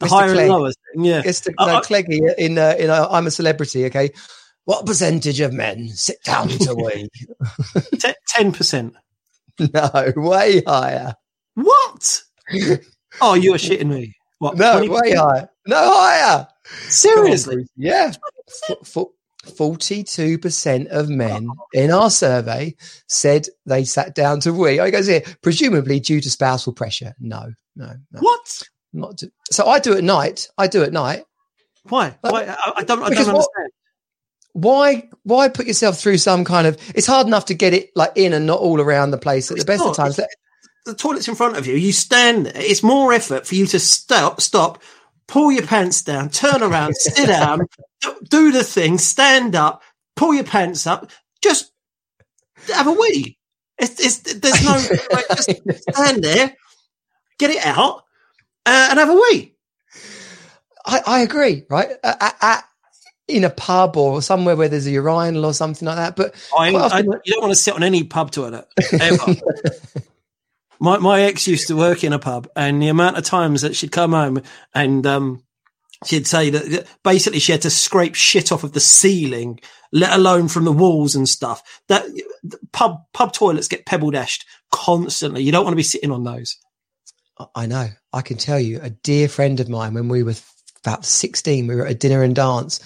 The 0.00 0.08
higher 0.08 0.24
and 0.28 0.32
Clegg. 0.34 0.48
lower 0.50 0.70
thing, 0.72 1.04
yeah. 1.04 1.22
Mr. 1.22 1.52
Uh, 1.58 1.66
no, 1.66 1.76
uh, 1.76 1.80
Cleggy 1.82 2.34
in 2.38 2.58
uh, 2.58 2.74
in 2.78 2.90
uh, 2.90 3.08
I'm 3.10 3.26
a 3.26 3.30
Celebrity. 3.30 3.84
Okay, 3.86 4.10
what 4.64 4.84
percentage 4.86 5.40
of 5.40 5.52
men 5.52 5.88
sit 5.88 6.22
down 6.24 6.48
to 6.48 6.74
wee? 6.78 7.08
Ten 8.28 8.52
percent. 8.52 8.94
no, 9.58 10.12
way 10.16 10.62
higher. 10.66 11.14
What? 11.54 12.22
Oh, 13.20 13.34
you 13.34 13.52
are 13.54 13.58
shitting 13.58 13.88
me. 13.88 14.14
What? 14.38 14.56
No, 14.56 14.80
20%? 14.80 14.88
way 15.02 15.12
higher. 15.14 15.48
No 15.66 15.76
higher. 15.94 16.48
Seriously? 16.88 17.66
Yeah. 17.76 18.12
Percent 20.38 20.88
of 20.88 21.08
men 21.08 21.48
oh. 21.50 21.66
in 21.72 21.90
our 21.90 22.10
survey 22.10 22.74
said 23.08 23.46
they 23.66 23.84
sat 23.84 24.14
down 24.14 24.40
to 24.40 24.52
wee. 24.52 24.80
I 24.80 24.90
goes 24.90 25.06
here, 25.06 25.22
presumably 25.42 26.00
due 26.00 26.20
to 26.20 26.30
spousal 26.30 26.72
pressure. 26.72 27.14
No, 27.18 27.52
no, 27.76 27.92
no, 28.12 28.20
What? 28.20 28.62
not. 28.92 29.18
To, 29.18 29.32
so 29.50 29.66
I 29.66 29.78
do 29.78 29.96
at 29.96 30.04
night. 30.04 30.48
I 30.56 30.66
do 30.66 30.82
at 30.82 30.92
night. 30.92 31.24
Why? 31.84 32.16
Why? 32.20 32.44
I, 32.44 32.72
I 32.76 32.84
don't. 32.84 33.02
I 33.02 33.10
don't 33.10 33.26
what- 33.26 33.28
understand. 33.28 33.72
why 34.52 35.08
why 35.24 35.48
put 35.48 35.66
yourself 35.66 35.98
through 35.98 36.18
some 36.18 36.44
kind 36.44 36.66
of 36.66 36.76
it's 36.94 37.06
hard 37.06 37.26
enough 37.26 37.46
to 37.46 37.54
get 37.54 37.72
it 37.72 37.90
like 37.96 38.12
in 38.16 38.32
and 38.32 38.46
not 38.46 38.60
all 38.60 38.80
around 38.80 39.10
the 39.10 39.18
place 39.18 39.50
at 39.50 39.56
the 39.56 39.62
It's 39.62 39.66
best 39.66 39.84
of 39.84 39.96
times 39.96 40.20
the 40.84 40.94
toilet's 40.94 41.28
in 41.28 41.34
front 41.34 41.56
of 41.56 41.66
you. 41.66 41.74
You 41.76 41.92
stand 41.92 42.46
there. 42.46 42.52
It's 42.56 42.82
more 42.82 43.12
effort 43.12 43.46
for 43.46 43.54
you 43.54 43.66
to 43.66 43.78
stop, 43.78 44.40
stop, 44.40 44.82
pull 45.26 45.52
your 45.52 45.66
pants 45.66 46.02
down, 46.02 46.30
turn 46.30 46.62
around, 46.62 46.96
sit 46.96 47.26
down, 47.26 47.66
do- 48.28 48.52
the 48.52 48.64
thing, 48.64 48.98
stand 48.98 49.54
up, 49.54 49.82
pull 50.16 50.34
your 50.34 50.44
pants 50.44 50.86
up, 50.86 51.10
just 51.42 51.72
have 52.72 52.86
a 52.86 52.92
wee. 52.92 53.38
It's, 53.78 54.00
it's 54.00 54.34
there's 54.34 54.64
no 54.64 54.72
like, 55.12 55.28
just 55.28 55.50
stand 55.90 56.22
there, 56.22 56.54
get 57.38 57.50
it 57.50 57.64
out, 57.64 58.04
uh, 58.66 58.88
and 58.90 58.98
have 58.98 59.10
a 59.10 59.14
wee. 59.14 59.54
I, 60.84 61.00
I 61.06 61.20
agree 61.20 61.64
right 61.70 61.90
at, 62.02 62.36
at, 62.40 62.64
in 63.28 63.44
a 63.44 63.50
pub 63.50 63.96
or 63.96 64.20
somewhere 64.20 64.56
where 64.56 64.68
there's 64.68 64.86
a 64.86 64.90
urinal 64.90 65.46
or 65.46 65.54
something 65.54 65.86
like 65.86 65.96
that 65.96 66.16
but 66.16 66.34
I, 66.58 66.70
Quite 66.70 66.92
I, 66.92 66.98
you 66.98 67.32
don't 67.32 67.40
want 67.40 67.52
to 67.52 67.56
sit 67.56 67.74
on 67.74 67.84
any 67.84 68.02
pub 68.02 68.32
toilet 68.32 68.66
ever. 68.92 69.36
my 70.82 70.98
my 70.98 71.22
ex 71.22 71.46
used 71.46 71.68
to 71.68 71.76
work 71.76 72.02
in 72.02 72.12
a 72.12 72.18
pub, 72.18 72.48
and 72.56 72.82
the 72.82 72.88
amount 72.88 73.16
of 73.16 73.24
times 73.24 73.62
that 73.62 73.76
she'd 73.76 73.92
come 73.92 74.10
home 74.10 74.42
and 74.74 75.06
um, 75.06 75.44
she'd 76.04 76.26
say 76.26 76.50
that 76.50 76.86
basically 77.04 77.38
she 77.38 77.52
had 77.52 77.62
to 77.62 77.70
scrape 77.70 78.16
shit 78.16 78.50
off 78.50 78.64
of 78.64 78.72
the 78.72 78.80
ceiling, 78.80 79.60
let 79.92 80.12
alone 80.12 80.48
from 80.48 80.64
the 80.64 80.72
walls 80.72 81.14
and 81.14 81.28
stuff. 81.28 81.80
That 81.86 82.04
pub 82.72 83.04
pub 83.14 83.32
toilets 83.32 83.68
get 83.68 83.86
pebble 83.86 84.10
dashed 84.10 84.44
constantly. 84.72 85.44
You 85.44 85.52
don't 85.52 85.64
want 85.64 85.72
to 85.72 85.76
be 85.76 85.84
sitting 85.84 86.10
on 86.10 86.24
those. 86.24 86.56
I 87.54 87.66
know 87.66 87.88
I 88.12 88.22
can 88.22 88.36
tell 88.36 88.58
you 88.58 88.80
a 88.82 88.90
dear 88.90 89.28
friend 89.28 89.60
of 89.60 89.68
mine 89.68 89.94
when 89.94 90.08
we 90.08 90.24
were 90.24 90.34
about 90.84 91.04
16 91.04 91.68
we 91.68 91.76
were 91.76 91.86
at 91.86 91.92
a 91.92 91.94
dinner 91.94 92.24
and 92.24 92.34
dance 92.34 92.80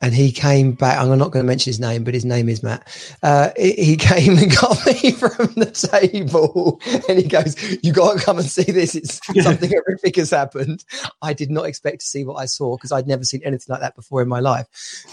and 0.00 0.14
he 0.14 0.30
came 0.30 0.72
back. 0.72 0.98
I'm 0.98 1.08
not 1.18 1.32
going 1.32 1.44
to 1.44 1.46
mention 1.46 1.70
his 1.70 1.80
name, 1.80 2.04
but 2.04 2.14
his 2.14 2.24
name 2.24 2.48
is 2.48 2.62
Matt. 2.62 2.86
Uh, 3.22 3.50
he, 3.56 3.96
came 3.96 4.38
and 4.38 4.50
got 4.60 4.86
me 4.86 5.10
from 5.12 5.52
the 5.54 5.70
table, 5.90 6.80
and 7.08 7.18
he 7.18 7.24
goes, 7.24 7.56
"You 7.82 7.92
got 7.92 8.18
to 8.18 8.24
come 8.24 8.38
and 8.38 8.46
see 8.46 8.70
this. 8.70 8.94
It's 8.94 9.20
something 9.42 9.70
horrific 9.70 10.16
has 10.16 10.30
happened." 10.30 10.84
I 11.22 11.32
did 11.32 11.50
not 11.50 11.66
expect 11.66 12.00
to 12.00 12.06
see 12.06 12.24
what 12.24 12.36
I 12.36 12.46
saw 12.46 12.76
because 12.76 12.92
I'd 12.92 13.08
never 13.08 13.24
seen 13.24 13.42
anything 13.44 13.66
like 13.72 13.80
that 13.80 13.96
before 13.96 14.22
in 14.22 14.28
my 14.28 14.40
life. 14.40 14.66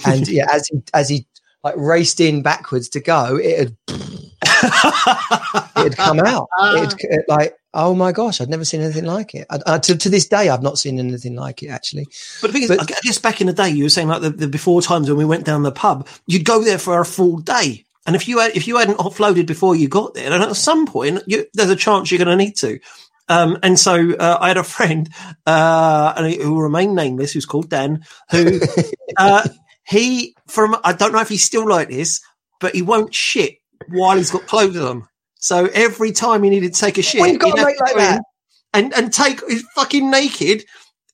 And 0.06 0.28
yeah, 0.28 0.48
as 0.52 0.68
he 0.68 0.82
as 0.94 1.10
he 1.10 1.26
like 1.64 1.76
raced 1.78 2.20
in 2.20 2.44
backwards 2.44 2.90
to 2.90 3.00
go, 3.00 3.38
it 3.38 3.58
had 3.58 3.78
it 3.88 4.04
had 5.76 5.98
come 5.98 6.20
out. 6.20 6.48
It 6.60 6.80
had, 6.80 6.96
it, 7.00 7.26
like 7.28 7.58
oh 7.76 7.94
my 7.94 8.12
gosh, 8.12 8.42
I'd 8.42 8.50
never 8.50 8.66
seen 8.66 8.82
anything 8.82 9.06
like 9.06 9.36
it. 9.36 9.46
I, 9.50 9.60
I, 9.66 9.78
to, 9.80 9.98
to 9.98 10.10
this 10.10 10.28
day, 10.28 10.50
I've 10.50 10.64
not 10.64 10.80
seen 10.80 10.98
anything 10.98 11.36
like 11.36 11.62
it 11.62 11.68
actually. 11.68 12.08
But 12.42 12.48
the 12.48 12.54
thing 12.54 12.64
is, 12.64 12.72
I 12.72 12.86
guess 12.86 13.20
back 13.20 13.42
in 13.42 13.48
the 13.48 13.54
day, 13.54 13.70
you 13.70 13.84
were 13.84 13.90
saying 13.90 14.08
like 14.08 14.22
the, 14.22 14.32
the 14.32 14.48
before 14.48 14.82
times 14.82 15.10
when 15.10 15.18
we 15.18 15.26
went 15.26 15.46
down 15.46 15.64
the 15.64 15.72
pub, 15.72 16.08
you'd 16.26 16.46
go 16.46 16.64
there 16.64 16.80
for 16.80 17.00
a 17.00 17.06
full 17.06 17.38
day. 17.38 17.86
And 18.08 18.16
if 18.16 18.28
you 18.28 18.40
had, 18.40 18.56
if 18.56 18.68
you 18.68 18.78
hadn't 18.78 19.00
offloaded 19.00 19.48
before 19.48 19.76
you 19.76 19.88
got 19.88 20.14
there, 20.14 20.30
then 20.30 20.42
at 20.42 20.56
some 20.56 20.86
point, 20.86 21.24
you, 21.28 21.46
there's 21.54 21.70
a 21.70 21.76
chance 21.76 22.12
you're 22.12 22.24
going 22.24 22.38
to 22.38 22.44
need 22.44 22.56
to. 22.58 22.80
Um, 23.28 23.58
and 23.64 23.80
so 23.80 24.14
uh, 24.14 24.38
I 24.40 24.50
had 24.50 24.58
a 24.58 24.64
friend 24.64 25.10
uh, 25.46 26.22
who 26.24 26.54
will 26.54 26.62
remain 26.62 26.94
nameless, 26.94 27.34
who's 27.34 27.46
called 27.46 27.70
Dan, 27.70 28.06
who 28.30 28.60
uh, 29.18 29.48
he 29.84 30.36
from 30.48 30.76
I 30.84 30.94
don't 30.94 31.12
know 31.12 31.22
if 31.22 31.30
he's 31.30 31.44
still 31.44 31.68
like 31.68 31.90
this, 31.90 32.22
but 32.60 32.76
he 32.76 32.82
won't 32.82 33.14
shit 33.14 33.58
while 33.90 34.18
he's 34.18 34.32
got 34.32 34.48
clothes 34.48 34.78
on. 34.78 35.08
So 35.46 35.70
every 35.72 36.12
time 36.12 36.42
he 36.42 36.50
needed 36.50 36.74
to 36.74 36.80
take 36.82 36.98
a 36.98 37.04
shit, 37.04 37.22
you've 37.22 37.40
got 37.40 37.56
have 37.56 37.68
make 37.68 37.80
like 37.80 37.96
that. 37.98 38.24
and 38.74 38.92
and 38.96 39.14
take 39.14 39.48
he's 39.48 39.62
fucking 39.76 40.10
naked, 40.10 40.66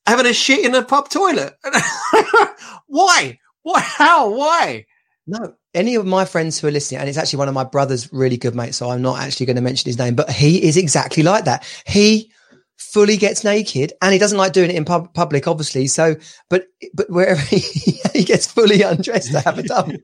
having 0.06 0.24
a 0.24 0.32
shit 0.32 0.64
in 0.64 0.74
a 0.74 0.82
pub 0.82 1.10
toilet. 1.10 1.52
Why? 2.86 3.38
Why? 3.62 3.80
How? 3.80 4.30
Why? 4.30 4.86
No, 5.26 5.52
any 5.74 5.96
of 5.96 6.06
my 6.06 6.24
friends 6.24 6.58
who 6.58 6.68
are 6.68 6.70
listening, 6.70 7.00
and 7.00 7.10
it's 7.10 7.18
actually 7.18 7.40
one 7.40 7.48
of 7.48 7.54
my 7.54 7.64
brother's 7.64 8.10
really 8.10 8.38
good 8.38 8.54
mates, 8.54 8.78
so 8.78 8.88
I'm 8.88 9.02
not 9.02 9.20
actually 9.20 9.44
going 9.44 9.56
to 9.56 9.62
mention 9.62 9.90
his 9.90 9.98
name, 9.98 10.14
but 10.14 10.30
he 10.30 10.62
is 10.64 10.78
exactly 10.78 11.22
like 11.22 11.44
that. 11.44 11.66
He 11.86 12.32
fully 12.78 13.18
gets 13.18 13.44
naked 13.44 13.92
and 14.00 14.14
he 14.14 14.18
doesn't 14.18 14.38
like 14.38 14.54
doing 14.54 14.70
it 14.70 14.76
in 14.76 14.86
pub- 14.86 15.12
public, 15.12 15.46
obviously. 15.46 15.88
So, 15.88 16.16
but, 16.48 16.64
but 16.94 17.10
wherever 17.10 17.40
he, 17.40 17.58
he 18.14 18.24
gets 18.24 18.46
fully 18.46 18.80
undressed 18.80 19.30
to 19.32 19.40
have 19.40 19.58
a 19.58 19.62
dump, 19.62 20.00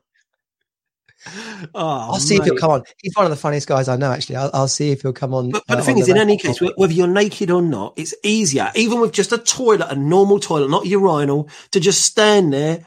Oh, 1.74 2.10
I'll 2.12 2.16
see 2.16 2.36
if 2.36 2.44
he'll 2.44 2.54
mate. 2.54 2.60
come 2.60 2.70
on. 2.70 2.82
He's 3.02 3.14
one 3.14 3.26
of 3.26 3.30
the 3.30 3.36
funniest 3.36 3.66
guys 3.66 3.88
I 3.88 3.96
know, 3.96 4.12
actually. 4.12 4.36
I'll, 4.36 4.50
I'll 4.54 4.68
see 4.68 4.90
if 4.92 5.02
he'll 5.02 5.12
come 5.12 5.34
on. 5.34 5.50
But, 5.50 5.64
but 5.66 5.74
uh, 5.74 5.76
the 5.80 5.82
thing 5.82 5.96
on 5.96 6.02
is, 6.02 6.08
in 6.08 6.16
any 6.16 6.36
case, 6.36 6.60
whether 6.76 6.92
you're 6.92 7.06
naked 7.08 7.50
or 7.50 7.60
not, 7.60 7.94
it's 7.96 8.14
easier, 8.22 8.70
even 8.74 9.00
with 9.00 9.12
just 9.12 9.32
a 9.32 9.38
toilet, 9.38 9.88
a 9.90 9.96
normal 9.96 10.38
toilet, 10.38 10.70
not 10.70 10.86
urinal, 10.86 11.48
to 11.72 11.80
just 11.80 12.02
stand 12.02 12.52
there 12.52 12.86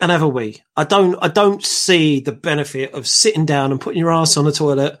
and 0.00 0.10
have 0.10 0.22
a 0.22 0.28
wee. 0.28 0.62
I 0.76 0.84
don't, 0.84 1.16
I 1.22 1.28
don't 1.28 1.64
see 1.64 2.20
the 2.20 2.32
benefit 2.32 2.92
of 2.94 3.06
sitting 3.06 3.46
down 3.46 3.70
and 3.70 3.80
putting 3.80 4.00
your 4.00 4.12
ass 4.12 4.36
on 4.36 4.44
the 4.44 4.52
toilet. 4.52 4.98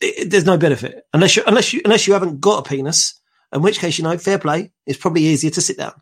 It- 0.00 0.18
it- 0.18 0.30
there's 0.30 0.44
no 0.46 0.56
benefit 0.56 1.04
unless 1.12 1.36
you, 1.36 1.42
unless 1.46 1.72
you, 1.72 1.80
unless 1.84 2.06
you 2.06 2.12
haven't 2.14 2.40
got 2.40 2.64
a 2.66 2.68
penis. 2.68 3.14
In 3.52 3.62
which 3.62 3.78
case, 3.78 3.96
you 3.98 4.04
know, 4.04 4.16
fair 4.18 4.38
play. 4.38 4.72
It's 4.86 4.98
probably 4.98 5.22
easier 5.22 5.50
to 5.50 5.60
sit 5.62 5.78
down. 5.78 5.94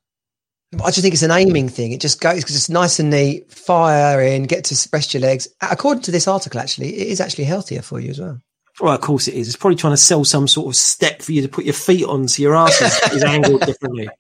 I 0.75 0.91
just 0.91 1.01
think 1.01 1.15
it's 1.15 1.23
an 1.23 1.31
aiming 1.31 1.69
thing. 1.69 1.93
It 1.93 2.01
just 2.01 2.21
goes 2.21 2.43
because 2.43 2.57
it's 2.57 2.69
nice 2.69 2.99
and 2.99 3.11
neat. 3.11 3.51
Fire 3.51 4.21
in, 4.21 4.45
get 4.45 4.65
to 4.65 4.89
rest 4.93 5.15
your 5.15 5.21
legs. 5.21 5.49
According 5.61 6.03
to 6.05 6.11
this 6.11 6.27
article, 6.27 6.61
actually, 6.61 6.95
it 6.97 7.09
is 7.09 7.21
actually 7.21 7.45
healthier 7.45 7.83
for 7.83 8.01
you 8.01 8.11
as 8.11 8.21
well. 8.21 8.41
Well, 8.81 8.93
of 8.93 9.01
course 9.01 9.29
it 9.29 9.35
is. 9.35 9.47
It's 9.47 9.57
probably 9.57 9.77
trying 9.77 9.95
to 9.95 9.99
sell 9.99 10.25
some 10.25 10.49
sort 10.49 10.67
of 10.67 10.77
step 10.77 11.23
for 11.23 11.33
you 11.33 11.43
to 11.43 11.49
put 11.49 11.65
your 11.65 11.75
feet 11.75 12.05
on 12.05 12.29
so 12.29 12.43
your 12.43 12.55
ass 12.55 12.81
is, 12.83 13.13
is 13.15 13.25
angled 13.25 13.63
differently. 13.63 14.09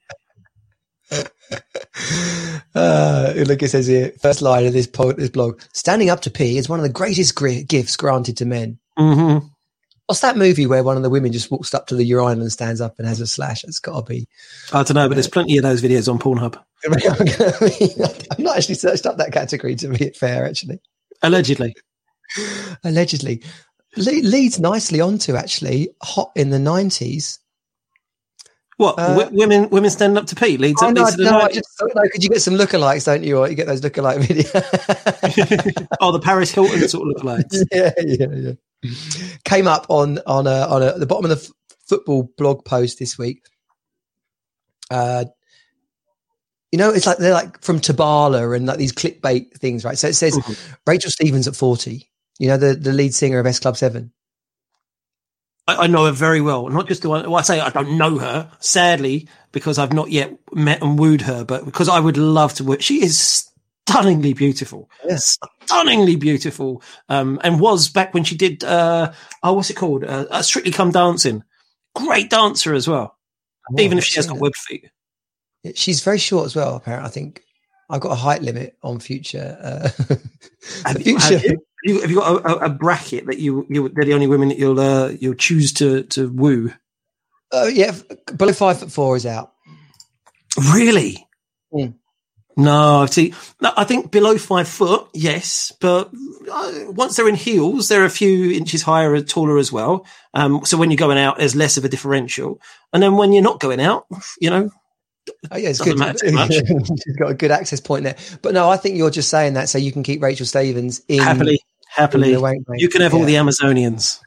Uh, 2.74 3.32
look, 3.46 3.62
it 3.62 3.70
says 3.70 3.86
here, 3.86 4.12
first 4.20 4.42
line 4.42 4.66
of 4.66 4.72
this, 4.72 4.86
po- 4.86 5.12
this 5.12 5.30
blog: 5.30 5.60
"Standing 5.72 6.10
up 6.10 6.20
to 6.22 6.30
pee 6.30 6.58
is 6.58 6.68
one 6.68 6.78
of 6.78 6.82
the 6.82 6.92
greatest 6.92 7.34
gri- 7.34 7.62
gifts 7.62 7.96
granted 7.96 8.36
to 8.38 8.44
men." 8.44 8.78
hmm 8.98 9.38
What's 10.06 10.20
that 10.20 10.36
movie 10.36 10.66
where 10.66 10.84
one 10.84 10.96
of 10.96 11.02
the 11.02 11.10
women 11.10 11.32
just 11.32 11.50
walks 11.50 11.74
up 11.74 11.88
to 11.88 11.96
the 11.96 12.04
urinal 12.04 12.42
and 12.42 12.52
stands 12.52 12.80
up 12.80 12.94
and 12.98 13.08
has 13.08 13.20
a 13.20 13.26
slash? 13.26 13.64
It's 13.64 13.80
got 13.80 14.06
to 14.06 14.12
be. 14.12 14.28
I 14.72 14.84
don't 14.84 14.94
know, 14.94 15.08
but 15.08 15.14
there's 15.14 15.26
plenty 15.28 15.56
of 15.56 15.64
those 15.64 15.82
videos 15.82 16.08
on 16.12 16.18
Pornhub. 16.20 16.62
I've 18.30 18.38
not 18.38 18.56
actually 18.56 18.76
searched 18.76 19.06
up 19.06 19.16
that 19.16 19.32
category 19.32 19.74
to 19.76 19.88
be 19.88 20.10
fair, 20.10 20.46
actually. 20.46 20.80
Allegedly. 21.22 21.74
Allegedly, 22.84 23.42
Le- 23.96 24.10
leads 24.28 24.60
nicely 24.60 25.00
onto 25.00 25.34
actually 25.36 25.90
hot 26.02 26.30
in 26.36 26.50
the 26.50 26.58
nineties. 26.58 27.38
What 28.76 28.98
Uh, 28.98 29.16
w- 29.16 29.30
women 29.38 29.70
women 29.70 29.90
standing 29.90 30.18
up 30.18 30.26
to 30.26 30.34
pee 30.36 30.56
leads 30.58 30.82
Oh, 30.82 30.88
up 30.88 30.94
no, 30.94 31.02
leads 31.02 31.16
to 31.16 31.24
the 31.24 31.30
no, 31.30 31.38
I 31.38 31.42
night- 31.44 31.54
just 31.54 31.78
thought, 31.78 31.90
no, 31.94 32.02
because 32.02 32.22
you 32.22 32.28
get 32.28 32.42
some 32.42 32.54
lookalikes, 32.54 33.06
don't 33.06 33.24
you? 33.24 33.38
Or 33.38 33.48
you 33.48 33.54
get 33.54 33.66
those 33.66 33.80
lookalike 33.80 34.18
videos. 34.22 35.86
oh 36.00 36.12
the 36.12 36.20
Paris 36.20 36.50
Hilton 36.52 36.86
sort 36.88 37.08
of 37.08 37.14
look 37.14 37.24
like. 37.24 37.46
yeah, 37.72 37.90
yeah, 37.98 38.26
yeah. 38.32 38.52
Came 39.44 39.66
up 39.66 39.86
on 39.88 40.18
on 40.26 40.46
a, 40.46 40.66
on 40.66 40.82
a, 40.82 40.98
the 40.98 41.06
bottom 41.06 41.30
of 41.30 41.30
the 41.30 41.44
f- 41.44 41.52
football 41.86 42.30
blog 42.36 42.64
post 42.64 42.98
this 42.98 43.18
week. 43.18 43.42
Uh, 44.90 45.24
you 46.72 46.78
know, 46.78 46.90
it's 46.90 47.06
like 47.06 47.18
they're 47.18 47.32
like 47.32 47.62
from 47.62 47.80
Taboola 47.80 48.54
and 48.54 48.66
like 48.66 48.78
these 48.78 48.92
clickbait 48.92 49.56
things, 49.58 49.84
right? 49.84 49.96
So 49.96 50.08
it 50.08 50.14
says 50.14 50.38
Rachel 50.86 51.10
Stevens 51.10 51.48
at 51.48 51.56
forty. 51.56 52.10
You 52.38 52.48
know, 52.48 52.56
the 52.56 52.74
the 52.74 52.92
lead 52.92 53.14
singer 53.14 53.38
of 53.38 53.46
S 53.46 53.60
Club 53.60 53.76
Seven. 53.76 54.12
I, 55.66 55.76
I 55.76 55.86
know 55.86 56.04
her 56.04 56.12
very 56.12 56.40
well. 56.40 56.68
Not 56.68 56.88
just 56.88 57.02
the 57.02 57.08
one. 57.08 57.24
Well, 57.24 57.38
I 57.38 57.42
say 57.42 57.60
I 57.60 57.70
don't 57.70 57.96
know 57.98 58.18
her, 58.18 58.50
sadly, 58.60 59.28
because 59.52 59.78
I've 59.78 59.92
not 59.92 60.10
yet 60.10 60.36
met 60.52 60.82
and 60.82 60.98
wooed 60.98 61.22
her. 61.22 61.44
But 61.44 61.64
because 61.64 61.88
I 61.88 62.00
would 62.00 62.16
love 62.16 62.54
to. 62.54 62.64
Woo, 62.64 62.80
she 62.80 63.02
is 63.02 63.48
stunningly 63.88 64.32
beautiful. 64.34 64.90
Yes. 65.06 65.38
stunningly 65.64 66.16
beautiful. 66.16 66.82
Um, 67.08 67.40
and 67.44 67.60
was 67.60 67.88
back 67.88 68.14
when 68.14 68.24
she 68.24 68.36
did. 68.36 68.62
Uh, 68.64 69.12
oh, 69.42 69.52
what's 69.54 69.70
it 69.70 69.76
called? 69.76 70.04
Uh, 70.04 70.26
uh, 70.30 70.42
Strictly 70.42 70.72
Come 70.72 70.90
Dancing. 70.90 71.42
Great 71.94 72.30
dancer 72.30 72.74
as 72.74 72.86
well. 72.88 73.16
Even 73.78 73.98
if 73.98 74.04
she 74.04 74.16
has 74.16 74.26
got 74.26 74.38
web 74.38 74.54
feet. 74.54 74.90
she's 75.74 76.02
very 76.02 76.18
short 76.18 76.46
as 76.46 76.54
well. 76.54 76.76
Apparently, 76.76 77.06
I 77.08 77.10
think 77.10 77.42
I've 77.90 78.00
got 78.00 78.12
a 78.12 78.16
height 78.16 78.42
limit 78.42 78.76
on 78.82 79.00
future. 79.00 79.56
Uh, 79.60 79.88
Have 80.84 81.06
you, 81.06 81.16
have 81.18 81.28
future. 81.28 81.44
you, 81.46 81.48
have 81.50 81.60
you- 81.84 82.00
have 82.00 82.10
you 82.10 82.16
got 82.16 82.44
a, 82.44 82.48
a, 82.48 82.66
a 82.66 82.68
bracket 82.68 83.26
that 83.26 83.38
you, 83.38 83.64
you 83.70 83.88
they're 83.90 84.04
the 84.04 84.14
only 84.14 84.26
women 84.26 84.48
that 84.48 84.58
you'll 84.58 84.80
uh, 84.80 85.08
you'll 85.20 85.34
choose 85.34 85.72
to 85.74 86.02
to 86.04 86.28
woo? 86.28 86.72
Uh, 87.52 87.70
yeah, 87.72 87.92
below 88.36 88.52
five 88.52 88.80
foot 88.80 88.90
four 88.90 89.14
is 89.16 89.24
out. 89.24 89.52
Really? 90.74 91.24
Mm. 91.72 91.94
No, 92.58 93.02
I 93.02 93.06
see, 93.06 93.34
no, 93.60 93.70
I 93.76 93.84
think 93.84 94.10
below 94.10 94.38
five 94.38 94.66
foot, 94.66 95.08
yes, 95.12 95.72
but 95.78 96.10
uh, 96.50 96.72
once 96.88 97.16
they're 97.16 97.28
in 97.28 97.34
heels, 97.34 97.88
they're 97.88 98.06
a 98.06 98.10
few 98.10 98.50
inches 98.52 98.82
higher 98.82 99.14
and 99.14 99.28
taller 99.28 99.58
as 99.58 99.70
well. 99.70 100.06
Um, 100.32 100.64
so 100.64 100.78
when 100.78 100.90
you're 100.90 100.96
going 100.96 101.18
out, 101.18 101.36
there's 101.36 101.54
less 101.54 101.76
of 101.76 101.84
a 101.84 101.88
differential, 101.90 102.58
and 102.94 103.02
then 103.02 103.18
when 103.18 103.34
you're 103.34 103.42
not 103.42 103.60
going 103.60 103.80
out, 103.80 104.06
you 104.40 104.48
know, 104.48 104.70
Oh, 105.50 105.56
yeah, 105.56 105.70
it's 105.70 105.80
good. 105.80 105.98
matter 105.98 106.18
too 106.18 106.32
much. 106.32 106.52
She's 107.04 107.16
got 107.18 107.30
a 107.30 107.34
good 107.34 107.50
access 107.50 107.80
point 107.80 108.04
there. 108.04 108.16
But 108.42 108.54
no, 108.54 108.70
I 108.70 108.76
think 108.76 108.96
you're 108.96 109.10
just 109.10 109.28
saying 109.28 109.54
that 109.54 109.68
so 109.68 109.76
you 109.76 109.92
can 109.92 110.02
keep 110.02 110.22
Rachel 110.22 110.46
Stevens 110.46 111.00
in 111.08 111.18
happily, 111.18 111.54
in 111.54 111.58
happily, 111.88 112.36
wank 112.36 112.64
you 112.76 112.88
can 112.88 113.00
have 113.00 113.12
all 113.14 113.24
the 113.24 113.34
Amazonians. 113.34 114.20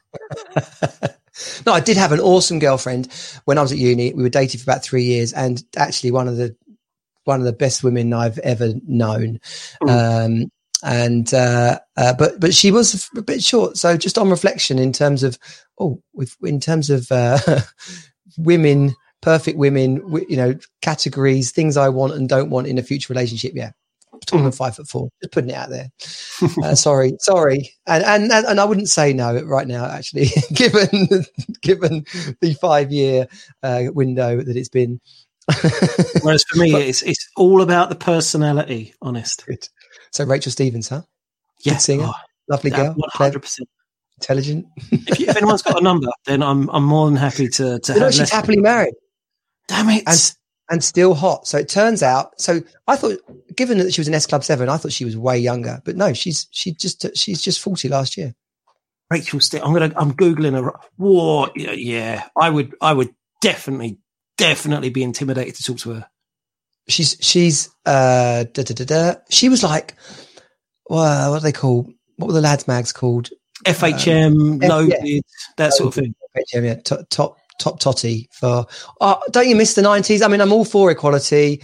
no, 1.66 1.72
I 1.72 1.80
did 1.80 1.96
have 1.96 2.12
an 2.12 2.20
awesome 2.20 2.58
girlfriend 2.58 3.08
when 3.44 3.58
I 3.58 3.62
was 3.62 3.72
at 3.72 3.78
uni. 3.78 4.12
We 4.12 4.22
were 4.22 4.28
dating 4.28 4.60
for 4.60 4.70
about 4.70 4.82
three 4.82 5.04
years, 5.04 5.32
and 5.32 5.62
actually 5.76 6.10
one 6.10 6.28
of 6.28 6.36
the 6.36 6.54
one 7.30 7.38
of 7.38 7.46
the 7.46 7.52
best 7.52 7.84
women 7.84 8.12
I've 8.12 8.40
ever 8.40 8.72
known. 8.88 9.38
Um, 9.88 10.50
and 10.82 11.32
uh, 11.32 11.78
uh, 11.96 12.14
but 12.14 12.40
but 12.40 12.52
she 12.54 12.72
was 12.72 13.08
a 13.16 13.22
bit 13.22 13.40
short. 13.40 13.76
So 13.76 13.96
just 13.96 14.18
on 14.18 14.30
reflection, 14.30 14.80
in 14.80 14.92
terms 14.92 15.22
of 15.22 15.38
oh, 15.78 16.02
with, 16.12 16.36
in 16.42 16.58
terms 16.58 16.90
of 16.90 17.06
uh, 17.12 17.38
women, 18.38 18.96
perfect 19.20 19.58
women, 19.58 20.02
you 20.28 20.36
know, 20.36 20.58
categories, 20.82 21.52
things 21.52 21.76
I 21.76 21.88
want 21.88 22.14
and 22.14 22.28
don't 22.28 22.50
want 22.50 22.66
in 22.66 22.78
a 22.78 22.82
future 22.82 23.12
relationship. 23.12 23.52
Yeah, 23.54 23.70
taller 24.26 24.42
than 24.42 24.52
five 24.52 24.74
foot 24.74 24.88
four. 24.88 25.10
Just 25.22 25.32
putting 25.32 25.50
it 25.50 25.56
out 25.56 25.70
there. 25.70 25.90
Uh, 26.64 26.74
sorry, 26.74 27.12
sorry, 27.20 27.70
and 27.86 28.02
and 28.02 28.32
and 28.32 28.58
I 28.58 28.64
wouldn't 28.64 28.88
say 28.88 29.12
no 29.12 29.42
right 29.42 29.68
now. 29.68 29.84
Actually, 29.84 30.28
given 30.54 31.08
given 31.60 32.06
the 32.40 32.54
five 32.60 32.90
year 32.90 33.28
uh, 33.62 33.84
window 33.92 34.42
that 34.42 34.56
it's 34.56 34.70
been. 34.70 35.00
Whereas 36.22 36.44
for 36.48 36.58
me, 36.58 36.74
it's 36.74 37.02
it's 37.02 37.28
all 37.36 37.62
about 37.62 37.88
the 37.88 37.94
personality. 37.96 38.94
Honest, 39.02 39.44
so 40.12 40.24
Rachel 40.24 40.52
Stevens, 40.52 40.88
huh? 40.88 41.02
yeah, 41.64 41.76
singer. 41.76 42.04
oh, 42.06 42.12
Lovely 42.48 42.70
girl, 42.70 42.96
hundred 43.12 43.40
percent. 43.40 43.68
intelligent. 44.18 44.66
If, 44.90 45.20
you- 45.20 45.28
if 45.28 45.36
anyone's 45.36 45.62
got 45.62 45.80
a 45.80 45.84
number, 45.84 46.08
then 46.26 46.42
I'm 46.42 46.68
I'm 46.70 46.84
more 46.84 47.06
than 47.06 47.16
happy 47.16 47.48
to 47.48 47.78
to 47.78 47.92
You 47.92 47.98
know, 48.00 48.04
have. 48.06 48.14
she's 48.14 48.30
happily 48.30 48.58
married 48.58 48.94
Damn 49.68 49.88
it! 49.90 50.04
and 50.06 50.34
and 50.70 50.84
still 50.84 51.14
hot. 51.14 51.46
So 51.46 51.58
it 51.58 51.68
turns 51.68 52.02
out. 52.02 52.40
So 52.40 52.60
I 52.86 52.96
thought, 52.96 53.18
given 53.56 53.78
that 53.78 53.92
she 53.94 54.00
was 54.00 54.08
in 54.08 54.14
S 54.14 54.26
Club 54.26 54.44
Seven, 54.44 54.68
I 54.68 54.76
thought 54.76 54.92
she 54.92 55.04
was 55.04 55.16
way 55.16 55.38
younger. 55.38 55.80
But 55.84 55.96
no, 55.96 56.12
she's 56.12 56.48
she 56.50 56.72
just 56.74 57.06
she's 57.16 57.40
just 57.40 57.60
forty 57.60 57.88
last 57.88 58.16
year. 58.16 58.34
Rachel 59.10 59.40
Still, 59.40 59.64
I'm 59.64 59.72
gonna 59.72 59.92
I'm 59.96 60.12
googling 60.12 60.52
her. 60.60 60.72
Whoa, 60.96 61.48
yeah, 61.56 61.72
yeah, 61.72 62.28
I 62.40 62.50
would 62.50 62.74
I 62.80 62.92
would 62.92 63.14
definitely 63.40 63.98
definitely 64.40 64.90
be 64.90 65.02
intimidated 65.02 65.54
to 65.56 65.62
talk 65.62 65.78
to 65.78 65.90
her. 65.92 66.06
she's 66.88 67.16
she's 67.20 67.68
uh 67.86 68.44
da, 68.52 68.62
da, 68.62 68.74
da, 68.74 68.84
da. 68.84 69.14
she 69.30 69.48
was 69.48 69.62
like 69.62 69.94
well, 70.90 71.30
what 71.30 71.36
are 71.38 71.40
they 71.40 71.52
called? 71.52 71.92
What 72.16 72.26
were 72.26 72.32
the 72.32 72.40
lads 72.40 72.66
mags 72.66 72.92
called? 72.92 73.30
FHM, 73.64 74.66
loaded, 74.68 74.98
yeah. 75.02 75.20
that 75.56 75.72
sort 75.72 75.88
of 75.88 75.94
thing. 75.94 76.14
FHM, 76.36 76.64
yeah, 76.64 76.74
top 76.74 77.08
top 77.10 77.36
top 77.60 77.78
totty 77.78 78.28
for. 78.32 78.66
Oh, 79.00 79.20
don't 79.30 79.48
you 79.48 79.54
miss 79.54 79.74
the 79.74 79.82
nineties? 79.82 80.20
I 80.20 80.28
mean, 80.28 80.40
I'm 80.40 80.52
all 80.52 80.64
for 80.64 80.90
equality. 80.90 81.62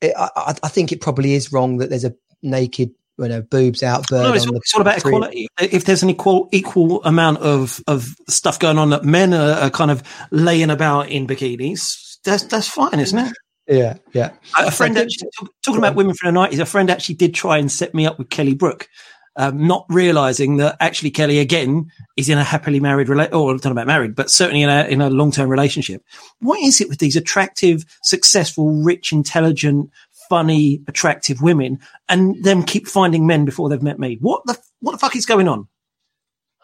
It, 0.00 0.12
I, 0.16 0.54
I- 0.62 0.68
think 0.68 0.90
it 0.90 1.00
probably 1.00 1.34
is 1.34 1.52
wrong 1.52 1.78
that 1.78 1.88
there's 1.88 2.04
a 2.04 2.14
naked, 2.42 2.90
you 3.18 3.28
know, 3.28 3.42
boobs 3.42 3.82
out. 3.84 4.10
No, 4.10 4.32
it's, 4.34 4.44
the 4.44 4.54
it's 4.54 4.74
all 4.74 4.80
about 4.80 4.98
equality. 4.98 5.46
If 5.60 5.84
there's 5.84 6.02
an 6.02 6.10
equal 6.10 6.48
equal 6.50 7.02
amount 7.04 7.38
of, 7.38 7.80
of 7.86 8.08
stuff 8.28 8.58
going 8.58 8.78
on 8.78 8.90
that 8.90 9.04
men 9.04 9.32
are, 9.32 9.54
are 9.54 9.70
kind 9.70 9.92
of 9.92 10.02
laying 10.32 10.70
about 10.70 11.10
in 11.10 11.28
bikinis, 11.28 12.13
that's 12.24 12.44
that's 12.44 12.68
fine, 12.68 12.98
isn't 13.00 13.18
it? 13.18 13.32
Yeah, 13.66 13.96
yeah. 14.12 14.32
A 14.58 14.70
friend 14.70 14.96
actually 14.98 15.30
talking 15.62 15.78
about 15.78 15.94
women 15.94 16.14
from 16.14 16.28
the 16.28 16.40
nineties. 16.40 16.58
A 16.58 16.66
friend 16.66 16.90
actually 16.90 17.14
did 17.14 17.34
try 17.34 17.58
and 17.58 17.70
set 17.72 17.94
me 17.94 18.06
up 18.06 18.18
with 18.18 18.28
Kelly 18.28 18.54
Brook, 18.54 18.88
um, 19.36 19.66
not 19.66 19.86
realizing 19.88 20.58
that 20.58 20.76
actually 20.80 21.10
Kelly 21.10 21.38
again 21.38 21.90
is 22.16 22.28
in 22.28 22.36
a 22.36 22.44
happily 22.44 22.78
married 22.78 23.08
rela- 23.08 23.32
or 23.32 23.50
I'm 23.50 23.58
talking 23.58 23.72
about 23.72 23.86
married, 23.86 24.14
but 24.14 24.30
certainly 24.30 24.62
in 24.62 24.68
a 24.68 24.84
in 24.84 25.00
a 25.00 25.08
long 25.08 25.30
term 25.30 25.48
relationship. 25.48 26.02
What 26.40 26.60
is 26.60 26.80
it 26.80 26.88
with 26.88 26.98
these 26.98 27.16
attractive, 27.16 27.84
successful, 28.02 28.82
rich, 28.82 29.12
intelligent, 29.12 29.90
funny, 30.28 30.82
attractive 30.86 31.40
women, 31.40 31.78
and 32.08 32.42
them 32.44 32.64
keep 32.64 32.86
finding 32.86 33.26
men 33.26 33.46
before 33.46 33.68
they've 33.68 33.82
met 33.82 33.98
me? 33.98 34.18
What 34.20 34.42
the 34.44 34.58
what 34.80 34.92
the 34.92 34.98
fuck 34.98 35.16
is 35.16 35.26
going 35.26 35.48
on? 35.48 35.68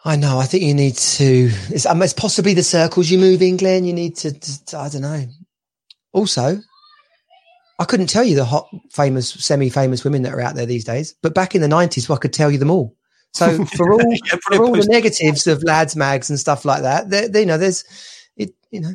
I 0.03 0.15
know. 0.15 0.39
I 0.39 0.45
think 0.45 0.63
you 0.63 0.73
need 0.73 0.95
to. 0.95 1.51
It's, 1.69 1.85
um, 1.85 2.01
it's 2.01 2.13
possibly 2.13 2.55
the 2.55 2.63
circles 2.63 3.11
you 3.11 3.19
move 3.19 3.41
in, 3.41 3.57
Glenn. 3.57 3.85
You 3.85 3.93
need 3.93 4.15
to, 4.17 4.31
to. 4.31 4.77
I 4.77 4.89
don't 4.89 5.03
know. 5.03 5.27
Also, 6.13 6.59
I 7.79 7.85
couldn't 7.85 8.07
tell 8.07 8.23
you 8.23 8.35
the 8.35 8.45
hot, 8.45 8.69
famous, 8.91 9.29
semi-famous 9.29 10.03
women 10.03 10.21
that 10.23 10.33
are 10.33 10.41
out 10.41 10.55
there 10.55 10.65
these 10.65 10.83
days. 10.83 11.15
But 11.21 11.33
back 11.33 11.55
in 11.55 11.61
the 11.61 11.67
nineties, 11.67 12.07
well, 12.07 12.17
I 12.17 12.19
could 12.19 12.33
tell 12.33 12.51
you 12.51 12.57
them 12.57 12.71
all. 12.71 12.95
So 13.33 13.65
for 13.77 13.93
all 13.93 14.01
Yeah, 14.01 14.37
for 14.43 14.63
all 14.63 14.73
the 14.73 14.87
negatives 14.89 15.47
of 15.47 15.63
lads 15.63 15.95
mags 15.95 16.29
and 16.29 16.39
stuff 16.39 16.65
like 16.65 16.81
that, 16.81 17.09
there, 17.09 17.27
there, 17.27 17.41
you 17.41 17.47
know, 17.47 17.57
there's 17.57 17.83
it. 18.37 18.53
You 18.69 18.81
know, 18.81 18.93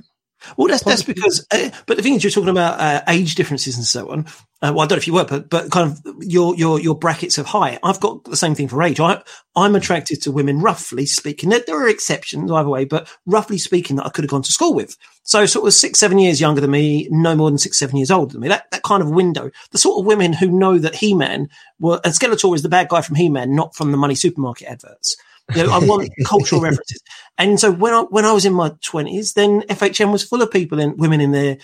Well, 0.56 0.68
that's 0.68 0.85
that's 0.85 1.02
because. 1.02 1.46
Uh, 1.50 1.70
but 1.87 1.96
the 1.96 2.02
thing 2.02 2.14
is, 2.14 2.24
you're 2.24 2.30
talking 2.30 2.50
about 2.50 2.80
uh, 2.80 3.02
age 3.09 3.35
differences 3.35 3.76
and 3.76 3.85
so 3.85 4.11
on. 4.11 4.26
Uh, 4.62 4.72
well, 4.74 4.80
I 4.80 4.87
don't 4.87 4.92
know 4.92 4.96
if 4.96 5.06
you 5.06 5.12
were, 5.12 5.24
but 5.24 5.50
but 5.50 5.70
kind 5.70 5.90
of 5.90 6.02
your 6.20 6.54
your 6.56 6.80
your 6.80 6.94
brackets 6.94 7.38
of 7.38 7.46
height. 7.46 7.78
I've 7.82 8.00
got 8.00 8.24
the 8.24 8.37
same 8.37 8.54
thing 8.54 8.68
for 8.68 8.82
age. 8.82 9.00
I 9.00 9.22
I'm 9.54 9.74
attracted 9.74 10.22
to 10.22 10.32
women, 10.32 10.61
roughly 10.61 11.06
speaking. 11.06 11.50
There, 11.50 11.62
there 11.66 11.82
are 11.82 11.88
exceptions 11.88 12.50
either 12.50 12.68
way, 12.68 12.85
but 12.85 13.09
roughly 13.26 13.59
speaking, 13.59 13.96
that 13.96 14.06
I 14.06 14.11
could 14.11 14.24
have 14.24 14.30
gone 14.30 14.42
to 14.42 14.52
school 14.52 14.74
with. 14.74 14.96
So 15.24 15.44
sort 15.46 15.66
of 15.66 15.74
six 15.74 15.98
seven 15.98 16.18
years 16.18 16.40
younger 16.40 16.61
than 16.61 16.70
me, 16.70 17.09
no 17.11 17.35
more 17.35 17.50
than 17.50 17.59
six 17.59 17.78
seven 17.78 17.96
years 17.96 18.11
older 18.11 18.32
than 18.32 18.40
me. 18.40 18.48
That 18.48 18.70
that 18.70 18.82
kind 18.82 19.02
of 19.02 19.11
window. 19.11 19.50
The 19.72 19.78
sort 19.78 19.98
of 19.98 20.06
women 20.06 20.32
who 20.32 20.50
know 20.50 20.78
that 20.78 20.94
He 20.94 21.14
Man 21.14 21.48
were 21.78 22.00
and 22.04 22.14
Skeletor 22.14 22.54
is 22.54 22.62
the 22.62 22.68
bad 22.68 22.88
guy 22.88 23.02
from 23.02 23.16
He 23.16 23.28
Man, 23.28 23.54
not 23.54 23.74
from 23.74 23.90
the 23.90 23.98
money 23.98 24.14
supermarket 24.14 24.68
adverts. 24.68 25.16
You 25.54 25.66
know, 25.66 25.72
I 25.72 25.78
want 25.78 26.11
cultural 26.26 26.61
references. 26.61 27.00
And 27.38 27.61
so 27.61 27.70
when 27.70 27.94
I 27.94 28.02
when 28.02 28.24
I 28.24 28.32
was 28.32 28.44
in 28.44 28.52
my 28.52 28.72
twenties, 28.82 29.35
then 29.35 29.62
FHM 29.62 30.11
was 30.11 30.24
full 30.24 30.42
of 30.42 30.50
people 30.50 30.80
and 30.80 30.98
women 30.98 31.20
in 31.20 31.32
their 31.32 31.59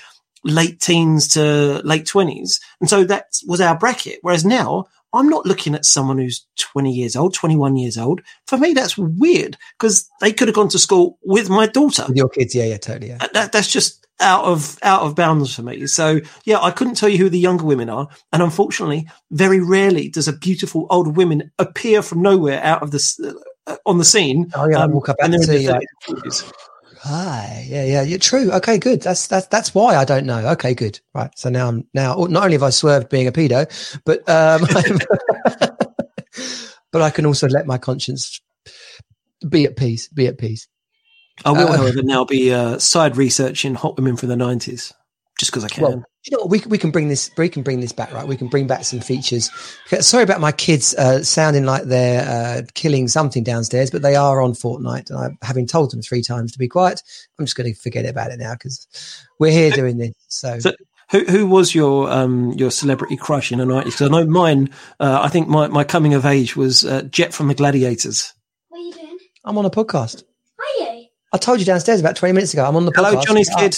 late 0.44 0.80
teens 0.80 1.28
to 1.28 1.80
late 1.84 2.06
twenties, 2.06 2.60
and 2.80 2.88
so 2.88 3.04
that 3.04 3.26
was 3.46 3.60
our 3.60 3.76
bracket. 3.76 4.18
Whereas 4.22 4.44
now, 4.44 4.86
I'm 5.12 5.28
not 5.28 5.46
looking 5.46 5.74
at 5.74 5.84
someone 5.84 6.18
who's 6.18 6.46
20 6.58 6.90
years 6.90 7.16
old, 7.16 7.34
21 7.34 7.76
years 7.76 7.98
old. 7.98 8.22
For 8.46 8.56
me, 8.56 8.72
that's 8.72 8.96
weird 8.96 9.58
because 9.78 10.08
they 10.20 10.32
could 10.32 10.48
have 10.48 10.54
gone 10.54 10.68
to 10.68 10.78
school 10.78 11.18
with 11.22 11.50
my 11.50 11.66
daughter. 11.66 12.06
with 12.08 12.16
your 12.16 12.30
kids, 12.30 12.54
yeah, 12.54 12.64
yeah, 12.64 12.78
totally, 12.78 13.08
yeah. 13.08 13.26
That, 13.32 13.52
that's 13.52 13.70
just 13.70 14.06
out 14.20 14.44
of 14.44 14.78
out 14.82 15.02
of 15.02 15.16
bounds 15.16 15.54
for 15.54 15.62
me. 15.62 15.86
So 15.86 16.20
yeah, 16.44 16.60
I 16.60 16.70
couldn't 16.70 16.94
tell 16.94 17.08
you 17.08 17.18
who 17.18 17.28
the 17.28 17.38
younger 17.38 17.64
women 17.64 17.90
are, 17.90 18.08
and 18.32 18.42
unfortunately, 18.42 19.08
very 19.30 19.60
rarely 19.60 20.08
does 20.08 20.28
a 20.28 20.32
beautiful 20.32 20.86
older 20.90 21.10
woman 21.10 21.50
appear 21.58 22.02
from 22.02 22.22
nowhere 22.22 22.62
out 22.62 22.82
of 22.82 22.90
the 22.90 23.44
on 23.86 23.98
the 23.98 24.04
scene. 24.04 24.50
Oh 24.54 24.68
yeah, 24.68 24.82
I 24.82 24.86
walk 24.86 25.08
up 25.08 25.16
and 25.20 25.20
and 25.20 25.32
they're 25.32 25.40
in 25.42 25.46
see 25.46 25.66
their 25.66 25.74
like, 25.74 25.86
30s 26.08 26.08
and 26.08 26.18
40s. 26.24 26.52
hi, 27.02 27.66
yeah, 27.68 27.84
yeah, 27.84 28.02
you're 28.02 28.18
true. 28.18 28.50
Okay, 28.52 28.78
good. 28.78 29.02
That's 29.02 29.26
that's 29.26 29.46
that's 29.48 29.74
why 29.74 29.96
I 29.96 30.04
don't 30.04 30.26
know. 30.26 30.48
Okay, 30.50 30.74
good. 30.74 31.00
Right. 31.14 31.30
So 31.36 31.50
now 31.50 31.68
I'm 31.68 31.86
now 31.94 32.14
not 32.14 32.44
only 32.44 32.54
have 32.54 32.62
I 32.62 32.70
swerved 32.70 33.08
being 33.08 33.26
a 33.26 33.32
pedo, 33.32 33.66
but 34.04 34.28
um, 34.28 34.62
but 36.92 37.02
I 37.02 37.10
can 37.10 37.26
also 37.26 37.48
let 37.48 37.66
my 37.66 37.78
conscience 37.78 38.40
be 39.48 39.64
at 39.64 39.76
peace. 39.76 40.08
Be 40.08 40.26
at 40.26 40.38
peace. 40.38 40.68
I 41.44 41.52
will, 41.52 41.68
Uh, 41.68 41.78
however, 41.78 42.02
now 42.02 42.24
be 42.24 42.52
uh, 42.52 42.78
side 42.78 43.16
researching 43.16 43.74
hot 43.74 43.96
women 43.96 44.16
from 44.16 44.28
the 44.28 44.36
nineties, 44.36 44.92
just 45.42 45.50
because 45.50 45.64
I 45.64 45.68
can. 45.68 45.82
Well, 45.82 46.04
you 46.24 46.36
know, 46.38 46.46
we 46.46 46.60
we 46.68 46.78
can 46.78 46.92
bring 46.92 47.08
this 47.08 47.28
we 47.36 47.48
can 47.48 47.64
bring 47.64 47.80
this 47.80 47.90
back, 47.92 48.12
right? 48.12 48.24
We 48.24 48.36
can 48.36 48.46
bring 48.46 48.68
back 48.68 48.84
some 48.84 49.00
features. 49.00 49.50
Sorry 50.00 50.22
about 50.22 50.40
my 50.40 50.52
kids 50.52 50.94
uh, 50.94 51.24
sounding 51.24 51.64
like 51.64 51.82
they're 51.82 52.22
uh, 52.22 52.62
killing 52.74 53.08
something 53.08 53.42
downstairs, 53.42 53.90
but 53.90 54.02
they 54.02 54.14
are 54.14 54.40
on 54.40 54.52
Fortnite, 54.52 55.10
and 55.10 55.18
I'm 55.18 55.38
having 55.42 55.66
told 55.66 55.90
them 55.90 56.00
three 56.00 56.22
times 56.22 56.52
to 56.52 56.60
be 56.60 56.68
quiet. 56.68 57.02
I'm 57.40 57.44
just 57.44 57.56
going 57.56 57.74
to 57.74 57.80
forget 57.80 58.06
about 58.06 58.30
it 58.30 58.38
now 58.38 58.52
because 58.52 58.86
we're 59.40 59.50
here 59.50 59.72
doing 59.72 59.96
this. 59.98 60.12
So, 60.28 60.60
So- 60.60 60.72
who 61.10 61.24
who 61.24 61.46
was 61.48 61.74
your 61.74 62.08
um 62.08 62.52
your 62.52 62.70
celebrity 62.70 63.16
crush 63.16 63.50
in 63.50 63.58
the 63.58 63.66
nineties? 63.66 63.94
Because 63.94 64.08
I 64.08 64.10
know 64.12 64.24
mine. 64.24 64.70
Uh, 65.00 65.18
I 65.22 65.28
think 65.28 65.48
my, 65.48 65.66
my 65.66 65.82
coming 65.82 66.14
of 66.14 66.24
age 66.24 66.56
was 66.56 66.84
uh, 66.84 67.02
Jet 67.02 67.34
from 67.34 67.48
the 67.48 67.54
Gladiators. 67.54 68.32
What 68.68 68.78
are 68.78 68.82
you 68.82 68.92
doing? 68.94 69.18
I'm 69.44 69.58
on 69.58 69.64
a 69.66 69.70
podcast. 69.70 70.22
Are 70.60 70.84
you? 70.84 71.06
I 71.32 71.38
told 71.38 71.58
you 71.58 71.66
downstairs 71.66 71.98
about 71.98 72.14
20 72.14 72.32
minutes 72.32 72.52
ago. 72.52 72.64
I'm 72.64 72.76
on 72.76 72.84
the 72.86 72.92
Hello, 72.94 73.16
podcast. 73.16 73.24
Johnny's 73.26 73.50
Ah, 73.54 73.58
kid. 73.58 73.74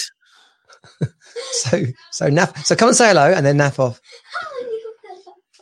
So, 1.52 1.82
so 2.10 2.28
naff. 2.28 2.64
So 2.64 2.76
come 2.76 2.88
and 2.88 2.96
say 2.96 3.08
hello, 3.08 3.32
and 3.32 3.44
then 3.44 3.56
naff 3.58 3.78
off. 3.78 4.00
How 4.40 4.48
many? 4.60 4.72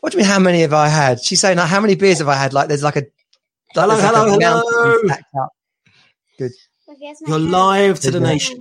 What 0.00 0.12
do 0.12 0.18
you 0.18 0.24
mean? 0.24 0.30
How 0.32 0.38
many 0.38 0.60
have 0.62 0.72
I 0.72 0.88
had? 0.88 1.22
She's 1.22 1.40
saying, 1.40 1.58
like, 1.58 1.68
how 1.68 1.80
many 1.80 1.94
beers 1.94 2.18
have 2.18 2.28
I 2.28 2.34
had? 2.34 2.52
Like, 2.52 2.68
there's 2.68 2.82
like 2.82 2.96
a. 2.96 3.00
Like, 3.74 3.88
Hello, 3.88 3.88
there's 3.96 4.02
like 4.02 4.14
hello, 4.14 4.26
a 4.26 4.90
hello. 4.92 4.98
stacked 5.04 5.34
up. 5.40 5.48
Look, 6.38 6.52
here's 7.00 7.20
You're 7.22 7.38
hand. 7.38 7.50
live 7.50 8.00
to 8.00 8.10
the 8.10 8.18
Yeah. 8.18 8.24
nation. 8.26 8.58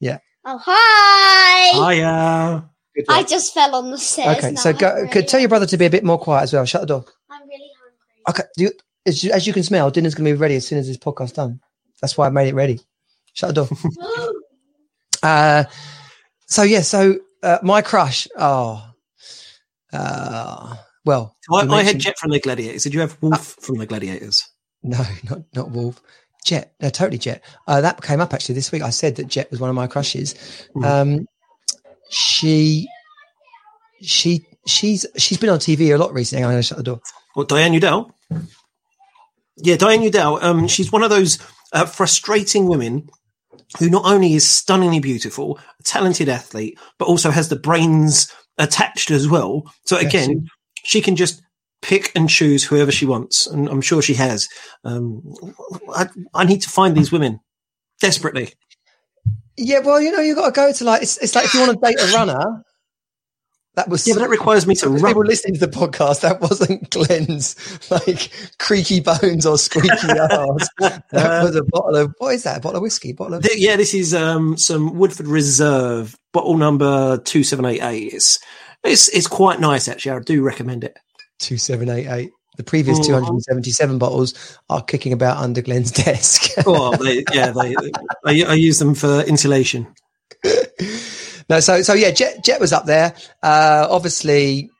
Yeah. 0.00 0.18
Oh, 0.44 0.58
hi! 0.62 1.94
Hiya. 1.94 2.70
Good 2.94 3.04
I 3.08 3.22
just 3.24 3.52
fell 3.54 3.74
on 3.74 3.90
the 3.90 3.98
stairs. 3.98 4.38
Okay, 4.38 4.52
now 4.52 4.60
so 4.60 4.72
go. 4.72 4.94
really 4.94 5.08
Could 5.08 5.28
tell 5.28 5.40
your 5.40 5.48
brother 5.48 5.66
to 5.66 5.76
be 5.76 5.86
a 5.86 5.90
bit 5.90 6.04
more 6.04 6.18
quiet 6.18 6.44
as 6.44 6.52
well. 6.52 6.64
Shut 6.64 6.82
the 6.82 6.86
door. 6.86 7.04
I'm 7.30 7.42
really 7.48 7.70
hungry. 7.80 8.22
Okay. 8.28 8.42
Do 8.56 8.64
you, 8.64 8.72
as, 9.06 9.24
you, 9.24 9.32
as 9.32 9.46
you 9.46 9.52
can 9.52 9.62
smell, 9.64 9.90
dinner's 9.90 10.14
going 10.14 10.26
to 10.26 10.32
be 10.32 10.38
ready 10.40 10.56
as 10.56 10.66
soon 10.66 10.78
as 10.78 10.86
this 10.86 10.96
podcast's 10.96 11.32
done. 11.32 11.60
That's 12.00 12.16
why 12.16 12.26
I 12.26 12.30
made 12.30 12.48
it 12.48 12.54
ready. 12.54 12.80
Shut 13.32 13.54
the 13.54 13.64
door. 13.64 14.32
uh, 15.22 15.64
so 16.54 16.62
yeah. 16.62 16.82
So 16.82 17.18
uh, 17.42 17.58
my 17.62 17.82
crush. 17.82 18.28
Oh. 18.38 18.88
Uh, 19.92 20.76
well, 21.04 21.36
I, 21.52 21.66
I 21.66 21.82
had 21.82 21.98
Jet 21.98 22.18
from 22.18 22.30
the 22.30 22.40
Gladiators. 22.40 22.82
Did 22.84 22.94
you 22.94 23.00
have 23.00 23.16
Wolf 23.20 23.56
from 23.60 23.76
the 23.76 23.86
Gladiators? 23.86 24.48
No, 24.82 24.98
not 25.30 25.42
not 25.54 25.70
Wolf. 25.70 26.00
Jet, 26.44 26.74
no, 26.80 26.90
totally 26.90 27.18
Jet. 27.18 27.42
Uh, 27.66 27.80
that 27.80 28.02
came 28.02 28.20
up 28.20 28.34
actually 28.34 28.54
this 28.54 28.70
week. 28.70 28.82
I 28.82 28.90
said 28.90 29.16
that 29.16 29.28
Jet 29.28 29.50
was 29.50 29.60
one 29.60 29.70
of 29.70 29.76
my 29.76 29.86
crushes. 29.86 30.34
Mhm. 30.76 30.84
Um, 30.84 31.26
she, 32.10 32.86
she, 34.02 34.44
she's 34.66 35.06
she's 35.16 35.38
been 35.38 35.50
on 35.50 35.58
TV 35.58 35.94
a 35.94 35.98
lot 35.98 36.12
recently. 36.12 36.44
I'm 36.44 36.50
going 36.50 36.58
to 36.58 36.62
shut 36.62 36.78
the 36.78 36.84
door. 36.84 37.00
Or 37.34 37.44
Diane 37.44 37.72
Youdale? 37.72 38.10
Yeah, 39.56 39.76
Diane 39.76 40.02
Youdale. 40.02 40.42
Um, 40.42 40.68
she's 40.68 40.92
one 40.92 41.02
of 41.02 41.10
those 41.10 41.38
uh, 41.72 41.86
frustrating 41.86 42.66
women 42.66 43.08
who 43.78 43.90
not 43.90 44.04
only 44.04 44.34
is 44.34 44.48
stunningly 44.48 45.00
beautiful, 45.00 45.58
a 45.80 45.82
talented 45.82 46.28
athlete, 46.28 46.78
but 46.98 47.08
also 47.08 47.30
has 47.30 47.48
the 47.48 47.56
brains 47.56 48.32
attached 48.58 49.10
as 49.10 49.28
well. 49.28 49.72
So 49.84 49.98
Yes. 49.98 50.06
again, 50.06 50.48
she 50.84 51.00
can 51.00 51.16
just 51.16 51.42
pick 51.82 52.12
and 52.14 52.30
choose 52.30 52.64
whoever 52.64 52.92
she 52.92 53.06
wants, 53.06 53.46
and 53.46 53.68
I'm 53.68 53.80
sure 53.80 54.00
she 54.00 54.14
has. 54.14 54.48
Um, 54.84 55.22
I, 55.94 56.08
I 56.32 56.44
need 56.44 56.62
to 56.62 56.70
find 56.70 56.96
these 56.96 57.12
women 57.12 57.40
desperately. 58.00 58.54
Yeah, 59.56 59.80
well, 59.80 60.00
you 60.00 60.10
know, 60.10 60.20
you've 60.20 60.36
got 60.36 60.46
to 60.46 60.52
go 60.52 60.72
to 60.72 60.84
like 60.84 61.02
it's, 61.02 61.18
it's 61.18 61.34
like 61.34 61.44
if 61.44 61.54
you 61.54 61.60
want 61.60 61.72
to 61.72 61.86
date 61.86 62.00
a 62.00 62.12
runner. 62.16 62.64
That 63.76 63.88
was 63.88 64.06
Yeah, 64.06 64.14
but 64.14 64.20
that 64.20 64.28
requires 64.30 64.66
me 64.66 64.74
to 64.76 64.88
run. 64.88 65.02
people 65.04 65.24
listening 65.24 65.54
to 65.54 65.60
the 65.66 65.68
podcast. 65.68 66.20
That 66.20 66.40
wasn't 66.40 66.90
Glenn's 66.94 67.56
like 67.90 68.30
creaky 68.58 69.00
bones 69.00 69.44
or 69.46 69.58
squeaky 69.58 69.88
arse. 70.18 70.68
That 70.78 71.02
was 71.42 71.56
a 71.56 71.64
bottle 71.64 71.96
of 71.96 72.14
what 72.18 72.34
is 72.34 72.44
that? 72.44 72.58
A 72.58 72.60
bottle 72.60 72.76
of 72.76 72.82
whiskey? 72.82 73.12
Bottle 73.12 73.34
of 73.34 73.46
Yeah, 73.52 73.76
this 73.76 73.92
is 73.94 74.14
um, 74.14 74.56
some 74.56 74.94
Woodford 74.96 75.26
Reserve 75.26 76.16
bottle 76.32 76.56
number 76.56 77.18
two 77.18 77.42
seven 77.42 77.64
eight 77.64 77.82
eight. 77.82 78.12
It's 78.12 78.38
it's 78.84 79.08
it's 79.08 79.26
quite 79.26 79.58
nice 79.60 79.88
actually. 79.88 80.12
I 80.12 80.20
do 80.20 80.42
recommend 80.42 80.84
it. 80.84 80.96
two 81.40 81.56
seven 81.58 81.88
eight 81.88 82.06
eight. 82.06 82.30
The 82.56 82.62
previous 82.62 83.04
two 83.04 83.12
hundred 83.12 83.30
and 83.30 83.42
seventy 83.42 83.72
seven 83.72 83.98
bottles 83.98 84.56
are 84.70 84.82
kicking 84.84 85.12
about 85.12 85.38
under 85.38 85.60
Glenn's 85.62 85.90
desk. 86.04 86.52
Oh, 86.64 86.94
they, 86.96 87.24
yeah, 87.32 87.50
they, 87.50 87.74
I, 88.24 88.44
I 88.50 88.54
use 88.54 88.78
them 88.78 88.94
for 88.94 89.22
insulation. 89.22 89.92
No, 91.48 91.60
so 91.60 91.82
so 91.82 91.92
yeah, 91.94 92.10
Jet 92.10 92.44
Jet 92.44 92.60
was 92.60 92.72
up 92.72 92.86
there. 92.86 93.14
Uh, 93.42 93.86
obviously, 93.90 94.70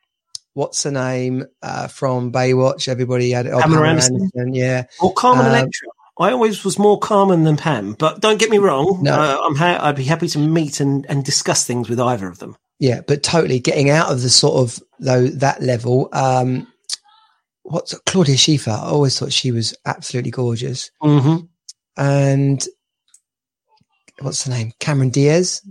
what's 0.54 0.82
her 0.84 0.90
name 0.90 1.44
uh, 1.62 1.88
from 1.88 2.32
Baywatch? 2.32 2.88
Everybody 2.88 3.30
had 3.30 3.46
oh, 3.46 3.60
Pamela 3.60 3.82
Pamela 3.82 3.88
Anderson. 3.88 4.54
Yeah, 4.54 4.84
Or 5.00 5.12
Carmen 5.12 5.46
Um, 5.46 5.52
Electra. 5.52 5.88
I 6.16 6.30
always 6.30 6.64
was 6.64 6.78
more 6.78 6.98
Carmen 7.00 7.42
than 7.42 7.56
Pam, 7.56 7.94
but 7.94 8.20
don't 8.20 8.38
get 8.38 8.48
me 8.48 8.58
wrong. 8.58 9.00
No. 9.02 9.12
Uh, 9.14 9.40
I'm 9.44 9.56
ha- 9.56 9.80
I'd 9.80 9.96
be 9.96 10.04
happy 10.04 10.28
to 10.28 10.38
meet 10.38 10.78
and, 10.78 11.04
and 11.08 11.24
discuss 11.24 11.66
things 11.66 11.88
with 11.88 11.98
either 11.98 12.28
of 12.28 12.38
them. 12.38 12.56
yeah, 12.78 13.00
but 13.04 13.24
totally 13.24 13.58
getting 13.58 13.90
out 13.90 14.12
of 14.12 14.22
the 14.22 14.30
sort 14.30 14.56
of 14.62 14.80
though 15.00 15.26
that 15.26 15.60
level. 15.60 16.08
Um, 16.12 16.68
what's 17.64 17.98
Claudia 18.06 18.36
Schiffer? 18.36 18.70
I 18.70 18.90
always 18.90 19.18
thought 19.18 19.32
she 19.32 19.50
was 19.50 19.74
absolutely 19.84 20.30
gorgeous. 20.30 20.92
Mm-hmm. 21.02 21.46
And 21.96 22.64
what's 24.20 24.44
the 24.44 24.50
name? 24.50 24.72
Cameron 24.78 25.10
Diaz. 25.10 25.62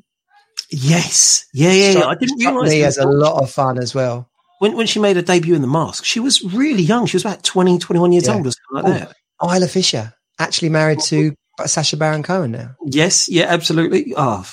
Yes, 0.73 1.45
yeah, 1.53 1.71
yeah. 1.71 1.91
yeah. 1.99 2.05
I 2.07 2.15
didn't 2.15 2.39
realize 2.39 2.69
me 2.69 2.81
it 2.81 2.85
as 2.85 2.97
a 2.97 3.05
lot 3.07 3.41
of 3.41 3.49
fun 3.51 3.77
as 3.77 3.93
well. 3.93 4.29
when 4.59 4.75
when 4.75 4.87
she 4.87 4.99
made 4.99 5.15
her 5.15 5.21
debut 5.21 5.55
in 5.55 5.61
The 5.61 5.67
Mask. 5.67 6.03
She 6.05 6.19
was 6.19 6.43
really 6.43 6.83
young. 6.83 7.05
She 7.05 7.15
was 7.17 7.23
about 7.25 7.43
20, 7.43 7.77
21 7.79 8.11
years 8.11 8.27
Yeah. 8.27 8.35
old 8.35 8.47
or 8.47 8.51
something 8.51 8.91
like 8.91 9.03
Oh. 9.03 9.11
that. 9.41 9.55
Isla 9.57 9.67
Fisher, 9.67 10.13
actually 10.39 10.69
married 10.69 10.99
to 11.01 11.31
oh, 11.59 11.63
oh. 11.63 11.65
Sacha 11.65 11.97
Baron 11.97 12.23
Cohen 12.23 12.51
now. 12.51 12.75
Yes, 12.85 13.27
yeah, 13.29 13.45
absolutely. 13.45 14.13
Oh, 14.15 14.45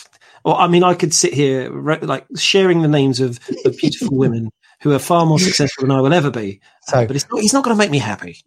well, 0.45 0.57
I 0.57 0.67
mean, 0.69 0.83
I 0.85 0.95
could 0.95 1.15
sit 1.15 1.33
here 1.35 1.71
re- 1.73 2.01
like 2.01 2.27
sharing 2.37 2.83
the 2.83 2.89
names 2.89 3.21
of, 3.21 3.39
of 3.65 3.77
beautiful 3.77 4.17
women 4.17 4.51
who 4.83 4.93
are 4.93 4.99
far 4.99 5.27
more 5.27 5.39
successful 5.39 5.87
than 5.87 5.91
I 5.97 6.01
will 6.01 6.13
ever 6.15 6.31
be. 6.31 6.61
So 6.89 7.07
But 7.07 7.15
it's 7.15 7.27
not, 7.31 7.41
he's 7.43 7.53
not 7.53 7.63
going 7.63 7.77
to 7.77 7.79
make 7.79 7.91
me 7.91 7.99
happy. 7.99 8.39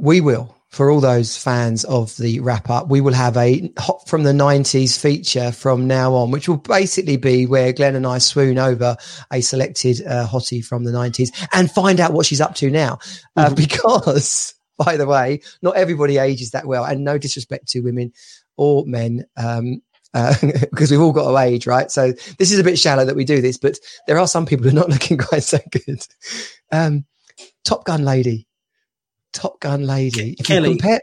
We 0.00 0.20
will 0.20 0.56
for 0.68 0.88
all 0.88 1.00
those 1.00 1.36
fans 1.36 1.84
of 1.84 2.16
the 2.16 2.38
wrap 2.40 2.70
up 2.70 2.88
we 2.88 3.00
will 3.00 3.12
have 3.12 3.36
a 3.36 3.72
hot 3.78 4.06
from 4.08 4.22
the 4.22 4.32
90s 4.32 4.98
feature 5.00 5.50
from 5.52 5.86
now 5.86 6.14
on 6.14 6.30
which 6.30 6.48
will 6.48 6.56
basically 6.58 7.16
be 7.16 7.44
where 7.44 7.72
glenn 7.72 7.96
and 7.96 8.06
i 8.06 8.18
swoon 8.18 8.56
over 8.58 8.96
a 9.32 9.40
selected 9.40 10.00
uh, 10.06 10.26
hottie 10.26 10.64
from 10.64 10.84
the 10.84 10.92
90s 10.92 11.30
and 11.52 11.70
find 11.70 11.98
out 12.00 12.12
what 12.12 12.24
she's 12.24 12.40
up 12.40 12.54
to 12.54 12.70
now 12.70 12.98
uh, 13.36 13.50
Mhm. 13.50 13.56
because 13.56 14.54
by 14.78 14.96
the 14.96 15.06
way 15.06 15.40
not 15.60 15.76
everybody 15.76 16.18
ages 16.18 16.52
that 16.52 16.66
well 16.66 16.84
and 16.84 17.04
no 17.04 17.18
disrespect 17.18 17.68
to 17.68 17.80
women 17.80 18.12
or 18.56 18.84
men 18.86 19.24
um 19.36 19.82
uh, 20.14 20.34
because 20.42 20.90
we've 20.90 21.00
all 21.00 21.12
got 21.12 21.30
to 21.30 21.38
age, 21.38 21.68
right? 21.68 21.88
So 21.88 22.10
this 22.36 22.50
is 22.50 22.58
a 22.58 22.64
bit 22.64 22.80
shallow 22.80 23.04
that 23.04 23.14
we 23.14 23.24
do 23.24 23.40
this, 23.40 23.58
but 23.58 23.78
there 24.08 24.18
are 24.18 24.26
some 24.26 24.44
people 24.44 24.64
who 24.64 24.70
are 24.70 24.80
not 24.80 24.88
looking 24.94 25.18
quite 25.18 25.44
so 25.44 25.58
good. 25.70 26.04
Um, 26.72 27.04
Top 27.64 27.84
Gun 27.84 28.04
lady, 28.04 28.48
Top 29.32 29.60
Gun 29.60 29.86
lady. 29.86 30.36
If 30.38 30.46
Kelly. 30.46 30.70
compare- 30.70 31.00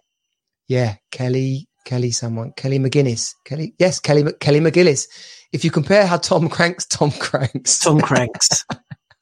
yeah, 0.67 0.95
Kelly, 1.11 1.67
Kelly, 1.85 2.11
someone, 2.11 2.51
Kelly 2.57 2.79
McGinnis, 2.79 3.33
Kelly, 3.45 3.73
yes, 3.79 3.99
Kelly, 3.99 4.23
Kelly 4.39 4.59
McGillis. 4.59 5.07
If 5.53 5.63
you 5.63 5.71
compare 5.71 6.05
how 6.05 6.17
Tom 6.17 6.49
Cranks, 6.49 6.85
Tom 6.85 7.11
Cranks, 7.11 7.79
Tom 7.79 8.01
Cranks. 8.01 8.65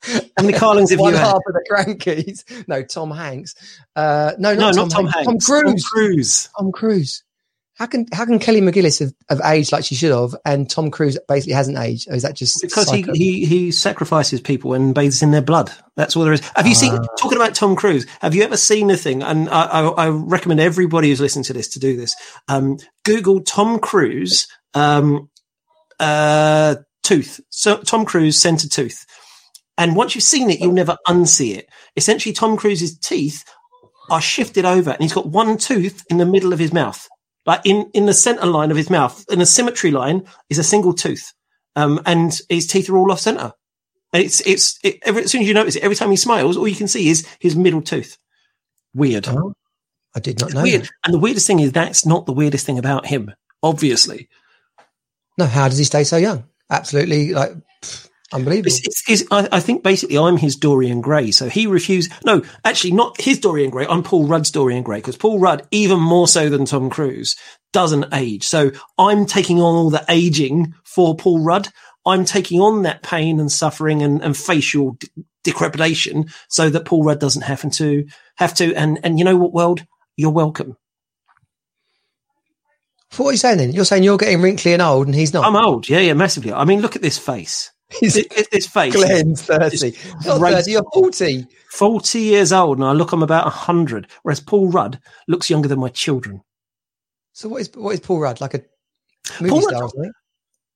How 0.02 0.22
many 0.44 0.54
Carlings 0.58 0.92
have 0.92 1.00
one 1.00 1.14
you 1.14 1.18
had? 1.20 1.26
half 1.28 1.36
of 1.48 1.54
the 1.54 1.64
Crankies, 1.72 2.68
no, 2.68 2.84
Tom 2.84 3.12
Hanks, 3.12 3.56
uh, 3.96 4.34
no, 4.40 4.54
No, 4.54 4.72
not, 4.72 4.76
not 4.76 4.92
Tom 4.92 5.06
Hanks, 5.08 5.28
Hanks. 5.28 5.48
Tom 5.48 5.62
Cruise, 5.62 5.84
Tom 5.84 5.92
Cruise. 5.92 6.50
Tom 6.58 6.72
Cruise. 6.72 7.24
How 7.78 7.86
can 7.88 8.06
how 8.14 8.26
can 8.26 8.40
Kelly 8.40 8.62
McGillis 8.62 9.00
have, 9.00 9.12
have 9.30 9.42
aged 9.44 9.74
like 9.74 9.84
she 9.84 9.96
should 9.96 10.12
have, 10.12 10.34
and 10.46 10.70
Tom 10.70 10.90
Cruise 10.92 11.18
basically 11.28 11.54
hasn't 11.54 11.78
aged? 11.78 12.10
Or 12.10 12.16
is 12.16 12.24
that 12.24 12.34
just 12.36 12.62
Because 12.62 12.90
he, 12.90 13.02
he, 13.14 13.46
he 13.46 13.72
sacrifices 13.72 14.40
people 14.40 14.74
and 14.74 14.96
bathes 14.96 15.22
in 15.22 15.32
their 15.32 15.42
blood. 15.42 15.70
That's 15.98 16.16
all 16.16 16.24
there 16.24 16.32
is. 16.34 16.42
Have 16.56 16.68
you 16.68 16.76
seen, 16.76 16.94
Ah. 16.94 17.06
talking 17.20 17.38
about 17.38 17.54
Tom 17.54 17.76
Cruise, 17.76 18.06
have 18.22 18.34
you 18.34 18.44
ever 18.44 18.56
seen 18.56 18.88
the 18.88 18.96
thing? 18.96 19.24
And 19.24 19.50
I, 19.50 19.64
I, 19.64 19.88
I 19.88 20.10
recommend 20.10 20.62
everybody 20.62 21.10
who's 21.10 21.20
listening 21.20 21.44
to 21.46 21.54
this 21.54 21.68
to 21.70 21.80
do 21.80 21.98
this. 21.98 22.16
Um, 22.48 22.78
Google 23.04 23.42
Tom 23.42 23.80
Cruise, 23.80 24.48
um, 24.74 25.30
uh, 26.00 26.76
tooth. 27.04 27.42
So 27.50 27.78
Tom 27.78 28.06
Cruise 28.06 28.40
center 28.42 28.70
tooth. 28.70 29.06
And 29.78 29.98
once 29.98 30.16
you've 30.16 30.24
seen 30.24 30.50
it, 30.50 30.62
you'll 30.62 30.72
never 30.72 30.96
unsee 31.08 31.58
it. 31.58 31.68
Essentially, 31.98 32.32
Tom 32.32 32.56
Cruise's 32.56 32.98
teeth 32.98 33.44
are 34.10 34.22
shifted 34.22 34.64
over 34.64 34.92
and 34.92 35.02
he's 35.02 35.14
got 35.14 35.28
one 35.28 35.58
tooth 35.58 36.06
in 36.10 36.18
the 36.18 36.26
middle 36.26 36.54
of 36.54 36.60
his 36.60 36.72
mouth. 36.72 37.08
Like 37.46 37.62
in, 37.64 37.90
in 37.94 38.06
the 38.08 38.14
center 38.14 38.46
line 38.46 38.72
of 38.72 38.78
his 38.78 38.90
mouth, 38.90 39.24
in 39.30 39.40
a 39.42 39.46
symmetry 39.46 39.92
line 39.92 40.26
is 40.50 40.58
a 40.58 40.64
single 40.64 40.94
tooth. 40.94 41.34
Um, 41.76 42.02
and 42.06 42.40
his 42.50 42.68
teeth 42.68 42.90
are 42.90 42.98
all 42.98 43.12
off 43.12 43.20
center. 43.20 43.54
It's, 44.14 44.40
it's, 44.42 44.80
it, 44.84 45.00
every, 45.04 45.24
as 45.24 45.32
soon 45.32 45.42
as 45.42 45.48
you 45.48 45.54
notice 45.54 45.76
it, 45.76 45.84
every 45.84 45.96
time 45.96 46.10
he 46.10 46.16
smiles, 46.18 46.56
all 46.58 46.68
you 46.68 46.76
can 46.76 46.88
see 46.88 47.10
is 47.10 47.28
his 47.40 47.56
middle 47.56 47.82
tooth. 47.82 48.18
Weird. 48.94 49.28
Oh, 49.28 49.54
I 50.16 50.22
did 50.22 50.40
not 50.40 50.48
It's 50.48 50.56
know. 50.56 50.64
weird. 50.64 50.84
that. 50.84 50.92
And 51.04 51.14
the 51.14 51.20
weirdest 51.20 51.46
thing 51.48 51.60
is 51.60 51.74
that's 51.74 52.06
not 52.06 52.26
the 52.26 52.32
weirdest 52.34 52.66
thing 52.66 52.80
about 52.80 53.06
him, 53.06 53.34
obviously. 53.62 54.30
No, 55.38 55.46
how 55.46 55.68
does 55.68 55.78
he 55.78 55.84
stay 55.84 56.06
so 56.06 56.16
young? 56.16 56.46
Absolutely, 56.70 57.34
like 57.34 57.52
pff, 57.84 58.10
unbelievable. 58.34 58.68
It's, 58.68 58.86
it's, 58.86 59.04
it's, 59.22 59.32
I, 59.32 59.48
I 59.52 59.60
think 59.60 59.84
basically 59.84 60.18
I'm 60.18 60.38
his 60.38 60.56
Dorian 60.56 61.02
Gray. 61.02 61.32
So 61.32 61.50
he 61.50 61.68
refused. 61.68 62.12
No, 62.26 62.44
actually, 62.64 62.92
not 62.92 63.20
his 63.20 63.40
Dorian 63.40 63.70
Gray. 63.70 63.86
I'm 63.88 64.04
Paul 64.04 64.28
Rudd's 64.28 64.52
Dorian 64.52 64.84
Gray 64.84 64.98
because 64.98 65.18
Paul 65.18 65.40
Rudd, 65.40 65.68
even 65.72 66.00
more 66.00 66.28
so 66.28 66.50
than 66.50 66.66
Tom 66.66 66.90
Cruise, 66.90 67.36
doesn't 67.74 68.14
age. 68.14 68.44
So 68.44 68.72
I'm 68.98 69.26
taking 69.26 69.58
on 69.58 69.76
all 69.76 69.90
the 69.90 70.06
aging 70.10 70.74
for 70.84 71.16
Paul 71.16 71.40
Rudd. 71.42 71.70
I'm 72.06 72.26
taking 72.26 72.62
on 72.62 72.84
that 72.84 73.04
pain 73.04 73.40
and 73.40 73.52
suffering 73.52 74.02
and, 74.02 74.22
and 74.22 74.38
facial 74.38 74.92
d- 74.92 75.10
decrepidation 75.44 76.28
so 76.50 76.70
that 76.70 76.86
Paul 76.86 77.04
Rudd 77.04 77.20
doesn't 77.20 77.42
have 77.42 77.70
to 77.72 78.06
have 78.36 78.54
to. 78.56 78.74
And 78.76 79.00
and 79.04 79.18
you 79.18 79.26
know 79.26 79.38
what, 79.38 79.54
world, 79.54 79.86
you're 80.16 80.32
welcome. 80.32 80.78
What 83.18 83.28
are 83.28 83.32
you 83.32 83.38
saying 83.38 83.60
then? 83.60 83.72
You're 83.72 83.86
saying 83.86 84.04
you're 84.04 84.18
getting 84.18 84.42
wrinkly 84.42 84.74
and 84.74 84.82
old, 84.82 85.08
and 85.08 85.16
he's 85.16 85.34
not. 85.34 85.46
I'm 85.46 85.56
old. 85.56 85.88
Yeah, 85.88 86.00
yeah, 86.00 86.14
massively. 86.14 86.52
I 86.52 86.66
mean, 86.66 86.82
look 86.82 86.96
at 86.96 87.02
this 87.02 87.18
face. 87.18 87.72
He's 88.00 88.16
this 88.52 88.68
face. 88.68 88.94
Glenn's 88.94 89.42
thirty, 89.44 89.96
not 90.26 90.40
thirty. 90.40 90.72
You're 90.72 90.84
forty. 90.94 91.48
40 91.72 92.20
years 92.20 92.54
old 92.54 92.78
and 92.78 92.86
I 92.86 92.94
look 92.94 93.12
I'm 93.12 93.22
about 93.22 93.44
100, 93.46 94.08
whereas 94.24 94.40
Paul 94.40 94.70
Rudd 94.70 94.98
looks 95.28 95.50
younger 95.50 95.68
than 95.68 95.80
my 95.80 95.90
children. 95.90 96.42
So 97.34 97.50
what 97.50 97.62
is 97.62 97.70
what 97.76 97.92
is 97.94 98.00
Paul 98.00 98.20
Rudd 98.20 98.40
like 98.40 98.54
a 98.54 98.62
movie 99.42 99.50
Paul 99.52 99.62
star? 99.62 99.82
Rudd- 99.82 100.12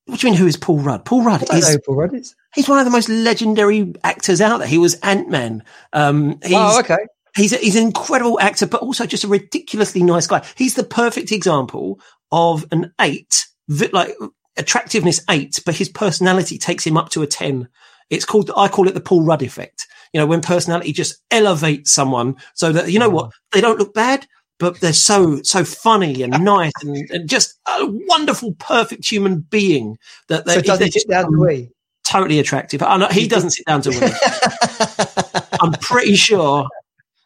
What 0.06 0.20
do 0.20 0.28
you 0.28 0.32
mean, 0.34 0.40
who 0.40 0.48
is 0.48 0.58
Paul 0.58 0.80
Rudd? 0.80 1.06
Paul 1.06 1.24
Rudd 1.24 1.44
I 1.44 1.46
don't 1.46 1.62
know 1.62 1.68
is, 1.70 1.80
Paul 1.86 1.96
Rudd 1.96 2.14
is. 2.14 2.36
he's 2.54 2.68
one 2.68 2.80
of 2.80 2.86
the 2.86 2.92
most 2.92 3.08
legendary 3.08 3.94
actors 4.04 4.42
out 4.42 4.58
there. 4.58 4.68
He 4.68 4.78
was 4.78 4.96
Ant-Man. 4.96 5.64
Um, 5.94 6.38
he's, 6.44 6.54
oh, 6.56 6.80
okay. 6.80 6.98
he's, 7.36 7.54
a, 7.54 7.58
he's 7.58 7.78
an 7.78 7.84
incredible 7.84 8.40
actor, 8.42 8.66
but 8.68 8.82
also 8.82 9.06
just 9.06 9.24
a 9.24 9.28
ridiculously 9.30 10.04
nice 10.04 10.28
guy. 10.28 10.46
He's 10.56 10.74
the 10.76 10.84
perfect 10.84 11.32
example 11.32 12.02
of 12.32 12.66
an 12.72 12.92
eight, 13.00 13.46
like 13.94 14.16
attractiveness 14.60 15.22
eight, 15.30 15.60
but 15.66 15.76
his 15.76 15.90
personality 15.90 16.58
takes 16.58 16.86
him 16.86 16.98
up 16.98 17.10
to 17.10 17.22
a 17.22 17.28
10. 17.28 17.68
It's 18.10 18.26
called, 18.26 18.52
I 18.56 18.68
call 18.68 18.88
it 18.88 18.94
the 18.94 19.02
Paul 19.02 19.24
Rudd 19.24 19.42
effect. 19.42 19.88
You 20.14 20.20
know, 20.20 20.26
when 20.28 20.42
personality 20.42 20.92
just 20.94 21.22
elevates 21.32 21.92
someone 21.92 22.36
so 22.56 22.72
that, 22.72 22.92
you 22.92 23.00
know 23.00 23.10
what, 23.10 23.28
mm. 23.28 23.32
they 23.52 23.62
don't 23.62 23.80
look 23.80 23.94
bad, 23.94 24.28
but 24.58 24.80
they're 24.80 24.94
so, 24.94 25.42
so 25.44 25.64
funny 25.64 26.22
and 26.24 26.44
nice 26.44 26.74
and, 26.82 27.10
and 27.12 27.30
just 27.30 27.60
a 27.68 27.86
wonderful, 27.86 28.54
perfect 28.56 29.10
human 29.10 29.40
being 29.40 29.98
that 30.28 30.46
they, 30.46 30.62
So 30.62 30.76
sit 30.88 31.08
down 31.08 31.32
to 31.32 31.38
wee? 31.40 31.72
totally 32.10 32.40
attractive. 32.40 32.82
I 32.82 32.98
know, 32.98 33.08
he 33.08 33.28
doesn't 33.28 33.52
sit 33.52 33.66
down 33.68 33.82
to 33.84 33.90
wee. 33.92 35.42
I'm 35.62 35.74
pretty 35.74 36.16
sure. 36.16 36.68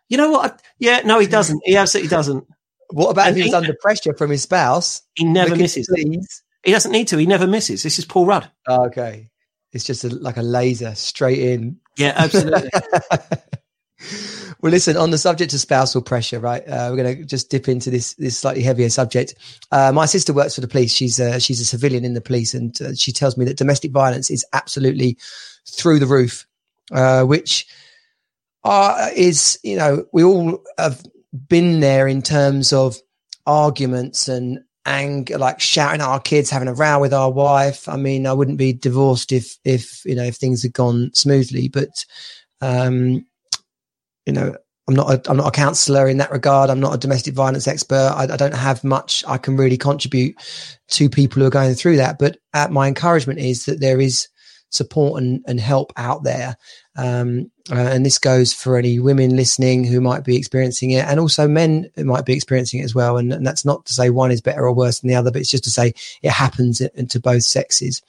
You 0.09 0.17
know 0.17 0.29
what? 0.29 0.61
Yeah, 0.79 1.01
no, 1.05 1.19
he 1.19 1.27
doesn't. 1.27 1.61
He 1.63 1.77
absolutely 1.77 2.09
doesn't. 2.09 2.45
what 2.91 3.09
about 3.09 3.23
if 3.23 3.27
And 3.29 3.37
he 3.37 3.43
was 3.43 3.51
he- 3.51 3.55
under 3.55 3.75
pressure 3.81 4.13
from 4.13 4.29
his 4.31 4.43
spouse? 4.43 5.01
He 5.15 5.23
never 5.23 5.55
misses. 5.55 5.87
Please. 5.87 6.42
He 6.63 6.71
doesn't 6.71 6.91
need 6.91 7.09
to. 7.09 7.17
He 7.17 7.25
never 7.25 7.47
misses. 7.47 7.83
This 7.83 7.99
is 7.99 8.05
Paul 8.05 8.25
Rudd. 8.25 8.49
Oh, 8.67 8.85
okay. 8.85 9.29
It's 9.73 9.83
just 9.83 10.03
a, 10.03 10.09
like 10.09 10.37
a 10.37 10.41
laser 10.41 10.95
straight 10.95 11.39
in. 11.39 11.79
Yeah, 11.97 12.13
absolutely. 12.15 12.69
well, 14.61 14.71
listen. 14.71 14.95
On 14.95 15.11
the 15.11 15.17
subject 15.17 15.53
of 15.53 15.59
spousal 15.59 16.01
pressure, 16.01 16.39
right? 16.39 16.61
Uh, 16.67 16.89
we're 16.89 17.03
going 17.03 17.17
to 17.17 17.25
just 17.25 17.49
dip 17.49 17.67
into 17.67 17.89
this 17.89 18.13
this 18.15 18.37
slightly 18.37 18.63
heavier 18.63 18.89
subject. 18.89 19.35
Uh, 19.71 19.91
my 19.91 20.05
sister 20.05 20.31
works 20.31 20.55
for 20.55 20.61
the 20.61 20.67
police. 20.67 20.93
She's 20.93 21.19
a, 21.19 21.39
she's 21.39 21.59
a 21.59 21.65
civilian 21.65 22.05
in 22.05 22.13
the 22.13 22.21
police, 22.21 22.53
and 22.53 22.79
uh, 22.81 22.95
she 22.95 23.11
tells 23.11 23.35
me 23.35 23.45
that 23.45 23.57
domestic 23.57 23.91
violence 23.91 24.29
is 24.29 24.45
absolutely 24.53 25.17
through 25.67 25.99
the 25.99 26.07
roof. 26.07 26.47
Uh, 26.91 27.23
which 27.23 27.65
are, 28.63 29.09
is 29.15 29.59
you 29.63 29.75
know 29.75 30.05
we 30.13 30.23
all 30.23 30.61
have 30.77 31.03
been 31.47 31.79
there 31.79 32.07
in 32.07 32.21
terms 32.21 32.71
of 32.71 32.97
arguments 33.45 34.27
and 34.27 34.63
anger, 34.85 35.37
like 35.37 35.59
shouting 35.59 36.01
at 36.01 36.07
our 36.07 36.19
kids, 36.19 36.49
having 36.49 36.67
a 36.67 36.73
row 36.73 36.99
with 36.99 37.13
our 37.13 37.31
wife. 37.31 37.87
I 37.87 37.95
mean, 37.95 38.27
I 38.27 38.33
wouldn't 38.33 38.57
be 38.57 38.73
divorced 38.73 39.31
if, 39.31 39.57
if, 39.63 40.03
you 40.05 40.15
know, 40.15 40.23
if 40.23 40.35
things 40.35 40.63
had 40.63 40.73
gone 40.73 41.11
smoothly, 41.13 41.69
but, 41.69 42.05
um, 42.61 43.25
you 44.25 44.33
know, 44.33 44.55
I'm 44.87 44.95
not 44.95 45.09
a, 45.09 45.31
I'm 45.31 45.37
not 45.37 45.47
a 45.47 45.51
counselor 45.51 46.09
in 46.09 46.17
that 46.17 46.31
regard. 46.31 46.69
I'm 46.69 46.79
not 46.79 46.93
a 46.93 46.97
domestic 46.97 47.33
violence 47.33 47.67
expert. 47.67 48.13
I, 48.15 48.23
I 48.23 48.37
don't 48.37 48.53
have 48.53 48.83
much 48.83 49.23
I 49.27 49.37
can 49.37 49.55
really 49.55 49.77
contribute 49.77 50.35
to 50.89 51.09
people 51.09 51.41
who 51.41 51.47
are 51.47 51.51
going 51.51 51.73
through 51.73 51.97
that. 51.97 52.19
But 52.19 52.37
uh, 52.53 52.67
my 52.69 52.89
encouragement 52.89 53.39
is 53.39 53.65
that 53.65 53.79
there 53.79 54.01
is 54.01 54.27
support 54.73 55.21
and, 55.21 55.43
and 55.47 55.59
help 55.59 55.93
out 55.97 56.23
there. 56.23 56.57
Um, 56.95 57.51
uh, 57.71 57.75
and 57.75 58.05
this 58.05 58.19
goes 58.19 58.53
for 58.53 58.77
any 58.77 58.99
women 58.99 59.35
listening 59.35 59.83
who 59.85 60.01
might 60.01 60.23
be 60.23 60.35
experiencing 60.35 60.91
it 60.91 61.05
and 61.05 61.19
also 61.19 61.47
men 61.47 61.89
who 61.95 62.03
might 62.03 62.25
be 62.25 62.33
experiencing 62.33 62.81
it 62.81 62.83
as 62.83 62.93
well. 62.93 63.17
And, 63.17 63.31
and 63.31 63.45
that's 63.45 63.65
not 63.65 63.85
to 63.85 63.93
say 63.93 64.09
one 64.09 64.31
is 64.31 64.41
better 64.41 64.65
or 64.67 64.73
worse 64.73 64.99
than 64.99 65.07
the 65.09 65.15
other, 65.15 65.31
but 65.31 65.41
it's 65.41 65.51
just 65.51 65.63
to 65.65 65.71
say 65.71 65.93
it 66.21 66.31
happens 66.31 66.81
to 67.09 67.19
both 67.19 67.43
sexes. 67.43 68.01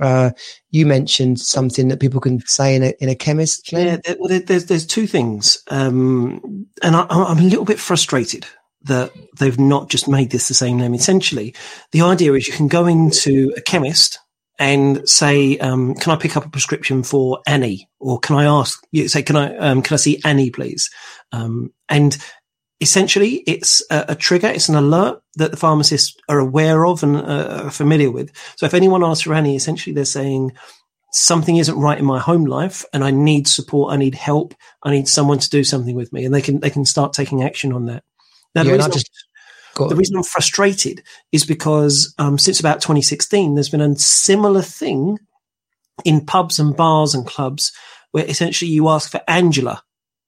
Uh, 0.00 0.30
you 0.70 0.86
mentioned 0.86 1.38
something 1.40 1.88
that 1.88 2.00
people 2.00 2.20
can 2.20 2.40
say 2.46 2.74
in 2.74 2.82
a, 2.82 2.94
in 3.00 3.08
a 3.08 3.14
chemist. 3.14 3.70
Glenn? 3.70 4.00
yeah, 4.04 4.14
well, 4.18 4.28
there- 4.28 4.40
there's 4.40 4.66
there's 4.66 4.86
two 4.86 5.06
things, 5.06 5.62
um, 5.68 6.66
and 6.82 6.96
I, 6.96 7.06
I'm 7.08 7.38
a 7.38 7.42
little 7.42 7.64
bit 7.64 7.78
frustrated 7.78 8.44
that 8.82 9.12
they've 9.38 9.58
not 9.58 9.88
just 9.90 10.08
made 10.08 10.30
this 10.30 10.48
the 10.48 10.54
same 10.54 10.78
name. 10.78 10.94
Essentially, 10.94 11.54
the 11.92 12.00
idea 12.00 12.32
is 12.32 12.48
you 12.48 12.54
can 12.54 12.66
go 12.66 12.86
into 12.86 13.52
a 13.56 13.60
chemist 13.60 14.18
and 14.58 15.08
say, 15.08 15.58
um, 15.58 15.94
"Can 15.94 16.12
I 16.12 16.16
pick 16.16 16.36
up 16.36 16.46
a 16.46 16.50
prescription 16.50 17.02
for 17.02 17.40
Annie?" 17.46 17.88
Or 17.98 18.18
can 18.18 18.36
I 18.36 18.44
ask 18.44 18.78
you 18.92 19.08
say, 19.08 19.22
"Can 19.22 19.36
I 19.36 19.56
um, 19.56 19.82
can 19.82 19.94
I 19.94 19.98
see 19.98 20.20
Annie, 20.24 20.50
please?" 20.50 20.90
Um, 21.32 21.72
and 21.88 22.16
essentially, 22.80 23.42
it's 23.46 23.82
a, 23.90 24.04
a, 24.10 24.14
trigger, 24.14 24.48
it's 24.48 24.68
an 24.68 24.74
alert 24.74 25.20
that 25.36 25.50
the 25.50 25.56
pharmacists 25.56 26.16
are 26.28 26.38
aware 26.38 26.84
of 26.86 27.02
and 27.02 27.16
uh, 27.16 27.62
are 27.64 27.70
familiar 27.70 28.10
with. 28.10 28.30
So 28.56 28.66
if 28.66 28.74
anyone 28.74 29.02
asks 29.02 29.22
for 29.22 29.34
Annie, 29.34 29.56
essentially 29.56 29.94
they're 29.94 30.04
saying 30.04 30.52
something 31.12 31.56
isn't 31.56 31.78
right 31.78 31.98
in 31.98 32.04
my 32.04 32.20
home 32.20 32.44
life, 32.44 32.84
and 32.92 33.04
I 33.04 33.10
need 33.10 33.48
support, 33.48 33.92
I 33.92 33.96
need 33.96 34.14
help, 34.14 34.54
I 34.82 34.90
need 34.90 35.08
someone 35.08 35.38
to 35.38 35.50
do 35.50 35.64
something 35.64 35.94
with 35.94 36.12
me, 36.12 36.24
and 36.24 36.34
they 36.34 36.42
can 36.42 36.60
they 36.60 36.70
can 36.70 36.84
start 36.84 37.12
taking 37.12 37.42
action 37.42 37.72
on 37.72 37.86
that. 37.86 38.04
Now, 38.54 38.62
yeah, 38.62 38.72
the 38.72 38.76
reason 38.76 39.02
the 39.76 39.96
reason 39.96 40.16
I'm 40.16 40.22
frustrated 40.22 41.02
is 41.32 41.44
because 41.44 42.14
um, 42.18 42.38
since 42.38 42.60
about 42.60 42.80
2016, 42.80 43.54
there's 43.54 43.68
been 43.68 43.80
a 43.80 43.96
similar 43.96 44.62
thing 44.62 45.18
in 46.04 46.24
pubs 46.24 46.58
and 46.58 46.76
bars 46.76 47.14
and 47.14 47.26
clubs 47.26 47.72
where 48.12 48.24
essentially 48.28 48.70
you 48.70 48.88
ask 48.88 49.10
for 49.10 49.20
Angela. 49.28 49.82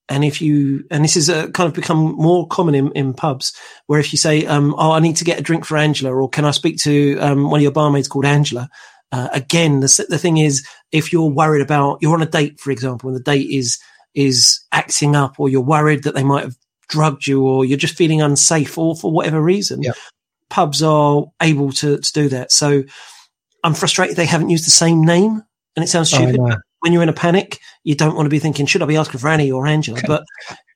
And 0.08 0.24
if 0.24 0.40
you, 0.40 0.84
and 0.90 1.02
this 1.02 1.16
is 1.16 1.28
a, 1.28 1.50
kind 1.50 1.68
of 1.68 1.74
become 1.74 2.14
more 2.16 2.46
common 2.46 2.74
in, 2.74 2.92
in 2.92 3.14
pubs 3.14 3.52
where 3.86 3.98
if 3.98 4.12
you 4.12 4.18
say, 4.18 4.46
um, 4.46 4.74
Oh, 4.78 4.92
I 4.92 5.00
need 5.00 5.16
to 5.16 5.24
get 5.24 5.38
a 5.38 5.42
drink 5.42 5.64
for 5.64 5.76
Angela, 5.76 6.14
or 6.14 6.28
can 6.28 6.44
I 6.44 6.52
speak 6.52 6.78
to, 6.78 7.18
um, 7.18 7.50
one 7.50 7.58
of 7.58 7.62
your 7.62 7.72
barmaids 7.72 8.08
called 8.08 8.24
Angela? 8.24 8.68
Uh, 9.10 9.28
again, 9.32 9.80
the, 9.80 10.06
the 10.08 10.18
thing 10.18 10.36
is, 10.38 10.66
if 10.92 11.12
you're 11.12 11.30
worried 11.30 11.62
about, 11.62 11.98
you're 12.00 12.14
on 12.14 12.22
a 12.22 12.26
date, 12.26 12.60
for 12.60 12.70
example, 12.70 13.08
and 13.08 13.16
the 13.16 13.22
date 13.22 13.50
is, 13.50 13.78
is 14.14 14.60
acting 14.72 15.16
up, 15.16 15.38
or 15.38 15.48
you're 15.48 15.60
worried 15.60 16.04
that 16.04 16.14
they 16.14 16.24
might 16.24 16.44
have 16.44 16.56
drugged 16.88 17.26
you 17.26 17.46
or 17.46 17.64
you're 17.64 17.78
just 17.78 17.96
feeling 17.96 18.22
unsafe 18.22 18.76
or 18.78 18.96
for 18.96 19.10
whatever 19.10 19.40
reason, 19.40 19.82
yeah. 19.82 19.92
pubs 20.50 20.82
are 20.82 21.26
able 21.42 21.72
to, 21.72 21.98
to 21.98 22.12
do 22.12 22.28
that. 22.28 22.52
So 22.52 22.84
I'm 23.64 23.74
frustrated 23.74 24.16
they 24.16 24.26
haven't 24.26 24.50
used 24.50 24.66
the 24.66 24.70
same 24.70 25.02
name. 25.02 25.42
And 25.76 25.84
it 25.84 25.88
sounds 25.88 26.08
stupid. 26.08 26.38
Oh, 26.40 26.56
when 26.80 26.92
you're 26.92 27.02
in 27.02 27.08
a 27.08 27.14
panic, 27.14 27.60
you 27.84 27.94
don't 27.94 28.14
want 28.14 28.26
to 28.26 28.30
be 28.30 28.38
thinking, 28.38 28.64
should 28.64 28.82
I 28.82 28.86
be 28.86 28.96
asking 28.96 29.20
for 29.20 29.28
Annie 29.28 29.50
or 29.50 29.66
Angela? 29.66 30.00
But 30.06 30.24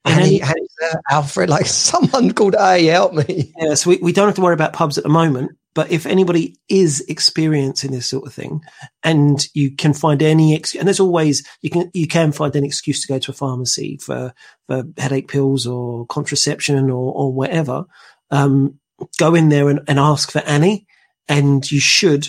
Annie, 0.05 0.41
Annie 0.41 0.67
uh, 0.83 0.97
Alfred, 1.09 1.49
like 1.49 1.65
someone 1.67 2.33
called 2.33 2.55
A, 2.55 2.83
help 2.85 3.13
me. 3.13 3.51
Yeah, 3.57 3.73
so 3.75 3.91
we, 3.91 3.97
we 3.97 4.11
don't 4.11 4.27
have 4.27 4.35
to 4.35 4.41
worry 4.41 4.53
about 4.53 4.73
pubs 4.73 4.97
at 4.97 5.03
the 5.03 5.09
moment. 5.09 5.51
But 5.73 5.89
if 5.89 6.05
anybody 6.05 6.57
is 6.67 6.99
experiencing 7.07 7.91
this 7.91 8.07
sort 8.07 8.27
of 8.27 8.33
thing 8.33 8.61
and 9.03 9.45
you 9.53 9.73
can 9.73 9.93
find 9.93 10.21
any, 10.21 10.53
excuse, 10.53 10.79
and 10.79 10.87
there's 10.87 10.99
always, 10.99 11.47
you 11.61 11.69
can, 11.69 11.89
you 11.93 12.07
can 12.07 12.33
find 12.33 12.55
an 12.55 12.65
excuse 12.65 13.01
to 13.01 13.07
go 13.07 13.19
to 13.19 13.31
a 13.31 13.33
pharmacy 13.33 13.97
for, 13.97 14.33
for 14.67 14.83
headache 14.97 15.29
pills 15.29 15.65
or 15.65 16.05
contraception 16.07 16.89
or, 16.89 17.13
or 17.13 17.31
whatever. 17.31 17.85
Um, 18.31 18.79
go 19.17 19.33
in 19.33 19.47
there 19.47 19.69
and, 19.69 19.79
and 19.87 19.97
ask 19.97 20.29
for 20.29 20.39
Annie 20.39 20.87
and 21.29 21.69
you 21.71 21.79
should 21.79 22.27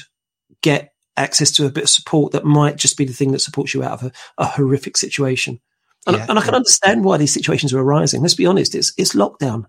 get 0.63 0.93
access 1.17 1.51
to 1.53 1.67
a 1.67 1.71
bit 1.71 1.85
of 1.85 1.91
support 1.91 2.33
that 2.33 2.45
might 2.45 2.77
just 2.77 2.97
be 2.97 3.05
the 3.05 3.13
thing 3.13 3.33
that 3.33 3.41
supports 3.41 3.75
you 3.75 3.83
out 3.83 3.93
of 3.93 4.03
a, 4.05 4.13
a 4.39 4.47
horrific 4.47 4.97
situation. 4.97 5.61
And, 6.07 6.17
yeah, 6.17 6.27
and 6.29 6.39
I 6.39 6.43
can 6.43 6.55
understand 6.55 7.05
why 7.05 7.17
these 7.17 7.35
situations 7.35 7.73
are 7.73 7.81
arising. 7.81 8.23
Let's 8.23 8.35
be 8.35 8.47
honest. 8.47 8.75
It's, 8.75 8.93
it's 8.97 9.15
lockdown 9.15 9.67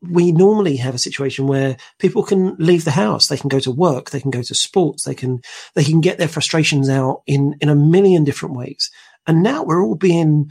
we 0.00 0.32
normally 0.32 0.76
have 0.76 0.94
a 0.94 0.98
situation 0.98 1.46
where 1.46 1.76
people 1.98 2.22
can 2.22 2.56
leave 2.58 2.84
the 2.84 2.92
house, 2.92 3.26
they 3.26 3.36
can 3.36 3.48
go 3.48 3.60
to 3.60 3.70
work, 3.70 4.10
they 4.10 4.20
can 4.20 4.30
go 4.30 4.42
to 4.42 4.54
sports, 4.54 5.04
they 5.04 5.14
can 5.14 5.40
they 5.74 5.84
can 5.84 6.00
get 6.00 6.18
their 6.18 6.28
frustrations 6.28 6.88
out 6.88 7.22
in 7.26 7.56
in 7.60 7.68
a 7.68 7.74
million 7.74 8.24
different 8.24 8.56
ways. 8.56 8.90
And 9.26 9.42
now 9.42 9.64
we're 9.64 9.84
all 9.84 9.96
being 9.96 10.50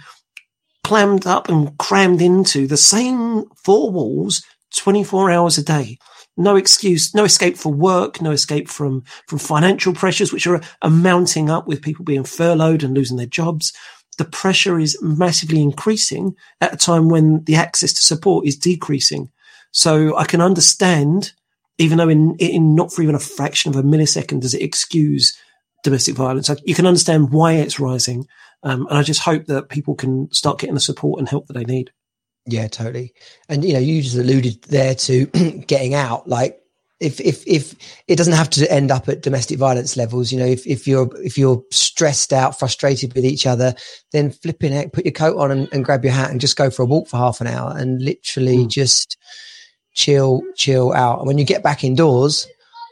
clammed 0.84 1.26
up 1.26 1.50
and 1.50 1.78
crammed 1.78 2.22
into 2.22 2.68
the 2.68 2.78
same 2.78 3.46
four 3.64 3.90
walls 3.90 4.44
24 4.76 5.32
hours 5.32 5.58
a 5.58 5.64
day. 5.64 5.98
No 6.38 6.58
excuse, 6.58 7.16
no 7.16 7.24
escape 7.24 7.58
for 7.58 7.72
work, 7.72 8.22
no 8.22 8.32
escape 8.32 8.68
from, 8.68 9.04
from 9.28 9.40
financial 9.40 9.94
pressures, 9.94 10.34
which 10.34 10.46
are, 10.46 10.62
are 10.82 10.90
mounting 10.90 11.50
up 11.50 11.66
with 11.66 11.82
people 11.82 12.04
being 12.04 12.26
furloughed 12.26 12.84
and 12.84 12.94
losing 12.94 13.18
their 13.18 13.26
jobs 13.26 13.74
the 14.18 14.26
pressure 14.26 14.80
is 14.80 14.98
massively 15.02 15.62
increasing 15.62 16.36
at 16.62 16.74
a 16.74 16.78
time 16.78 17.10
when 17.10 17.44
the 17.44 17.56
access 17.56 17.94
to 17.94 18.02
support 18.02 18.46
is 18.46 18.58
decreasing. 18.58 19.30
So 19.72 20.16
I 20.18 20.26
can 20.26 20.42
understand, 20.42 21.34
even 21.78 21.98
though 21.98 22.10
in, 22.10 22.36
in 22.40 22.76
not 22.76 22.94
for 22.94 23.02
even 23.02 23.16
a 23.16 23.20
fraction 23.20 23.70
of 23.70 23.76
a 23.76 23.84
millisecond 23.84 24.42
does 24.42 24.54
it 24.54 24.62
excuse 24.62 25.38
domestic 25.84 26.16
violence, 26.16 26.50
you 26.64 26.76
can 26.76 26.88
understand 26.88 27.32
why 27.32 27.54
it's 27.54 27.80
rising. 27.80 28.26
Um, 28.64 28.88
and 28.88 28.98
I 28.98 29.04
just 29.04 29.22
hope 29.22 29.46
that 29.46 29.70
people 29.70 29.96
can 29.96 30.32
start 30.32 30.60
getting 30.60 30.76
the 30.76 30.82
support 30.82 31.20
and 31.20 31.30
help 31.30 31.48
that 31.48 31.54
they 31.54 31.66
need. 31.66 31.92
Yeah, 32.48 32.68
totally. 32.68 33.14
And 33.50 33.64
you 33.64 33.74
know, 33.74 33.80
you 33.80 34.02
just 34.02 34.16
alluded 34.16 34.64
there 34.64 34.96
to 34.96 35.26
getting 35.68 35.94
out. 35.94 36.28
Like 36.28 36.60
if 37.00 37.20
if 37.20 37.46
if 37.46 37.76
it 38.08 38.16
doesn't 38.16 38.34
have 38.34 38.50
to 38.50 38.72
end 38.72 38.90
up 38.90 39.10
at 39.10 39.22
domestic 39.22 39.60
violence 39.60 39.98
levels 39.98 40.32
you 40.32 40.40
know 40.40 40.46
if, 40.46 40.66
if 40.66 40.88
you're 40.88 41.10
if 41.22 41.38
you're 41.38 41.62
stressed 41.72 42.32
out 42.32 42.58
frustrated 42.58 43.14
with 43.14 43.26
each 43.26 43.46
other 43.46 43.76
then 44.12 44.32
flipping 44.32 44.72
it 44.72 44.94
put 44.94 45.06
your 45.06 45.12
coat 45.12 45.38
on 45.38 45.52
and, 45.52 45.68
and 45.74 45.84
grab 45.84 46.04
your 46.04 46.14
hat 46.14 46.32
and 46.32 46.40
just 46.40 46.56
go 46.56 46.70
for 46.70 46.84
a 46.84 46.86
walk 46.86 47.08
for 47.08 47.18
half 47.18 47.42
an 47.42 47.48
hour 47.48 47.76
and 47.78 48.02
literally 48.02 48.60
mm. 48.60 48.70
just 48.70 49.18
chill 49.94 50.42
chill 50.56 50.94
out 50.94 51.20
and 51.20 51.28
when 51.28 51.38
you 51.38 51.46
get 51.46 51.64
back 51.64 51.84
indoors 51.84 52.48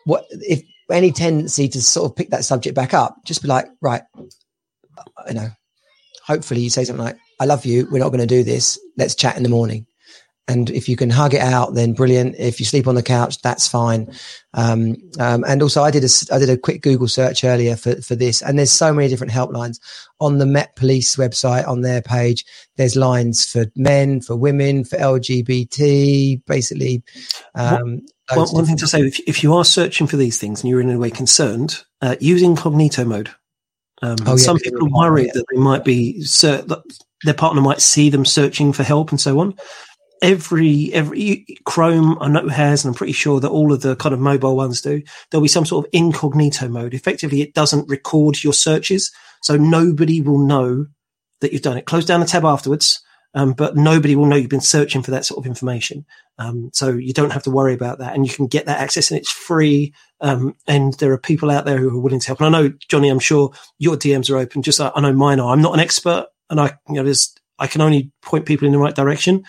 what 0.05 0.25
if 0.31 0.61
any 0.91 1.11
tendency 1.11 1.67
to 1.69 1.81
sort 1.81 2.09
of 2.09 2.15
pick 2.15 2.29
that 2.29 2.43
subject 2.43 2.75
back 2.75 2.93
up 2.93 3.15
just 3.25 3.41
be 3.41 3.47
like 3.47 3.67
right 3.81 4.03
you 5.27 5.33
know 5.33 5.47
hopefully 6.25 6.61
you 6.61 6.69
say 6.69 6.83
something 6.83 7.03
like 7.03 7.17
i 7.39 7.45
love 7.45 7.65
you 7.65 7.87
we're 7.89 7.99
not 7.99 8.09
going 8.09 8.19
to 8.19 8.27
do 8.27 8.43
this 8.43 8.77
let's 8.97 9.15
chat 9.15 9.37
in 9.37 9.43
the 9.43 9.49
morning 9.49 9.85
and 10.47 10.69
if 10.71 10.89
you 10.89 10.97
can 10.97 11.09
hug 11.09 11.33
it 11.33 11.41
out, 11.41 11.73
then 11.73 11.93
brilliant. 11.93 12.35
If 12.37 12.59
you 12.59 12.65
sleep 12.65 12.85
on 12.87 12.95
the 12.95 13.03
couch, 13.03 13.41
that's 13.41 13.67
fine. 13.67 14.13
Um, 14.53 14.97
um, 15.17 15.45
and 15.47 15.61
also, 15.61 15.81
I 15.81 15.89
did 15.89 16.03
a 16.03 16.09
I 16.31 16.37
did 16.37 16.49
a 16.49 16.57
quick 16.57 16.81
Google 16.81 17.07
search 17.07 17.45
earlier 17.45 17.77
for 17.77 17.95
for 18.01 18.15
this, 18.15 18.41
and 18.41 18.59
there's 18.59 18.71
so 18.71 18.93
many 18.93 19.07
different 19.07 19.31
helplines 19.31 19.79
on 20.19 20.39
the 20.39 20.45
Met 20.45 20.75
Police 20.75 21.15
website 21.15 21.65
on 21.65 21.81
their 21.81 22.01
page. 22.01 22.43
There's 22.75 22.97
lines 22.97 23.45
for 23.45 23.67
men, 23.77 24.19
for 24.19 24.35
women, 24.35 24.83
for 24.83 24.97
LGBT, 24.97 26.43
basically. 26.45 27.03
Um, 27.55 28.01
one, 28.33 28.49
one 28.49 28.65
thing 28.65 28.77
to 28.77 28.87
say: 28.87 28.99
if, 28.99 29.19
if 29.21 29.43
you 29.43 29.53
are 29.53 29.65
searching 29.65 30.07
for 30.07 30.17
these 30.17 30.37
things 30.37 30.61
and 30.61 30.69
you're 30.69 30.81
in 30.81 30.89
any 30.89 30.99
way 30.99 31.09
concerned, 31.09 31.83
uh, 32.01 32.17
use 32.19 32.41
incognito 32.41 33.05
mode. 33.05 33.29
Um, 34.01 34.17
oh, 34.25 34.31
yeah, 34.31 34.43
some 34.43 34.57
people 34.57 34.87
are 34.87 34.91
worried 34.91 35.27
yeah. 35.27 35.31
that 35.35 35.45
they 35.49 35.57
might 35.57 35.85
be 35.85 36.19
that 36.21 36.83
their 37.23 37.33
partner 37.33 37.61
might 37.61 37.79
see 37.79 38.09
them 38.09 38.25
searching 38.25 38.73
for 38.73 38.83
help 38.83 39.11
and 39.11 39.21
so 39.21 39.39
on 39.39 39.55
every 40.23 40.91
every 40.93 41.45
Chrome 41.65 42.17
I 42.19 42.29
know 42.29 42.47
has, 42.47 42.83
and 42.83 42.91
I'm 42.91 42.97
pretty 42.97 43.13
sure 43.13 43.39
that 43.41 43.49
all 43.49 43.71
of 43.71 43.81
the 43.81 43.95
kind 43.97 44.13
of 44.13 44.19
mobile 44.19 44.55
ones 44.55 44.81
do. 44.81 45.03
There'll 45.29 45.43
be 45.43 45.49
some 45.49 45.65
sort 45.65 45.85
of 45.85 45.89
incognito 45.93 46.69
mode. 46.69 46.95
Effectively, 46.95 47.41
it 47.41 47.53
doesn't 47.53 47.89
record 47.89 48.43
your 48.43 48.53
searches, 48.53 49.11
so 49.43 49.57
nobody 49.57 50.21
will 50.21 50.39
know 50.39 50.87
that 51.41 51.51
you've 51.51 51.61
done 51.61 51.77
it. 51.77 51.85
Close 51.85 52.05
down 52.05 52.21
the 52.21 52.25
tab 52.25 52.45
afterwards, 52.45 53.03
um, 53.33 53.51
but 53.51 53.75
nobody 53.75 54.15
will 54.15 54.25
know 54.25 54.37
you've 54.37 54.49
been 54.49 54.61
searching 54.61 55.03
for 55.03 55.11
that 55.11 55.25
sort 55.25 55.39
of 55.39 55.45
information. 55.45 56.05
Um, 56.37 56.71
so 56.73 56.89
you 56.89 57.13
don't 57.13 57.33
have 57.33 57.43
to 57.43 57.51
worry 57.51 57.73
about 57.73 57.99
that, 57.99 58.15
and 58.15 58.25
you 58.25 58.33
can 58.33 58.47
get 58.47 58.65
that 58.65 58.79
access, 58.79 59.11
and 59.11 59.19
it's 59.19 59.31
free. 59.31 59.93
Um, 60.21 60.55
and 60.67 60.93
there 60.95 61.11
are 61.11 61.17
people 61.17 61.51
out 61.51 61.65
there 61.65 61.77
who 61.77 61.89
are 61.89 62.01
willing 62.01 62.21
to 62.21 62.27
help. 62.27 62.39
And 62.39 62.55
I 62.55 62.61
know, 62.61 62.73
Johnny, 62.87 63.09
I'm 63.09 63.19
sure 63.19 63.51
your 63.77 63.97
DMs 63.97 64.31
are 64.31 64.37
open. 64.37 64.61
Just 64.61 64.79
like 64.79 64.93
I 64.95 65.01
know 65.01 65.13
mine 65.13 65.41
are. 65.41 65.51
I'm 65.51 65.61
not 65.61 65.73
an 65.73 65.81
expert, 65.81 66.27
and 66.49 66.61
I, 66.61 66.77
you 66.87 66.95
know, 66.95 67.03
there's 67.03 67.35
I 67.59 67.67
can 67.67 67.81
only 67.81 68.11
point 68.21 68.45
people 68.45 68.65
in 68.65 68.71
the 68.71 68.79
right 68.79 68.95
direction 68.95 69.43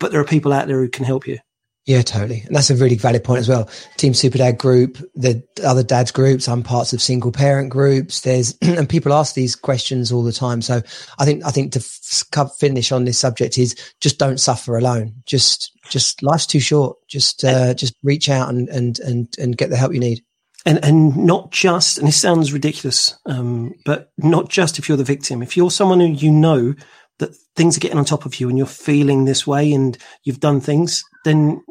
but 0.00 0.12
there 0.12 0.20
are 0.20 0.24
people 0.24 0.52
out 0.52 0.66
there 0.66 0.80
who 0.80 0.88
can 0.88 1.04
help 1.04 1.26
you. 1.26 1.38
Yeah, 1.86 2.02
totally. 2.02 2.42
And 2.44 2.54
that's 2.54 2.68
a 2.68 2.74
really 2.74 2.96
valid 2.96 3.22
point 3.22 3.38
as 3.38 3.48
well. 3.48 3.70
Team 3.96 4.12
Super 4.12 4.38
Dad 4.38 4.58
group, 4.58 4.98
the 5.14 5.40
other 5.64 5.84
dads 5.84 6.10
groups, 6.10 6.48
I'm 6.48 6.64
parts 6.64 6.92
of 6.92 7.00
single 7.00 7.30
parent 7.30 7.70
groups. 7.70 8.22
There's, 8.22 8.58
and 8.62 8.88
people 8.88 9.12
ask 9.12 9.34
these 9.34 9.54
questions 9.54 10.10
all 10.10 10.24
the 10.24 10.32
time. 10.32 10.62
So 10.62 10.82
I 11.20 11.24
think, 11.24 11.44
I 11.46 11.52
think 11.52 11.72
to 11.72 11.78
f- 11.78 12.56
finish 12.58 12.90
on 12.90 13.04
this 13.04 13.20
subject 13.20 13.56
is 13.56 13.76
just 14.00 14.18
don't 14.18 14.40
suffer 14.40 14.76
alone. 14.76 15.14
Just, 15.26 15.70
just 15.88 16.24
life's 16.24 16.46
too 16.46 16.58
short. 16.58 16.96
Just, 17.06 17.44
uh, 17.44 17.72
just 17.74 17.94
reach 18.02 18.28
out 18.28 18.48
and, 18.48 18.68
and, 18.68 18.98
and, 18.98 19.32
and 19.38 19.56
get 19.56 19.70
the 19.70 19.76
help 19.76 19.94
you 19.94 20.00
need. 20.00 20.24
And, 20.64 20.84
and 20.84 21.16
not 21.16 21.52
just, 21.52 21.98
and 21.98 22.08
this 22.08 22.20
sounds 22.20 22.52
ridiculous, 22.52 23.16
um, 23.26 23.74
but 23.84 24.10
not 24.18 24.48
just 24.48 24.80
if 24.80 24.88
you're 24.88 24.98
the 24.98 25.04
victim. 25.04 25.40
If 25.40 25.56
you're 25.56 25.70
someone 25.70 26.00
who 26.00 26.08
you 26.08 26.32
know 26.32 26.74
that 27.18 27.34
things 27.54 27.76
are 27.76 27.80
getting 27.80 27.98
on 27.98 28.04
top 28.04 28.26
of 28.26 28.40
you 28.40 28.48
and 28.48 28.58
you're 28.58 28.66
feeling 28.66 29.24
this 29.24 29.46
way 29.46 29.72
and 29.72 29.96
you've 30.24 30.40
done 30.40 30.60
things, 30.60 31.02
then 31.24 31.62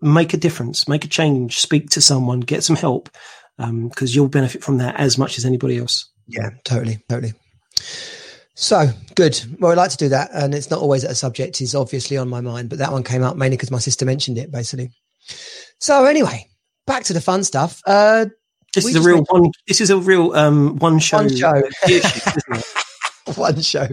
make 0.00 0.34
a 0.34 0.36
difference, 0.36 0.88
make 0.88 1.04
a 1.04 1.08
change, 1.08 1.58
speak 1.58 1.90
to 1.90 2.00
someone, 2.00 2.40
get 2.40 2.64
some 2.64 2.76
help, 2.76 3.08
because 3.56 3.68
um, 3.68 4.14
you'll 4.14 4.28
benefit 4.28 4.62
from 4.62 4.78
that 4.78 4.96
as 4.96 5.16
much 5.16 5.38
as 5.38 5.44
anybody 5.44 5.78
else. 5.78 6.10
Yeah, 6.26 6.50
totally, 6.64 6.98
totally. 7.08 7.32
So 8.54 8.90
good. 9.14 9.40
Well, 9.58 9.72
I 9.72 9.74
like 9.74 9.90
to 9.90 9.96
do 9.96 10.08
that, 10.10 10.30
and 10.32 10.54
it's 10.54 10.70
not 10.70 10.80
always 10.80 11.02
that 11.02 11.10
a 11.10 11.14
subject 11.14 11.60
is 11.60 11.74
obviously 11.74 12.16
on 12.16 12.28
my 12.28 12.40
mind, 12.40 12.68
but 12.68 12.78
that 12.78 12.92
one 12.92 13.02
came 13.02 13.22
up 13.22 13.36
mainly 13.36 13.56
because 13.56 13.70
my 13.70 13.78
sister 13.78 14.04
mentioned 14.04 14.38
it, 14.38 14.50
basically. 14.50 14.90
So 15.80 16.04
anyway, 16.04 16.46
back 16.86 17.04
to 17.04 17.12
the 17.12 17.20
fun 17.20 17.44
stuff. 17.44 17.80
Uh, 17.86 18.26
this 18.74 18.86
is 18.86 18.96
a 18.96 19.02
real 19.02 19.24
one. 19.28 19.50
This 19.66 19.80
is 19.80 19.90
a 19.90 19.98
real 19.98 20.32
um, 20.34 20.76
one 20.76 20.98
show. 20.98 21.18
One 21.18 21.34
show. 21.34 21.62
one 23.36 23.60
show. 23.60 23.88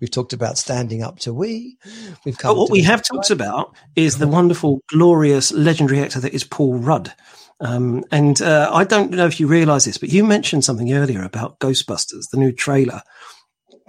We've 0.00 0.10
talked 0.10 0.32
about 0.32 0.58
standing 0.58 1.02
up 1.02 1.18
to 1.20 1.32
we. 1.32 1.76
We've 2.24 2.34
But 2.36 2.38
come. 2.38 2.56
what 2.56 2.70
we 2.70 2.82
have 2.82 3.02
talked 3.02 3.30
about 3.30 3.74
is 3.96 4.18
the 4.18 4.28
wonderful, 4.28 4.80
glorious, 4.88 5.52
legendary 5.52 6.00
actor 6.00 6.20
that 6.20 6.34
is 6.34 6.44
Paul 6.44 6.74
Rudd. 6.78 7.12
Um, 7.60 8.04
and 8.10 8.40
uh, 8.42 8.70
I 8.72 8.84
don't 8.84 9.12
know 9.12 9.26
if 9.26 9.38
you 9.40 9.46
realise 9.46 9.84
this, 9.84 9.98
but 9.98 10.08
you 10.10 10.24
mentioned 10.24 10.64
something 10.64 10.92
earlier 10.92 11.22
about 11.22 11.60
Ghostbusters, 11.60 12.28
the 12.30 12.38
new 12.38 12.52
trailer. 12.52 13.02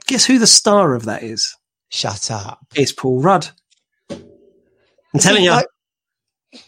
Guess 0.08 0.26
who 0.26 0.38
the 0.39 0.47
star 0.47 0.93
of 0.93 1.06
that 1.06 1.24
is? 1.24 1.56
Shut 1.89 2.30
up. 2.32 2.60
It's 2.76 2.91
Paul 2.91 3.22
Rudd. 3.22 3.49
I'm 5.14 5.20
telling 5.20 5.43
you, 5.43 5.51
Like, 5.51 5.68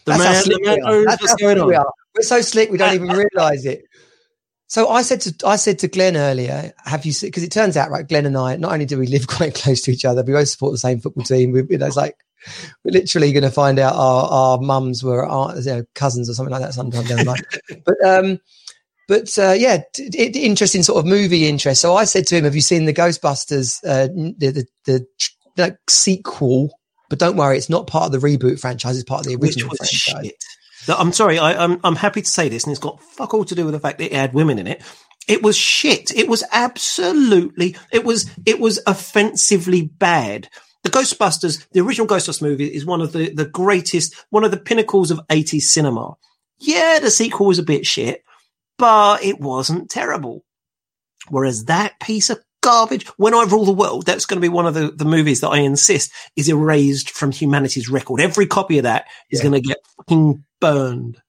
the 0.04 0.18
man, 0.18 0.44
the 0.44 0.58
we 0.60 0.66
man 0.66 0.78
are. 0.84 0.90
knows 0.90 1.06
what's 1.20 1.34
going 1.36 1.56
slick 1.56 1.68
we 1.68 1.74
on. 1.76 1.80
are. 1.86 1.92
We're 2.16 2.22
so 2.22 2.40
slick 2.40 2.70
we 2.70 2.78
don't 2.78 2.94
even 2.94 3.08
realise 3.34 3.64
it. 3.64 3.82
So 4.68 4.88
I 4.88 5.00
said 5.00 5.22
to 5.22 5.34
I 5.46 5.56
said 5.56 5.78
to 5.80 5.88
Glenn 5.88 6.16
earlier, 6.16 6.72
have 6.84 7.06
you 7.06 7.12
seen? 7.12 7.28
Because 7.28 7.42
it 7.42 7.50
turns 7.50 7.76
out, 7.76 7.90
right, 7.90 8.06
Glenn 8.06 8.26
and 8.26 8.36
I, 8.36 8.56
not 8.56 8.72
only 8.72 8.84
do 8.84 8.98
we 8.98 9.06
live 9.06 9.26
quite 9.26 9.54
close 9.54 9.80
to 9.82 9.90
each 9.90 10.04
other, 10.04 10.22
we 10.22 10.34
both 10.34 10.48
support 10.48 10.72
the 10.72 10.78
same 10.78 11.00
football 11.00 11.24
team. 11.24 11.52
We, 11.52 11.62
you 11.70 11.78
know, 11.78 11.86
it's 11.86 11.96
like 11.96 12.16
we're 12.84 12.92
literally 12.92 13.32
going 13.32 13.44
to 13.44 13.50
find 13.50 13.78
out 13.78 13.94
our 13.94 14.28
our 14.28 14.58
mums 14.58 15.02
were 15.02 15.26
our 15.26 15.56
you 15.58 15.64
know, 15.64 15.84
cousins 15.94 16.28
or 16.28 16.34
something 16.34 16.52
like 16.52 16.62
that 16.62 16.74
sometime 16.74 17.04
down 17.04 17.18
the 17.18 17.24
line. 17.24 17.82
but 17.86 18.06
um, 18.06 18.38
but 19.08 19.38
uh, 19.38 19.54
yeah, 19.56 19.78
d- 19.94 20.26
interesting 20.44 20.82
sort 20.82 20.98
of 20.98 21.06
movie 21.06 21.48
interest. 21.48 21.80
So 21.80 21.96
I 21.96 22.04
said 22.04 22.26
to 22.26 22.36
him, 22.36 22.44
"Have 22.44 22.54
you 22.54 22.60
seen 22.60 22.84
the 22.84 22.92
Ghostbusters 22.92 23.80
uh, 23.84 24.08
the 24.08 24.50
the, 24.50 24.66
the 24.84 25.06
like, 25.56 25.78
sequel?" 25.88 26.78
But 27.08 27.18
don't 27.18 27.38
worry, 27.38 27.56
it's 27.56 27.70
not 27.70 27.86
part 27.86 28.04
of 28.04 28.12
the 28.12 28.26
reboot 28.26 28.60
franchise. 28.60 28.98
It's 28.98 29.08
part 29.08 29.22
of 29.22 29.32
the 29.32 29.36
original 29.42 29.74
franchise. 29.74 30.26
shit. 30.26 30.44
I'm 30.96 31.12
sorry, 31.12 31.38
I, 31.38 31.64
I'm 31.64 31.80
I'm 31.84 31.96
happy 31.96 32.22
to 32.22 32.28
say 32.28 32.48
this, 32.48 32.64
and 32.64 32.70
it's 32.70 32.80
got 32.80 33.02
fuck 33.02 33.34
all 33.34 33.44
to 33.44 33.54
do 33.54 33.64
with 33.64 33.74
the 33.74 33.80
fact 33.80 33.98
that 33.98 34.12
it 34.12 34.16
had 34.16 34.34
women 34.34 34.58
in 34.58 34.66
it. 34.66 34.82
It 35.26 35.42
was 35.42 35.56
shit. 35.56 36.14
It 36.16 36.28
was 36.28 36.42
absolutely. 36.52 37.76
It 37.92 38.04
was 38.04 38.30
it 38.46 38.60
was 38.60 38.80
offensively 38.86 39.82
bad. 39.82 40.48
The 40.84 40.90
Ghostbusters, 40.90 41.66
the 41.72 41.80
original 41.80 42.06
Ghostbusters 42.06 42.40
movie, 42.40 42.66
is 42.66 42.86
one 42.86 43.00
of 43.00 43.12
the 43.12 43.30
the 43.34 43.44
greatest, 43.44 44.14
one 44.30 44.44
of 44.44 44.50
the 44.50 44.56
pinnacles 44.56 45.10
of 45.10 45.20
80s 45.28 45.62
cinema. 45.62 46.16
Yeah, 46.58 46.98
the 47.00 47.10
sequel 47.10 47.46
was 47.46 47.58
a 47.58 47.64
bit 47.64 47.86
shit, 47.86 48.24
but 48.78 49.22
it 49.22 49.40
wasn't 49.40 49.90
terrible. 49.90 50.44
Whereas 51.28 51.66
that 51.66 52.00
piece 52.00 52.30
of 52.30 52.40
garbage, 52.62 53.06
When 53.16 53.34
I 53.34 53.44
Rule 53.44 53.64
the 53.64 53.72
World, 53.72 54.06
that's 54.06 54.26
going 54.26 54.36
to 54.36 54.40
be 54.42 54.48
one 54.48 54.66
of 54.66 54.74
the, 54.74 54.90
the 54.90 55.04
movies 55.04 55.40
that 55.40 55.48
I 55.48 55.58
insist 55.58 56.12
is 56.36 56.48
erased 56.48 57.10
from 57.10 57.32
humanity's 57.32 57.88
record. 57.88 58.20
Every 58.20 58.46
copy 58.46 58.78
of 58.78 58.84
that 58.84 59.06
is 59.30 59.40
Yeah. 59.40 59.50
going 59.50 59.62
to 59.62 59.68
get 59.68 59.78
fucking 59.96 60.44
burned. 60.60 61.20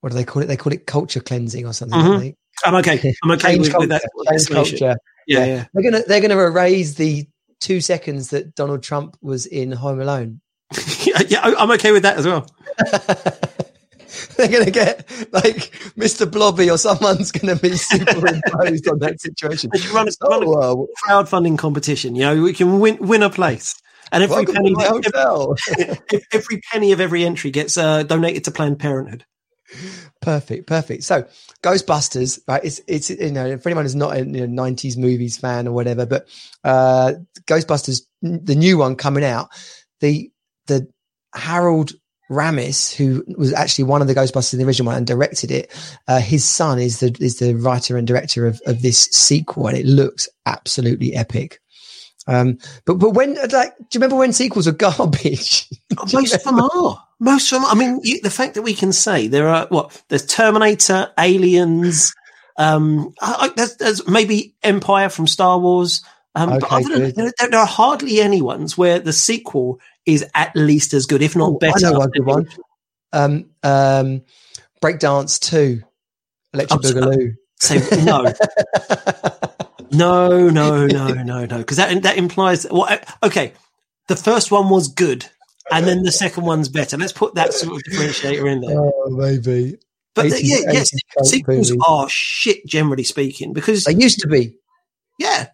What 0.00 0.10
do 0.10 0.16
they 0.18 0.24
call 0.24 0.42
it? 0.42 0.46
They 0.46 0.56
call 0.56 0.72
it 0.72 0.86
culture 0.86 1.20
cleansing 1.20 1.66
or 1.66 1.72
something. 1.72 1.98
Mhm. 1.98 2.18
they? 2.20 2.36
I'm 2.64 2.74
okay. 2.76 3.14
I'm 3.24 3.30
okay 3.32 3.58
with, 3.58 3.70
culture. 3.72 3.88
with 3.88 3.88
that. 3.90 4.02
Change 4.30 4.48
culture. 4.48 4.96
Yeah, 5.26 5.44
yeah. 5.44 5.64
They're 5.74 5.82
gonna 5.90 6.04
they're 6.06 6.20
gonna 6.20 6.38
erase 6.38 6.94
the 6.94 7.26
two 7.60 7.80
seconds 7.80 8.30
that 8.30 8.54
Donald 8.54 8.82
Trump 8.82 9.16
was 9.20 9.46
in 9.46 9.72
Home 9.72 10.00
Alone. 10.00 10.40
yeah, 11.02 11.22
yeah, 11.28 11.40
I'm 11.42 11.70
okay 11.72 11.90
with 11.92 12.02
that 12.04 12.16
as 12.18 12.26
well. 12.26 12.46
they're 14.36 14.48
gonna 14.48 14.70
get 14.70 15.08
like 15.32 15.72
Mr. 15.96 16.30
Blobby 16.30 16.70
or 16.70 16.78
someone's 16.78 17.32
gonna 17.32 17.56
be 17.56 17.76
superimposed 17.76 18.88
on 18.88 18.98
that 19.00 19.20
situation. 19.20 19.70
Run 19.92 20.08
a, 20.08 20.28
run 20.28 20.42
a 20.42 20.46
Oh, 20.48 20.84
uh, 20.84 21.08
crowdfunding 21.08 21.58
competition. 21.58 22.14
You 22.14 22.22
know, 22.22 22.42
we 22.42 22.52
can 22.52 22.80
win 22.80 22.98
win 23.00 23.22
a 23.22 23.30
place, 23.30 23.74
and 24.12 24.22
every 24.22 24.46
penny, 24.46 24.74
to 24.74 25.02
every, 25.78 26.18
every 26.32 26.60
penny 26.72 26.92
of 26.92 27.00
every 27.00 27.24
entry 27.24 27.50
gets 27.50 27.76
uh, 27.76 28.02
donated 28.02 28.44
to 28.44 28.50
Planned 28.50 28.78
Parenthood. 28.78 29.24
Perfect, 30.20 30.66
perfect. 30.66 31.04
So 31.04 31.26
Ghostbusters, 31.62 32.40
right? 32.48 32.64
It's 32.64 32.80
it's 32.86 33.10
you 33.10 33.32
know 33.32 33.58
for 33.58 33.68
anyone 33.68 33.84
who's 33.84 33.94
not 33.94 34.16
a 34.16 34.20
you 34.20 34.46
know, 34.46 34.62
'90s 34.64 34.96
movies 34.96 35.36
fan 35.36 35.68
or 35.68 35.72
whatever, 35.72 36.06
but 36.06 36.28
uh 36.64 37.14
Ghostbusters, 37.46 38.02
the 38.22 38.54
new 38.54 38.78
one 38.78 38.96
coming 38.96 39.24
out, 39.24 39.48
the 40.00 40.30
the 40.66 40.88
Harold 41.34 41.92
Ramis, 42.30 42.94
who 42.94 43.24
was 43.38 43.52
actually 43.52 43.84
one 43.84 44.02
of 44.02 44.08
the 44.08 44.14
Ghostbusters 44.14 44.54
in 44.54 44.58
the 44.58 44.64
original 44.66 44.86
one 44.86 44.96
and 44.96 45.06
directed 45.06 45.50
it, 45.50 45.72
uh, 46.08 46.20
his 46.20 46.44
son 46.44 46.78
is 46.78 47.00
the 47.00 47.16
is 47.20 47.38
the 47.38 47.54
writer 47.54 47.96
and 47.96 48.06
director 48.06 48.46
of 48.46 48.60
of 48.66 48.82
this 48.82 48.98
sequel, 49.12 49.68
and 49.68 49.76
it 49.78 49.86
looks 49.86 50.28
absolutely 50.46 51.14
epic. 51.14 51.60
Um, 52.28 52.58
but 52.84 52.94
but 52.94 53.10
when 53.10 53.34
like, 53.52 53.76
do 53.76 53.84
you 53.92 54.00
remember 54.00 54.16
when 54.16 54.32
sequels 54.32 54.66
are 54.66 54.72
garbage? 54.86 55.68
Most 56.12 56.34
of 56.34 56.42
them 56.42 56.60
are. 56.60 57.02
Most 57.20 57.52
of 57.52 57.62
them. 57.62 57.70
I 57.70 57.74
mean, 57.74 58.00
you, 58.02 58.20
the 58.20 58.30
fact 58.30 58.54
that 58.54 58.62
we 58.62 58.74
can 58.74 58.92
say 58.92 59.28
there 59.28 59.48
are 59.48 59.66
what 59.68 60.02
there's 60.08 60.26
Terminator, 60.26 61.12
Aliens. 61.18 62.12
Um, 62.58 63.14
I, 63.20 63.36
I, 63.40 63.48
there's, 63.54 63.76
there's 63.76 64.08
maybe 64.08 64.54
Empire 64.62 65.08
from 65.08 65.26
Star 65.26 65.58
Wars. 65.58 66.02
Um, 66.34 66.50
but 66.58 66.64
Okay, 66.64 66.76
other 66.76 66.98
than, 67.10 67.14
there- 67.38 67.48
there 67.50 67.60
are 67.60 67.66
hardly 67.66 68.20
any 68.20 68.42
ones 68.42 68.76
where 68.76 68.98
the 68.98 69.12
sequel 69.12 69.78
is 70.06 70.24
at 70.34 70.54
least 70.56 70.94
as 70.94 71.06
good, 71.06 71.20
if 71.22 71.36
not 71.36 71.50
Oh, 71.50 71.58
better. 71.58 71.86
I 71.86 71.90
know 71.90 71.98
one 71.98 72.10
good 72.10 72.24
one. 72.26 72.48
Um, 73.12 73.50
um, 73.62 74.22
Breakdance 74.82 75.38
Two, 75.40 75.82
Electric 76.54 76.80
Oh, 76.84 76.88
Boogaloo. 76.92 77.34
So 77.58 77.74
no, 78.04 78.32
no, 79.90 80.50
no, 80.50 80.86
no, 80.86 81.08
no, 81.22 81.46
no, 81.46 81.58
because 81.58 81.76
that 81.78 82.02
that 82.02 82.16
implies. 82.18 82.66
Well, 82.70 82.84
uh, 82.84 82.98
okay, 83.22 83.52
the 84.08 84.16
first 84.16 84.50
one 84.50 84.68
was 84.68 84.88
good, 84.88 85.26
and 85.70 85.86
then 85.86 86.02
the 86.02 86.12
second 86.12 86.44
one's 86.44 86.68
better. 86.68 86.96
Let's 86.96 87.12
put 87.12 87.34
that 87.34 87.52
sort 87.54 87.76
of 87.76 87.82
differentiator 87.84 88.50
in 88.50 88.60
there. 88.60 88.78
oh, 88.78 89.08
maybe. 89.10 89.78
But 90.14 90.30
the, 90.30 90.40
yeah, 90.42 90.72
yes, 90.72 90.90
sequels 91.24 91.70
movies. 91.70 91.84
are 91.86 92.06
shit 92.08 92.64
generally 92.66 93.04
speaking 93.04 93.52
because 93.52 93.84
They 93.84 93.94
used 93.94 94.20
to 94.20 94.28
be. 94.28 94.56
yeah, 95.18 95.48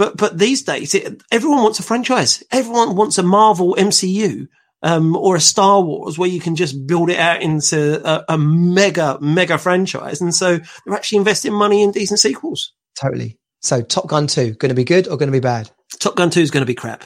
but 0.00 0.16
but 0.16 0.38
these 0.38 0.62
days 0.62 0.94
it, 0.94 1.22
everyone 1.30 1.62
wants 1.62 1.78
a 1.78 1.82
franchise. 1.82 2.42
Everyone 2.50 2.96
wants 2.96 3.18
a 3.18 3.22
Marvel 3.22 3.76
MCU 3.78 4.48
um, 4.82 5.14
or 5.14 5.36
a 5.36 5.40
Star 5.40 5.82
Wars 5.82 6.16
where 6.16 6.30
you 6.30 6.40
can 6.40 6.56
just 6.56 6.86
build 6.86 7.10
it 7.10 7.18
out 7.18 7.42
into 7.42 8.00
a, 8.02 8.24
a 8.30 8.38
mega 8.38 9.18
mega 9.20 9.58
franchise, 9.58 10.22
and 10.22 10.34
so 10.34 10.56
they're 10.56 10.96
actually 10.96 11.18
investing 11.18 11.52
money 11.52 11.82
in 11.82 11.90
decent 11.90 12.18
sequels. 12.18 12.72
Totally. 12.98 13.38
So 13.60 13.82
Top 13.82 14.06
Gun 14.06 14.26
2, 14.26 14.54
going 14.54 14.70
to 14.70 14.74
be 14.74 14.84
good 14.84 15.06
or 15.06 15.18
going 15.18 15.28
to 15.28 15.32
be 15.32 15.38
bad? 15.38 15.70
Top 15.98 16.16
Gun 16.16 16.30
Two 16.30 16.40
is 16.40 16.50
going 16.50 16.62
to 16.62 16.66
be 16.66 16.74
crap. 16.74 17.04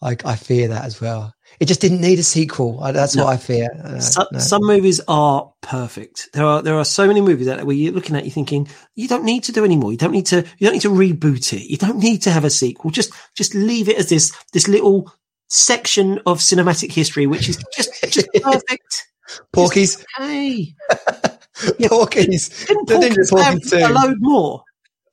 I, 0.00 0.16
I 0.24 0.36
fear 0.36 0.68
that 0.68 0.84
as 0.84 1.00
well. 1.00 1.34
It 1.58 1.66
just 1.66 1.80
didn't 1.80 2.00
need 2.00 2.18
a 2.20 2.22
sequel. 2.22 2.80
I, 2.82 2.92
that's 2.92 3.16
No. 3.16 3.24
what 3.24 3.34
I 3.34 3.36
fear. 3.36 3.68
Uh, 3.82 3.98
So, 3.98 4.24
no. 4.32 4.38
Some 4.38 4.62
movies 4.64 5.00
are 5.08 5.52
perfect. 5.60 6.28
There 6.32 6.44
are 6.44 6.62
there 6.62 6.76
are 6.76 6.84
so 6.84 7.06
many 7.08 7.20
movies 7.20 7.48
out 7.48 7.56
there 7.56 7.66
where 7.66 7.74
you're 7.74 7.92
looking 7.92 8.14
at, 8.14 8.24
you 8.24 8.30
thinking 8.30 8.68
you 8.94 9.08
don't 9.08 9.24
need 9.24 9.42
to 9.44 9.52
do 9.52 9.64
anymore. 9.64 9.90
You 9.90 9.98
don't 9.98 10.12
need 10.12 10.26
to 10.26 10.36
you 10.58 10.66
don't 10.66 10.74
need 10.74 10.82
to 10.82 10.90
reboot 10.90 11.52
it. 11.52 11.68
You 11.68 11.76
don't 11.78 11.98
need 11.98 12.22
to 12.22 12.30
have 12.30 12.44
a 12.44 12.50
sequel. 12.50 12.90
Just 12.92 13.12
just 13.36 13.54
leave 13.54 13.88
it 13.88 13.96
as 13.98 14.08
this 14.08 14.32
this 14.52 14.68
little 14.68 15.12
section 15.48 16.20
of 16.26 16.38
cinematic 16.38 16.92
history, 16.92 17.26
which 17.26 17.48
is 17.48 17.56
just 17.74 17.90
just 18.12 18.28
perfect. 18.42 19.06
Porky's. 19.52 20.04
Hey, 20.16 20.74
Porky's. 21.88 22.66
didn't 22.66 22.88
They 22.88 23.00
did 23.00 23.16
Porky's 23.28 23.30
have 23.44 23.60
Porky 23.62 23.82
a 23.82 23.88
load 23.88 24.16
more? 24.20 24.62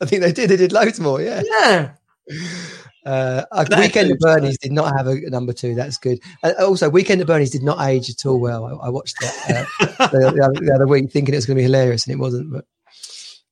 I 0.01 0.05
think 0.05 0.21
they 0.21 0.31
did. 0.31 0.49
They 0.49 0.57
did 0.57 0.71
loads 0.73 0.99
more. 0.99 1.21
Yeah. 1.21 1.41
Yeah, 1.43 1.91
Uh, 3.06 3.43
uh, 3.51 3.66
Weekend 3.78 4.12
at 4.12 4.20
Bernie's 4.20 4.58
did 4.58 4.72
not 4.72 4.95
have 4.97 5.08
a, 5.08 5.20
number 5.30 5.53
two. 5.53 5.76
That's 5.76 5.97
good. 5.97 6.20
And 6.41 6.56
also, 6.58 6.89
Weekend 6.89 7.22
at 7.22 7.28
Bernie's 7.28 7.51
did 7.51 7.64
not 7.64 7.80
age 7.88 8.10
at 8.10 8.26
all 8.26 8.39
well. 8.39 8.66
I, 8.66 8.88
I 8.88 8.89
watched 8.89 9.20
that 9.20 9.68
uh, 9.80 10.08
the, 10.12 10.32
the, 10.32 10.43
other, 10.43 10.66
the 10.66 10.74
other 10.74 10.88
week 10.88 11.12
thinking 11.12 11.34
it 11.34 11.38
was 11.38 11.45
going 11.45 11.56
to 11.56 11.60
be 11.60 11.64
hilarious, 11.64 12.06
and 12.08 12.14
it 12.14 12.20
wasn't. 12.20 12.51
But 12.51 12.66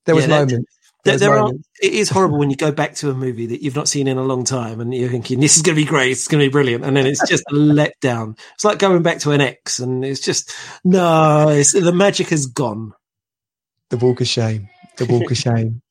there 0.05 0.15
was 0.15 0.25
Yeah, 0.25 0.39
moments. 0.39 0.71
there, 1.03 1.17
there 1.17 1.37
are. 1.37 1.51
It 1.81 1.93
is 1.93 2.09
horrible 2.09 2.39
when 2.39 2.49
you 2.49 2.55
go 2.55 2.71
back 2.71 2.95
to 2.95 3.11
a 3.11 3.13
movie 3.13 3.45
that 3.47 3.61
you've 3.61 3.75
not 3.75 3.87
seen 3.87 4.07
in 4.07 4.17
a 4.17 4.23
long 4.23 4.43
time, 4.43 4.79
and 4.79 4.93
you're 4.93 5.09
thinking 5.09 5.39
this 5.39 5.55
is 5.55 5.61
going 5.61 5.75
to 5.75 5.81
be 5.81 5.87
great, 5.87 6.11
it's 6.11 6.27
going 6.27 6.43
to 6.43 6.49
be 6.49 6.51
brilliant, 6.51 6.83
and 6.83 6.97
then 6.97 7.05
it's 7.05 7.27
just 7.27 7.43
a 7.49 7.53
letdown. 7.53 8.37
It's 8.55 8.63
like 8.63 8.79
going 8.79 9.03
back 9.03 9.19
to 9.19 9.31
an 9.31 9.41
ex, 9.41 9.77
and 9.77 10.03
it's 10.03 10.21
just 10.21 10.51
no, 10.83 11.49
it's, 11.49 11.73
the 11.73 11.93
magic 11.93 12.29
has 12.29 12.47
gone. 12.47 12.93
The 13.91 13.97
walk 13.97 14.21
of 14.21 14.27
shame. 14.27 14.69
The 14.97 15.05
walk 15.05 15.29
of 15.29 15.37
shame. 15.37 15.81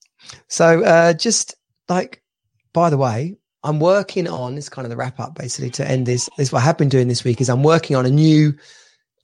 So, 0.49 0.83
uh, 0.83 1.13
just 1.13 1.55
like, 1.89 2.23
by 2.73 2.91
the 2.91 2.97
way, 2.97 3.37
I'm 3.65 3.79
working 3.79 4.27
on 4.27 4.55
this 4.55 4.69
kind 4.69 4.85
of 4.85 4.91
the 4.91 4.97
wrap 4.97 5.21
up 5.21 5.37
basically 5.37 5.71
to 5.71 5.89
end 5.89 6.07
this. 6.07 6.29
This 6.37 6.53
what 6.53 6.61
I 6.61 6.65
have 6.65 6.79
been 6.79 6.89
doing 6.89 7.09
this 7.09 7.25
week 7.25 7.41
is 7.41 7.49
I'm 7.49 7.63
working 7.63 7.97
on 7.97 8.07
a 8.07 8.11
new 8.11 8.55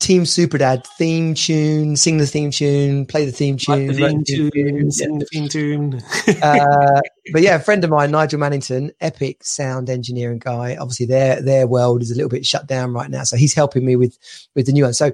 Team 0.01 0.23
Superdad 0.23 0.87
theme 0.97 1.35
tune, 1.35 1.97
sing 1.97 2.19
the 2.19 2.27
theme 2.27 2.53
tune, 2.53 3.05
play 3.05 3.25
the 3.25 3.33
theme 3.33 3.57
tune, 3.57 3.89
the 3.89 3.95
theme 3.95 4.23
tune, 4.23 4.51
tune. 4.53 4.91
sing 4.93 5.19
the 5.19 5.27
theme 5.27 5.49
tune. 5.49 6.01
uh, 6.43 7.01
but 7.33 7.43
yeah, 7.43 7.57
a 7.57 7.61
friend 7.61 7.83
of 7.83 7.91
mine, 7.91 8.13
Nigel 8.13 8.39
Mannington, 8.39 8.93
epic 9.01 9.43
sound 9.43 9.91
engineering 9.91 10.39
guy. 10.39 10.77
Obviously, 10.77 11.07
their 11.07 11.43
their 11.43 11.67
world 11.67 12.01
is 12.01 12.13
a 12.13 12.15
little 12.15 12.29
bit 12.29 12.47
shut 12.47 12.69
down 12.69 12.93
right 12.93 13.11
now, 13.11 13.25
so 13.25 13.37
he's 13.37 13.55
helping 13.55 13.85
me 13.85 13.97
with 13.97 14.17
with 14.55 14.67
the 14.67 14.73
new 14.73 14.85
one. 14.85 14.95
So 14.95 15.11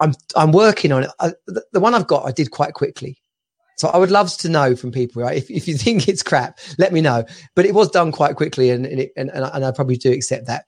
I'm 0.00 0.14
I'm 0.34 0.50
working 0.50 0.90
on 0.90 1.04
it. 1.04 1.10
I, 1.20 1.28
the, 1.46 1.64
the 1.72 1.80
one 1.80 1.94
I've 1.94 2.08
got, 2.08 2.26
I 2.26 2.32
did 2.32 2.50
quite 2.50 2.74
quickly. 2.74 3.22
So 3.76 3.88
I 3.88 3.98
would 3.98 4.10
love 4.10 4.36
to 4.38 4.48
know 4.48 4.76
from 4.76 4.92
people, 4.92 5.22
right? 5.22 5.36
If, 5.36 5.50
if 5.50 5.66
you 5.68 5.76
think 5.76 6.08
it's 6.08 6.22
crap, 6.22 6.58
let 6.78 6.92
me 6.92 7.00
know. 7.00 7.24
But 7.54 7.66
it 7.66 7.74
was 7.74 7.90
done 7.90 8.12
quite 8.12 8.36
quickly, 8.36 8.70
and 8.70 8.86
and, 8.86 9.00
it, 9.00 9.12
and, 9.16 9.30
and, 9.30 9.64
I, 9.64 9.72
probably 9.72 9.96
do 9.96 10.12
accept 10.12 10.46
that. 10.46 10.66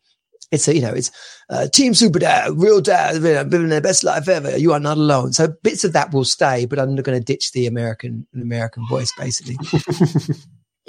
It's 0.53 0.69
a 0.69 0.75
you 0.75 0.83
know 0.83 0.93
it's 0.93 1.11
uh, 1.51 1.67
Team 1.69 1.95
Super 1.95 2.19
Dad, 2.19 2.53
real 2.57 2.81
dad, 2.81 3.17
living 3.17 3.69
their 3.69 3.81
best 3.81 4.05
life 4.05 4.29
ever. 4.29 4.57
You 4.57 4.73
are 4.73 4.81
not 4.81 4.97
alone. 4.97 5.33
So 5.33 5.49
bits 5.63 5.85
of 5.85 5.93
that 5.95 6.13
will 6.13 6.25
stay, 6.25 6.67
but 6.67 6.79
I'm 6.79 6.95
not 6.95 7.05
going 7.05 7.19
to 7.19 7.25
ditch 7.25 7.53
the 7.53 7.67
American 7.67 8.27
American 8.35 8.87
voice 8.89 9.13
basically. 9.19 9.57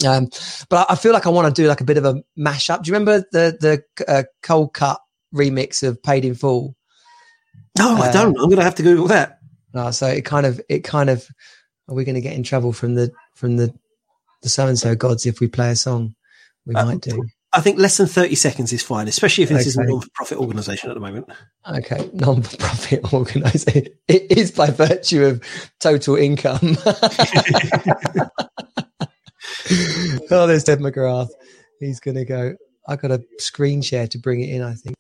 Um, 0.06 0.28
but 0.70 0.88
I 0.90 0.94
I 0.94 0.96
feel 0.96 1.14
like 1.14 1.26
I 1.26 1.32
want 1.32 1.54
to 1.54 1.62
do 1.62 1.68
like 1.68 1.82
a 1.82 1.86
bit 1.86 1.98
of 1.98 2.06
a 2.06 2.22
mashup. 2.38 2.84
Do 2.84 2.90
you 2.90 2.94
remember 2.94 3.26
the 3.32 3.58
the 3.98 4.06
uh, 4.08 4.24
Coldcut 4.44 4.98
remix 5.34 5.82
of 5.82 6.02
Paid 6.04 6.26
in 6.26 6.36
Full? 6.36 6.76
No, 7.78 7.96
I 7.96 8.10
Uh, 8.10 8.12
don't. 8.12 8.38
I'm 8.38 8.46
going 8.46 8.58
to 8.58 8.64
have 8.64 8.76
to 8.76 8.84
Google 8.84 9.08
that. 9.08 9.40
Uh, 9.74 9.92
so 9.92 10.08
it 10.08 10.26
kind 10.26 10.46
of 10.46 10.62
it 10.70 10.84
kind 10.84 11.10
of 11.10 11.28
are 11.88 11.96
we 11.96 12.04
going 12.04 12.16
to 12.16 12.22
get 12.22 12.36
in 12.36 12.44
trouble 12.44 12.74
from 12.74 12.96
the 12.96 13.12
from 13.36 13.58
the 13.58 13.74
the 14.42 14.50
so 14.50 14.68
and 14.68 14.78
so 14.78 14.96
gods 14.96 15.26
if 15.26 15.40
we 15.40 15.48
play 15.48 15.72
a 15.72 15.76
song? 15.76 16.16
We 16.66 16.76
Uh, 16.76 16.86
might 16.86 17.02
do. 17.02 17.24
I 17.54 17.62
think 17.62 17.80
less 17.80 17.96
than 17.98 18.08
30 18.08 18.36
seconds 18.36 18.74
is 18.74 18.84
fine, 18.84 19.08
especially 19.08 19.46
if 19.46 19.50
this 19.50 19.66
is 19.66 19.78
a 19.78 19.84
non-profit 19.84 20.38
organisation 20.38 20.90
at 20.92 20.96
the 20.96 21.00
moment. 21.00 21.28
Okay, 21.68 22.10
non-profit 22.14 23.14
organisation. 23.14 23.88
It 24.08 24.38
is 24.38 24.52
by 24.52 24.70
virtue 24.70 25.24
of 25.24 25.42
total 25.80 26.18
income. 26.18 26.76
oh, 30.30 30.46
there's 30.46 30.66
Ted 30.66 30.80
McGrath. 30.80 31.30
He's 31.80 32.02
going 32.02 32.16
to 32.16 32.26
go. 32.26 32.56
I 32.88 32.98
got 32.98 33.12
a 33.12 33.24
screen 33.40 33.82
share 33.82 34.08
to 34.08 34.18
bring 34.18 34.42
it 34.42 34.50
in. 34.50 34.62
I 34.62 34.74
think. 34.74 34.96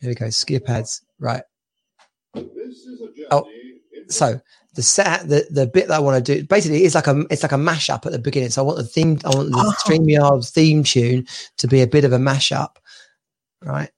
Here 0.00 0.10
we 0.10 0.14
go. 0.14 0.28
Skip 0.30 0.68
ads. 0.68 1.00
Right. 1.18 1.42
Oh, 3.30 3.46
so 4.08 4.40
the 4.74 4.82
set, 4.82 5.28
the 5.28 5.46
the 5.50 5.66
bit 5.66 5.88
that 5.88 5.96
I 5.96 6.00
want 6.00 6.24
to 6.24 6.36
do, 6.36 6.44
basically, 6.46 6.84
it's 6.84 6.94
like 6.94 7.06
a 7.06 7.24
it's 7.30 7.42
like 7.42 7.52
a 7.52 7.56
mashup 7.56 8.06
at 8.06 8.12
the 8.12 8.18
beginning. 8.18 8.50
So 8.50 8.62
I 8.62 8.66
want 8.66 8.78
the 8.78 8.84
theme, 8.84 9.18
I 9.24 9.28
want 9.30 9.50
the 9.50 9.58
Oh. 9.58 9.74
StreamYard 9.84 10.50
theme 10.50 10.84
tune 10.84 11.26
to 11.58 11.68
be 11.68 11.80
a 11.82 11.86
bit 11.86 12.04
of 12.04 12.12
a 12.12 12.18
mashup, 12.18 12.76
right? 13.62 13.90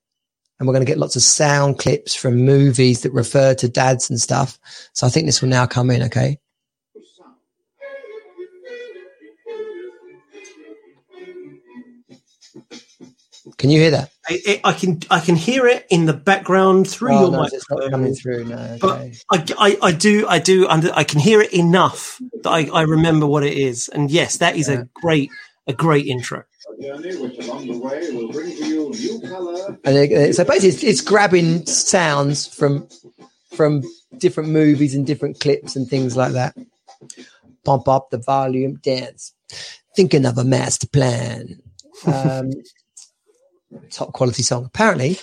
And 0.58 0.68
we're 0.68 0.74
going 0.74 0.86
to 0.86 0.90
get 0.90 0.98
lots 0.98 1.16
of 1.16 1.22
sound 1.22 1.78
clips 1.78 2.14
from 2.14 2.36
movies 2.36 3.02
that 3.02 3.12
refer 3.12 3.54
to 3.54 3.68
dads 3.68 4.08
and 4.10 4.20
stuff. 4.20 4.58
So 4.92 5.06
I 5.06 5.10
think 5.10 5.26
this 5.26 5.42
will 5.42 5.48
now 5.48 5.66
come 5.66 5.90
in. 5.90 6.02
Okay. 6.04 6.38
Can 13.58 13.70
you 13.70 13.80
hear 13.80 13.90
that? 13.92 14.13
I, 14.28 14.40
I- 14.46 14.60
I 14.70 14.72
can 14.72 15.00
I 15.10 15.20
can 15.20 15.36
hear 15.36 15.66
it 15.66 15.86
in 15.90 16.06
the 16.06 16.12
background 16.14 16.88
through 16.88 17.12
Oh, 17.14 17.20
your 17.20 17.30
no, 17.30 17.38
microphone. 17.42 17.56
it's 17.58 17.70
not 17.70 17.90
coming 17.90 18.14
through. 18.14 18.44
No. 18.44 18.78
But 18.80 19.08
I, 19.30 19.44
I, 19.58 19.78
I 19.82 19.92
do 19.92 20.26
I 20.28 20.38
do 20.38 20.66
under, 20.68 20.90
I 20.94 21.04
can 21.04 21.20
hear 21.20 21.40
it 21.40 21.52
enough 21.52 22.20
that 22.42 22.50
I, 22.50 22.66
I 22.72 22.82
remember 22.82 23.26
what 23.26 23.44
it 23.44 23.52
is. 23.56 23.88
And 23.88 24.10
yes, 24.10 24.38
that 24.38 24.56
is 24.56 24.68
Yeah. 24.68 24.80
a 24.80 24.84
great 25.00 25.30
a 25.66 25.72
great 25.72 26.06
intro. 26.06 26.44
Journey 26.80 27.16
which 27.16 27.38
along 27.46 27.66
the 27.66 27.78
way 27.78 28.10
will 28.12 28.32
bring 28.32 28.50
to 28.56 28.66
you 28.66 28.90
new 28.90 29.20
colour 29.28 29.78
And 29.84 29.96
it, 29.96 30.34
so 30.34 30.44
basically, 30.44 30.68
it's, 30.70 30.82
it's 30.82 31.00
grabbing 31.02 31.66
sounds 31.66 32.46
from 32.46 32.88
from 33.54 33.82
different 34.18 34.48
movies 34.50 34.94
and 34.94 35.06
different 35.06 35.38
clips 35.40 35.76
and 35.76 35.88
things 35.88 36.16
like 36.16 36.32
that. 36.32 36.56
Pump 37.64 37.86
up 37.88 38.10
the 38.10 38.18
volume, 38.18 38.76
dance. 38.76 39.32
Thinking 39.94 40.24
of 40.26 40.38
a 40.38 40.44
master 40.44 40.88
plan. 40.88 41.60
Um, 42.06 42.50
top 43.90 44.12
quality 44.12 44.42
song. 44.42 44.64
Apparently, 44.64 45.18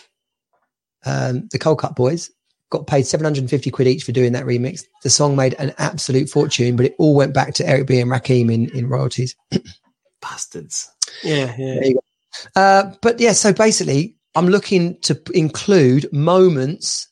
um, 1.05 1.47
the 1.51 1.59
Coldcut 1.59 1.95
Boys 1.95 2.31
got 2.69 2.87
paid 2.87 3.05
750 3.05 3.69
quid 3.69 3.87
each 3.87 4.03
for 4.03 4.13
doing 4.13 4.33
that 4.33 4.45
remix. 4.45 4.83
The 5.03 5.09
song 5.09 5.35
made 5.35 5.53
an 5.55 5.73
absolute 5.77 6.29
fortune, 6.29 6.75
but 6.75 6.87
it 6.87 6.95
all 6.97 7.15
went 7.15 7.33
back 7.33 7.53
to 7.55 7.67
Eric 7.67 7.87
B 7.87 7.99
and 7.99 8.09
Rakim 8.09 8.51
in, 8.51 8.69
in 8.69 8.87
royalties. 8.87 9.35
Bastards. 10.21 10.89
Yeah, 11.23 11.53
yeah. 11.57 11.75
There 11.75 11.85
you 11.85 11.93
go. 11.95 12.01
Uh, 12.55 12.93
but 13.01 13.19
yeah, 13.19 13.33
so 13.33 13.53
basically, 13.53 14.15
I'm 14.35 14.47
looking 14.47 14.99
to 15.01 15.21
include 15.33 16.11
moments, 16.13 17.07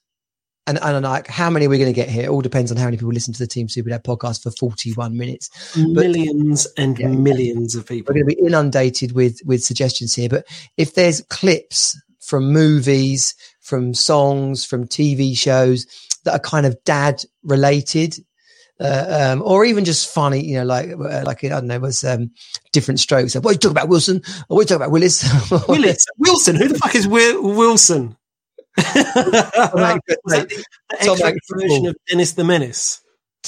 and 0.69 0.77
and 0.81 0.95
I'm 0.97 1.01
like, 1.03 1.27
how 1.27 1.49
many 1.49 1.65
are 1.65 1.69
we 1.69 1.77
going 1.77 1.91
to 1.91 1.95
get 1.95 2.09
here? 2.09 2.23
It 2.23 2.29
all 2.29 2.41
depends 2.41 2.71
on 2.71 2.77
how 2.77 2.85
many 2.85 2.97
people 2.97 3.11
listen 3.11 3.33
to 3.33 3.39
the 3.39 3.47
Team 3.47 3.67
Super 3.67 3.89
Dad 3.89 4.03
podcast 4.03 4.43
for 4.43 4.51
41 4.51 5.17
minutes. 5.17 5.49
Millions 5.77 6.67
and 6.77 6.97
Yeah. 6.97 7.07
millions 7.07 7.75
of 7.75 7.85
people. 7.87 8.13
We're 8.13 8.21
going 8.23 8.29
to 8.29 8.35
be 8.35 8.45
inundated 8.47 9.11
with 9.13 9.39
with 9.45 9.63
suggestions 9.63 10.13
here. 10.15 10.29
But 10.29 10.45
if 10.77 10.93
there's 10.95 11.21
clips 11.29 11.99
from 12.21 12.51
movies, 12.53 13.33
from 13.59 13.93
songs, 13.93 14.63
from 14.65 14.87
TV 14.87 15.35
shows 15.37 15.85
that 16.23 16.33
are 16.33 16.39
kind 16.39 16.65
of 16.65 16.81
dad 16.85 17.23
related. 17.43 18.15
Uh, 18.81 19.33
um, 19.33 19.41
or 19.41 19.65
even 19.65 19.83
just 19.83 20.07
funny, 20.13 20.41
you 20.41 20.55
know, 20.57 20.63
like 20.63 20.89
uh, 20.91 21.21
like 21.25 21.43
I 21.43 21.49
don't 21.49 21.67
know, 21.67 21.79
was 21.79 22.01
um, 22.05 22.31
different 22.71 23.01
strokes. 23.01 23.35
What 23.35 23.45
are 23.45 23.51
you 23.51 23.57
talking 23.57 23.71
about, 23.71 23.89
Wilson? 23.89 24.21
Or 24.47 24.55
what 24.55 24.59
are 24.59 24.61
you 24.61 24.65
talking 24.67 24.75
about, 24.77 24.91
Willis? 24.91 25.27
Willis, 25.67 26.05
Wilson, 26.17 26.55
who 26.55 26.69
the 26.69 26.77
fuck 26.77 26.95
is 26.95 27.03
Wi- 27.03 27.39
Wilson? 27.41 28.15
That 28.77 30.01
the, 30.25 30.63
the 30.89 31.05
Tom 31.05 31.17
extra 31.21 31.59
version 31.59 31.85
of 31.87 31.95
Dennis 32.07 32.33
the 32.33 32.43
Menace? 32.43 33.01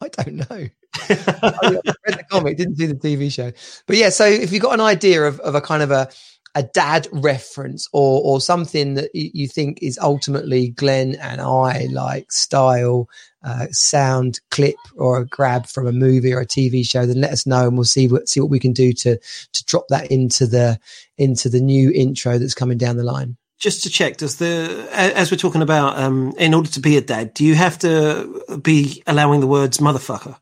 I 0.00 0.08
don't 0.08 0.36
know. 0.50 0.68
I 0.98 1.80
read 2.06 2.18
the 2.18 2.24
comic, 2.30 2.56
didn't 2.56 2.76
see 2.76 2.86
the 2.86 2.94
TV 2.94 3.32
show. 3.32 3.52
But 3.86 3.96
yeah, 3.96 4.10
so 4.10 4.24
if 4.24 4.52
you've 4.52 4.62
got 4.62 4.74
an 4.74 4.80
idea 4.80 5.24
of, 5.24 5.40
of 5.40 5.54
a 5.54 5.60
kind 5.60 5.82
of 5.82 5.90
a, 5.90 6.08
a 6.54 6.62
dad 6.62 7.06
reference 7.12 7.86
or 7.92 8.22
or 8.24 8.40
something 8.40 8.94
that 8.94 9.10
you 9.14 9.46
think 9.46 9.78
is 9.82 9.98
ultimately 9.98 10.70
Glenn 10.70 11.14
and 11.16 11.40
I 11.40 11.86
like 11.90 12.32
style, 12.32 13.08
uh, 13.44 13.66
sound 13.70 14.40
clip 14.50 14.76
or 14.96 15.18
a 15.18 15.26
grab 15.26 15.66
from 15.66 15.86
a 15.86 15.92
movie 15.92 16.32
or 16.32 16.40
a 16.40 16.46
TV 16.46 16.84
show, 16.88 17.04
then 17.04 17.20
let 17.20 17.32
us 17.32 17.46
know 17.46 17.66
and 17.66 17.76
we'll 17.76 17.84
see 17.84 18.08
what 18.08 18.28
see 18.28 18.40
what 18.40 18.50
we 18.50 18.58
can 18.58 18.72
do 18.72 18.92
to 18.94 19.18
to 19.52 19.64
drop 19.66 19.86
that 19.88 20.10
into 20.10 20.46
the 20.46 20.80
into 21.18 21.48
the 21.48 21.60
new 21.60 21.90
intro 21.90 22.38
that's 22.38 22.54
coming 22.54 22.78
down 22.78 22.96
the 22.96 23.04
line. 23.04 23.36
Just 23.58 23.82
to 23.84 23.90
check, 23.90 24.18
does 24.18 24.36
the 24.36 24.86
as 24.92 25.30
we're 25.30 25.38
talking 25.38 25.62
about, 25.62 25.98
um, 25.98 26.34
in 26.36 26.52
order 26.52 26.68
to 26.70 26.80
be 26.80 26.96
a 26.96 27.00
dad, 27.00 27.32
do 27.32 27.44
you 27.44 27.54
have 27.54 27.78
to 27.78 28.60
be 28.62 29.02
allowing 29.06 29.40
the 29.40 29.46
words 29.46 29.78
motherfucker? 29.78 30.36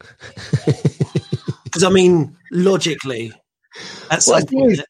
Because 1.70 1.84
I 1.84 1.90
mean, 1.90 2.36
logically, 2.50 3.32
Well, 4.26 4.44
point, 4.44 4.80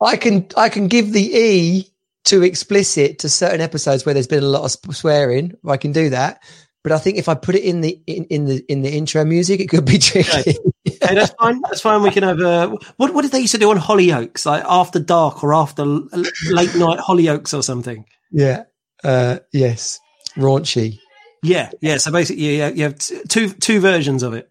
I 0.00 0.16
can 0.16 0.46
I 0.56 0.68
can 0.68 0.86
give 0.86 1.12
the 1.12 1.36
E 1.36 1.90
to 2.26 2.42
explicit 2.44 3.18
to 3.20 3.28
certain 3.28 3.60
episodes 3.60 4.06
where 4.06 4.14
there's 4.14 4.28
been 4.28 4.44
a 4.44 4.48
lot 4.48 4.62
of 4.62 4.94
swearing. 4.94 5.54
I 5.66 5.76
can 5.78 5.90
do 5.90 6.10
that, 6.10 6.40
but 6.84 6.92
I 6.92 6.98
think 6.98 7.18
if 7.18 7.28
I 7.28 7.34
put 7.34 7.56
it 7.56 7.64
in 7.64 7.80
the 7.80 8.00
in, 8.06 8.24
in 8.26 8.44
the 8.44 8.64
in 8.68 8.82
the 8.82 8.90
intro 8.90 9.24
music, 9.24 9.58
it 9.60 9.68
could 9.68 9.84
be 9.84 9.98
tricky. 9.98 10.56
Okay, 11.02 11.14
that's 11.14 11.32
fine. 11.34 11.60
That's 11.62 11.80
fine. 11.80 12.02
We 12.02 12.10
can 12.10 12.22
have 12.22 12.40
a 12.40 12.68
what? 12.96 13.14
What 13.14 13.22
did 13.22 13.32
they 13.32 13.40
used 13.40 13.52
to 13.52 13.58
do 13.58 13.70
on 13.70 13.78
Hollyoaks, 13.78 14.46
like 14.46 14.64
after 14.66 14.98
dark 14.98 15.42
or 15.42 15.54
after 15.54 15.84
late 15.84 16.74
night 16.74 16.98
Hollyoaks 16.98 17.56
or 17.56 17.62
something? 17.62 18.04
yeah. 18.30 18.64
Uh, 19.04 19.38
yes. 19.52 20.00
Raunchy. 20.36 20.98
Yeah, 21.42 21.70
yeah. 21.80 21.98
So 21.98 22.10
basically, 22.10 22.58
yeah, 22.58 22.68
you 22.68 22.84
have 22.84 22.98
two 22.98 23.50
two 23.50 23.80
versions 23.80 24.22
of 24.22 24.34
it. 24.34 24.50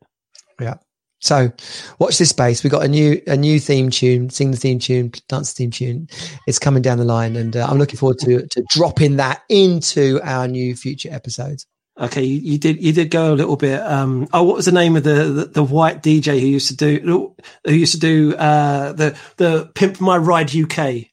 Yeah. 0.60 0.76
So 1.20 1.52
watch 2.00 2.18
this 2.18 2.30
space. 2.30 2.64
We 2.64 2.70
got 2.70 2.84
a 2.84 2.88
new 2.88 3.22
a 3.28 3.36
new 3.36 3.60
theme 3.60 3.89
tune. 3.89 4.30
Sing 4.30 4.52
the 4.52 4.58
theme 4.58 4.80
tune, 4.80 5.12
dance 5.28 5.54
the 5.54 5.58
theme 5.58 5.72
tune. 5.72 6.08
It's 6.48 6.60
coming 6.60 6.82
down 6.82 6.98
the 6.98 7.06
line, 7.06 7.36
and 7.36 7.56
uh, 7.58 7.68
I'm 7.70 7.78
looking 7.78 7.98
forward 7.98 8.20
to 8.20 8.45
to 8.48 8.66
dropping 8.70 9.18
that 9.18 9.41
into 9.50 10.22
our 10.24 10.48
new 10.48 10.76
future 10.76 11.10
episodes. 11.12 11.66
Okay, 12.00 12.24
you, 12.24 12.39
you 12.39 12.58
did 12.60 12.84
you 12.84 12.93
did 12.93 13.10
go 13.10 13.34
a 13.34 13.36
little 13.36 13.56
bit. 13.56 13.82
Um, 13.82 14.28
oh, 14.32 14.43
what 14.43 14.56
was 14.58 14.66
the 14.66 14.72
name 14.72 14.95
of 14.95 15.04
the, 15.04 15.24
the 15.24 15.45
the 15.45 15.64
white 15.64 16.04
DJ 16.04 16.39
who 16.39 16.48
used 16.48 16.68
to 16.68 16.76
do 16.76 17.34
who 17.66 17.74
used 17.74 17.93
to 17.93 18.00
do 18.00 18.36
uh, 18.36 18.93
the 18.93 19.18
the 19.38 19.72
Pimp 19.74 20.00
My 20.00 20.18
Ride 20.18 20.56
UK? 20.56 21.08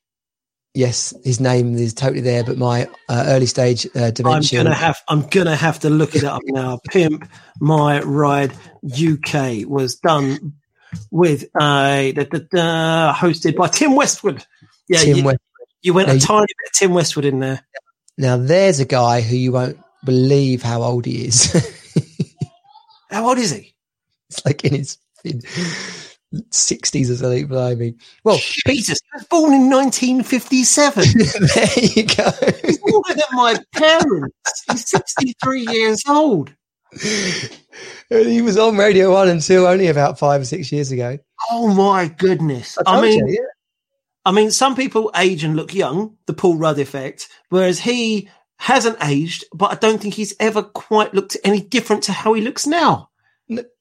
Yes, 0.74 1.14
his 1.24 1.40
name 1.40 1.76
is 1.76 1.94
totally 1.94 2.20
there, 2.20 2.42
but 2.42 2.58
my 2.58 2.88
uh, 3.08 3.24
early 3.28 3.46
stage 3.46 3.86
uh, 3.94 4.10
I'm 4.24 4.42
gonna 4.42 4.74
have 4.74 5.00
I'm 5.08 5.22
gonna 5.22 5.56
have 5.56 5.78
to 5.80 5.90
look 5.90 6.16
it 6.16 6.24
up 6.24 6.42
now. 6.46 6.80
Pimp 6.90 7.30
My 7.60 8.02
Ride 8.02 8.52
UK 8.84 9.66
was 9.66 9.96
done 9.96 10.54
with 11.10 11.44
uh, 11.58 12.12
da, 12.12 12.24
da, 12.24 12.38
da, 12.50 13.14
hosted 13.14 13.56
by 13.56 13.68
Tim 13.68 13.96
Westwood. 13.96 14.44
Yeah, 14.88 14.98
Tim 14.98 15.16
you, 15.16 15.24
West- 15.24 15.40
you 15.80 15.94
went 15.94 16.08
Now 16.08 16.14
a 16.14 16.18
tiny 16.18 16.46
bit 16.46 16.68
of 16.68 16.72
Tim 16.74 16.92
Westwood 16.92 17.24
in 17.24 17.38
there. 17.38 17.60
Now 18.18 18.36
there's 18.36 18.80
a 18.80 18.84
guy 18.84 19.20
who 19.22 19.36
you 19.36 19.52
won't 19.52 19.78
believe 20.04 20.62
how 20.62 20.82
old 20.82 21.06
he 21.06 21.26
is. 21.26 21.52
How 23.10 23.28
old 23.28 23.38
is 23.38 23.52
he? 23.52 23.74
it's 24.28 24.44
like 24.44 24.64
in 24.64 24.74
his 24.74 24.98
sixties 26.50 27.10
or 27.10 27.16
something. 27.16 27.96
Well, 28.24 28.38
Jesus, 28.66 28.98
he 29.02 29.16
was 29.16 29.26
born 29.28 29.54
in 29.54 29.70
1957. 29.70 31.04
there 31.54 31.66
you 31.76 32.06
go. 32.06 32.30
He's 32.64 32.80
older 32.92 33.14
than 33.14 33.24
my 33.32 33.56
parents. 33.72 34.34
He's 34.70 34.88
63 34.88 35.66
years 35.68 36.02
old. 36.08 36.52
he 38.08 38.42
was 38.42 38.56
on 38.58 38.76
Radio 38.76 39.12
One 39.12 39.28
until 39.28 39.66
only 39.66 39.88
about 39.88 40.18
five 40.18 40.40
or 40.40 40.44
six 40.44 40.70
years 40.72 40.92
ago. 40.92 41.18
Oh 41.50 41.74
my 41.74 42.08
goodness! 42.08 42.78
I, 42.78 42.82
told 42.84 43.04
mean, 43.04 43.26
you, 43.26 43.34
yeah. 43.34 43.48
I 44.24 44.32
mean, 44.32 44.50
some 44.50 44.76
people 44.76 45.10
age 45.16 45.44
and 45.44 45.56
look 45.56 45.74
young, 45.74 46.16
the 46.26 46.32
Paul 46.32 46.56
Rudd 46.56 46.78
effect, 46.78 47.28
whereas 47.48 47.80
he 47.80 48.28
hasn't 48.58 48.96
aged, 49.02 49.44
but 49.52 49.72
I 49.72 49.74
don't 49.76 50.00
think 50.00 50.14
he's 50.14 50.34
ever 50.40 50.62
quite 50.62 51.12
looked 51.14 51.36
any 51.44 51.60
different 51.60 52.02
to 52.04 52.12
how 52.12 52.32
he 52.34 52.40
looks 52.42 52.66
now. 52.66 53.10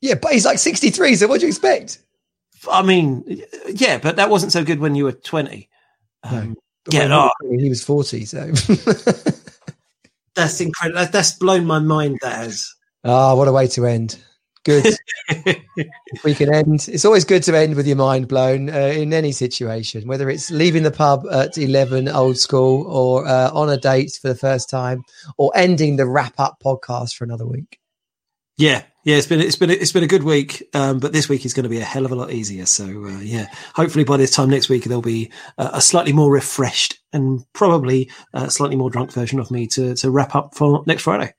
Yeah, 0.02 0.16
but 0.16 0.34
he's 0.34 0.46
like 0.46 0.60
sixty 0.60 0.90
three. 0.90 1.16
So 1.16 1.28
what 1.28 1.40
do 1.40 1.46
you 1.46 1.50
expect? 1.50 2.00
I 2.70 2.82
mean, 2.82 3.44
yeah, 3.74 3.98
but 3.98 4.16
that 4.18 4.30
wasn't 4.30 4.52
so 4.52 4.64
good 4.64 4.80
when 4.80 4.96
you 4.96 5.04
were 5.04 5.12
20. 5.12 5.70
Um, 6.24 6.56
But 6.86 6.94
Yeah, 6.94 7.08
no. 7.08 7.30
he 7.60 7.68
was- 7.70 7.84
forty. 7.84 8.26
So 8.26 8.52
That's 10.36 10.60
incredible. 10.62 11.06
That's 11.12 11.34
blown 11.34 11.66
my 11.66 11.80
mind. 11.80 12.18
That 12.22 12.36
has. 12.38 12.74
ah, 13.04 13.36
what 13.36 13.48
a 13.48 13.52
way 13.52 13.68
to 13.68 13.86
end. 13.86 14.18
Good. 14.64 14.96
we 16.24 16.34
can 16.34 16.54
end. 16.54 16.88
It's 16.88 17.04
always 17.04 17.26
good 17.26 17.44
to 17.44 17.58
end 17.58 17.76
with 17.76 17.86
your 17.86 17.98
mind 17.98 18.30
blown 18.30 18.70
uh, 18.70 18.78
in 18.78 19.14
any 19.14 19.34
situation, 19.34 20.08
whether 20.08 20.30
it's 20.30 20.52
leaving 20.52 20.84
the 20.84 20.92
pub 20.92 21.26
at 21.32 21.58
11 21.58 22.08
old 22.08 22.38
school 22.38 22.86
or 22.88 23.28
uh, 23.28 23.52
on 23.52 23.70
a 23.70 23.78
date 23.78 24.18
for 24.22 24.30
the 24.30 24.36
first 24.36 24.70
time 24.70 25.04
or 25.38 25.52
ending 25.54 25.98
the 25.98 26.08
wrap 26.08 26.36
up 26.38 26.60
podcast 26.64 27.16
for 27.16 27.26
another 27.26 27.46
week. 27.46 27.80
Yeah, 28.58 28.84
yeah, 29.04 29.16
it's 29.18 29.28
been 29.28 29.42
it's 29.42 29.56
been 29.56 29.72
it's 29.72 29.92
been 29.92 30.04
a 30.04 30.08
good 30.08 30.24
week, 30.24 30.64
um, 30.74 31.00
but 31.00 31.12
this 31.12 31.28
week 31.28 31.44
is 31.44 31.54
going 31.54 31.64
to 31.64 31.70
be 31.70 31.80
a 31.80 31.84
hell 31.84 32.06
of 32.06 32.12
a 32.12 32.16
lot 32.16 32.32
easier. 32.32 32.68
So 32.68 32.86
uh, 32.86 33.20
yeah, 33.20 33.48
hopefully 33.74 34.06
by 34.06 34.18
this 34.18 34.32
time 34.32 34.50
next 34.50 34.70
week 34.70 34.84
there'll 34.84 35.02
be 35.02 35.32
uh, 35.58 35.72
a 35.74 35.82
slightly 35.82 36.14
more 36.14 36.32
refreshed 36.32 37.00
and 37.12 37.44
probably 37.54 38.12
a 38.34 38.52
slightly 38.52 38.76
more 38.76 38.92
drunk 38.92 39.12
version 39.12 39.40
of 39.40 39.50
me 39.50 39.68
to 39.68 39.96
to 39.96 40.12
wrap 40.12 40.36
up 40.36 40.56
for 40.56 40.84
next 40.86 41.04
Friday. 41.04 41.34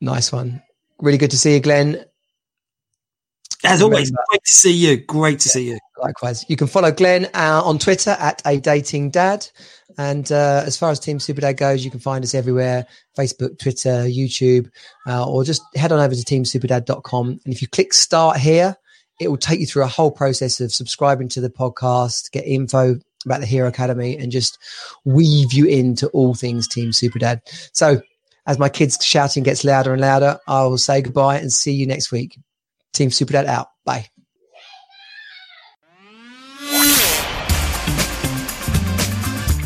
Nice 0.00 0.30
one. 0.30 0.62
Really 1.00 1.18
good 1.18 1.30
to 1.30 1.38
see 1.38 1.54
you, 1.54 1.60
Glenn. 1.60 2.04
As 3.64 3.82
always, 3.82 4.10
great 4.10 4.44
to 4.44 4.52
see 4.52 4.72
you. 4.72 4.96
Great 4.98 5.40
to 5.40 5.48
yeah, 5.48 5.52
see 5.52 5.68
you. 5.70 5.78
Likewise. 5.98 6.44
You 6.48 6.56
can 6.56 6.68
follow 6.68 6.92
Glenn 6.92 7.26
uh, 7.34 7.62
on 7.64 7.78
Twitter 7.78 8.16
at 8.18 8.40
a 8.46 8.58
dating 8.58 9.10
dad. 9.10 9.48
And 9.96 10.30
uh, 10.30 10.62
as 10.64 10.76
far 10.76 10.90
as 10.90 11.00
Team 11.00 11.18
Super 11.18 11.40
Dad 11.40 11.56
goes, 11.56 11.84
you 11.84 11.90
can 11.90 11.98
find 11.98 12.22
us 12.22 12.34
everywhere 12.34 12.86
Facebook, 13.18 13.58
Twitter, 13.58 14.04
YouTube, 14.04 14.70
uh, 15.08 15.28
or 15.28 15.42
just 15.42 15.62
head 15.74 15.90
on 15.90 15.98
over 15.98 16.14
to 16.14 16.20
teamsuperdad.com. 16.22 17.28
And 17.28 17.54
if 17.54 17.60
you 17.60 17.66
click 17.66 17.92
start 17.92 18.36
here, 18.36 18.76
it 19.20 19.28
will 19.28 19.36
take 19.36 19.58
you 19.58 19.66
through 19.66 19.82
a 19.82 19.88
whole 19.88 20.12
process 20.12 20.60
of 20.60 20.72
subscribing 20.72 21.28
to 21.30 21.40
the 21.40 21.50
podcast, 21.50 22.30
get 22.30 22.46
info 22.46 22.96
about 23.24 23.40
the 23.40 23.46
Hero 23.46 23.66
Academy, 23.66 24.16
and 24.16 24.30
just 24.30 24.58
weave 25.04 25.52
you 25.52 25.66
into 25.66 26.06
all 26.10 26.34
things 26.34 26.68
Team 26.68 26.92
Super 26.92 27.18
Dad. 27.18 27.42
So, 27.72 28.00
as 28.46 28.58
my 28.58 28.68
kids 28.68 29.04
shouting 29.04 29.42
gets 29.42 29.64
louder 29.64 29.92
and 29.92 30.00
louder, 30.00 30.38
I 30.46 30.62
will 30.62 30.78
say 30.78 31.02
goodbye 31.02 31.38
and 31.38 31.52
see 31.52 31.72
you 31.72 31.86
next 31.86 32.12
week. 32.12 32.38
Team 32.92 33.10
Super 33.10 33.32
Dad 33.32 33.46
out. 33.46 33.68
Bye. 33.84 34.06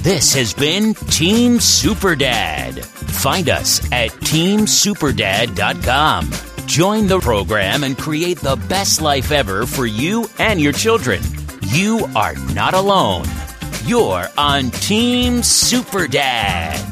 This 0.03 0.35
has 0.35 0.53
been 0.53 0.95
Team 0.95 1.61
Super 1.61 2.17
Dad. 2.17 2.85
Find 2.85 3.49
us 3.49 3.81
at 3.93 4.11
teamsuperdad.com. 4.11 6.31
Join 6.67 7.07
the 7.07 7.21
program 7.21 7.85
and 7.85 7.97
create 7.97 8.41
the 8.41 8.57
best 8.69 9.01
life 9.01 9.31
ever 9.31 9.65
for 9.65 9.87
you 9.87 10.29
and 10.41 10.61
your 10.61 10.73
children. 10.73 11.23
You 11.69 12.05
are 12.17 12.35
not 12.53 12.75
alone. 12.75 13.27
You're 13.85 14.27
on 14.37 14.73
Team 14.73 15.45
Super 15.45 16.09
Dad. 16.09 16.83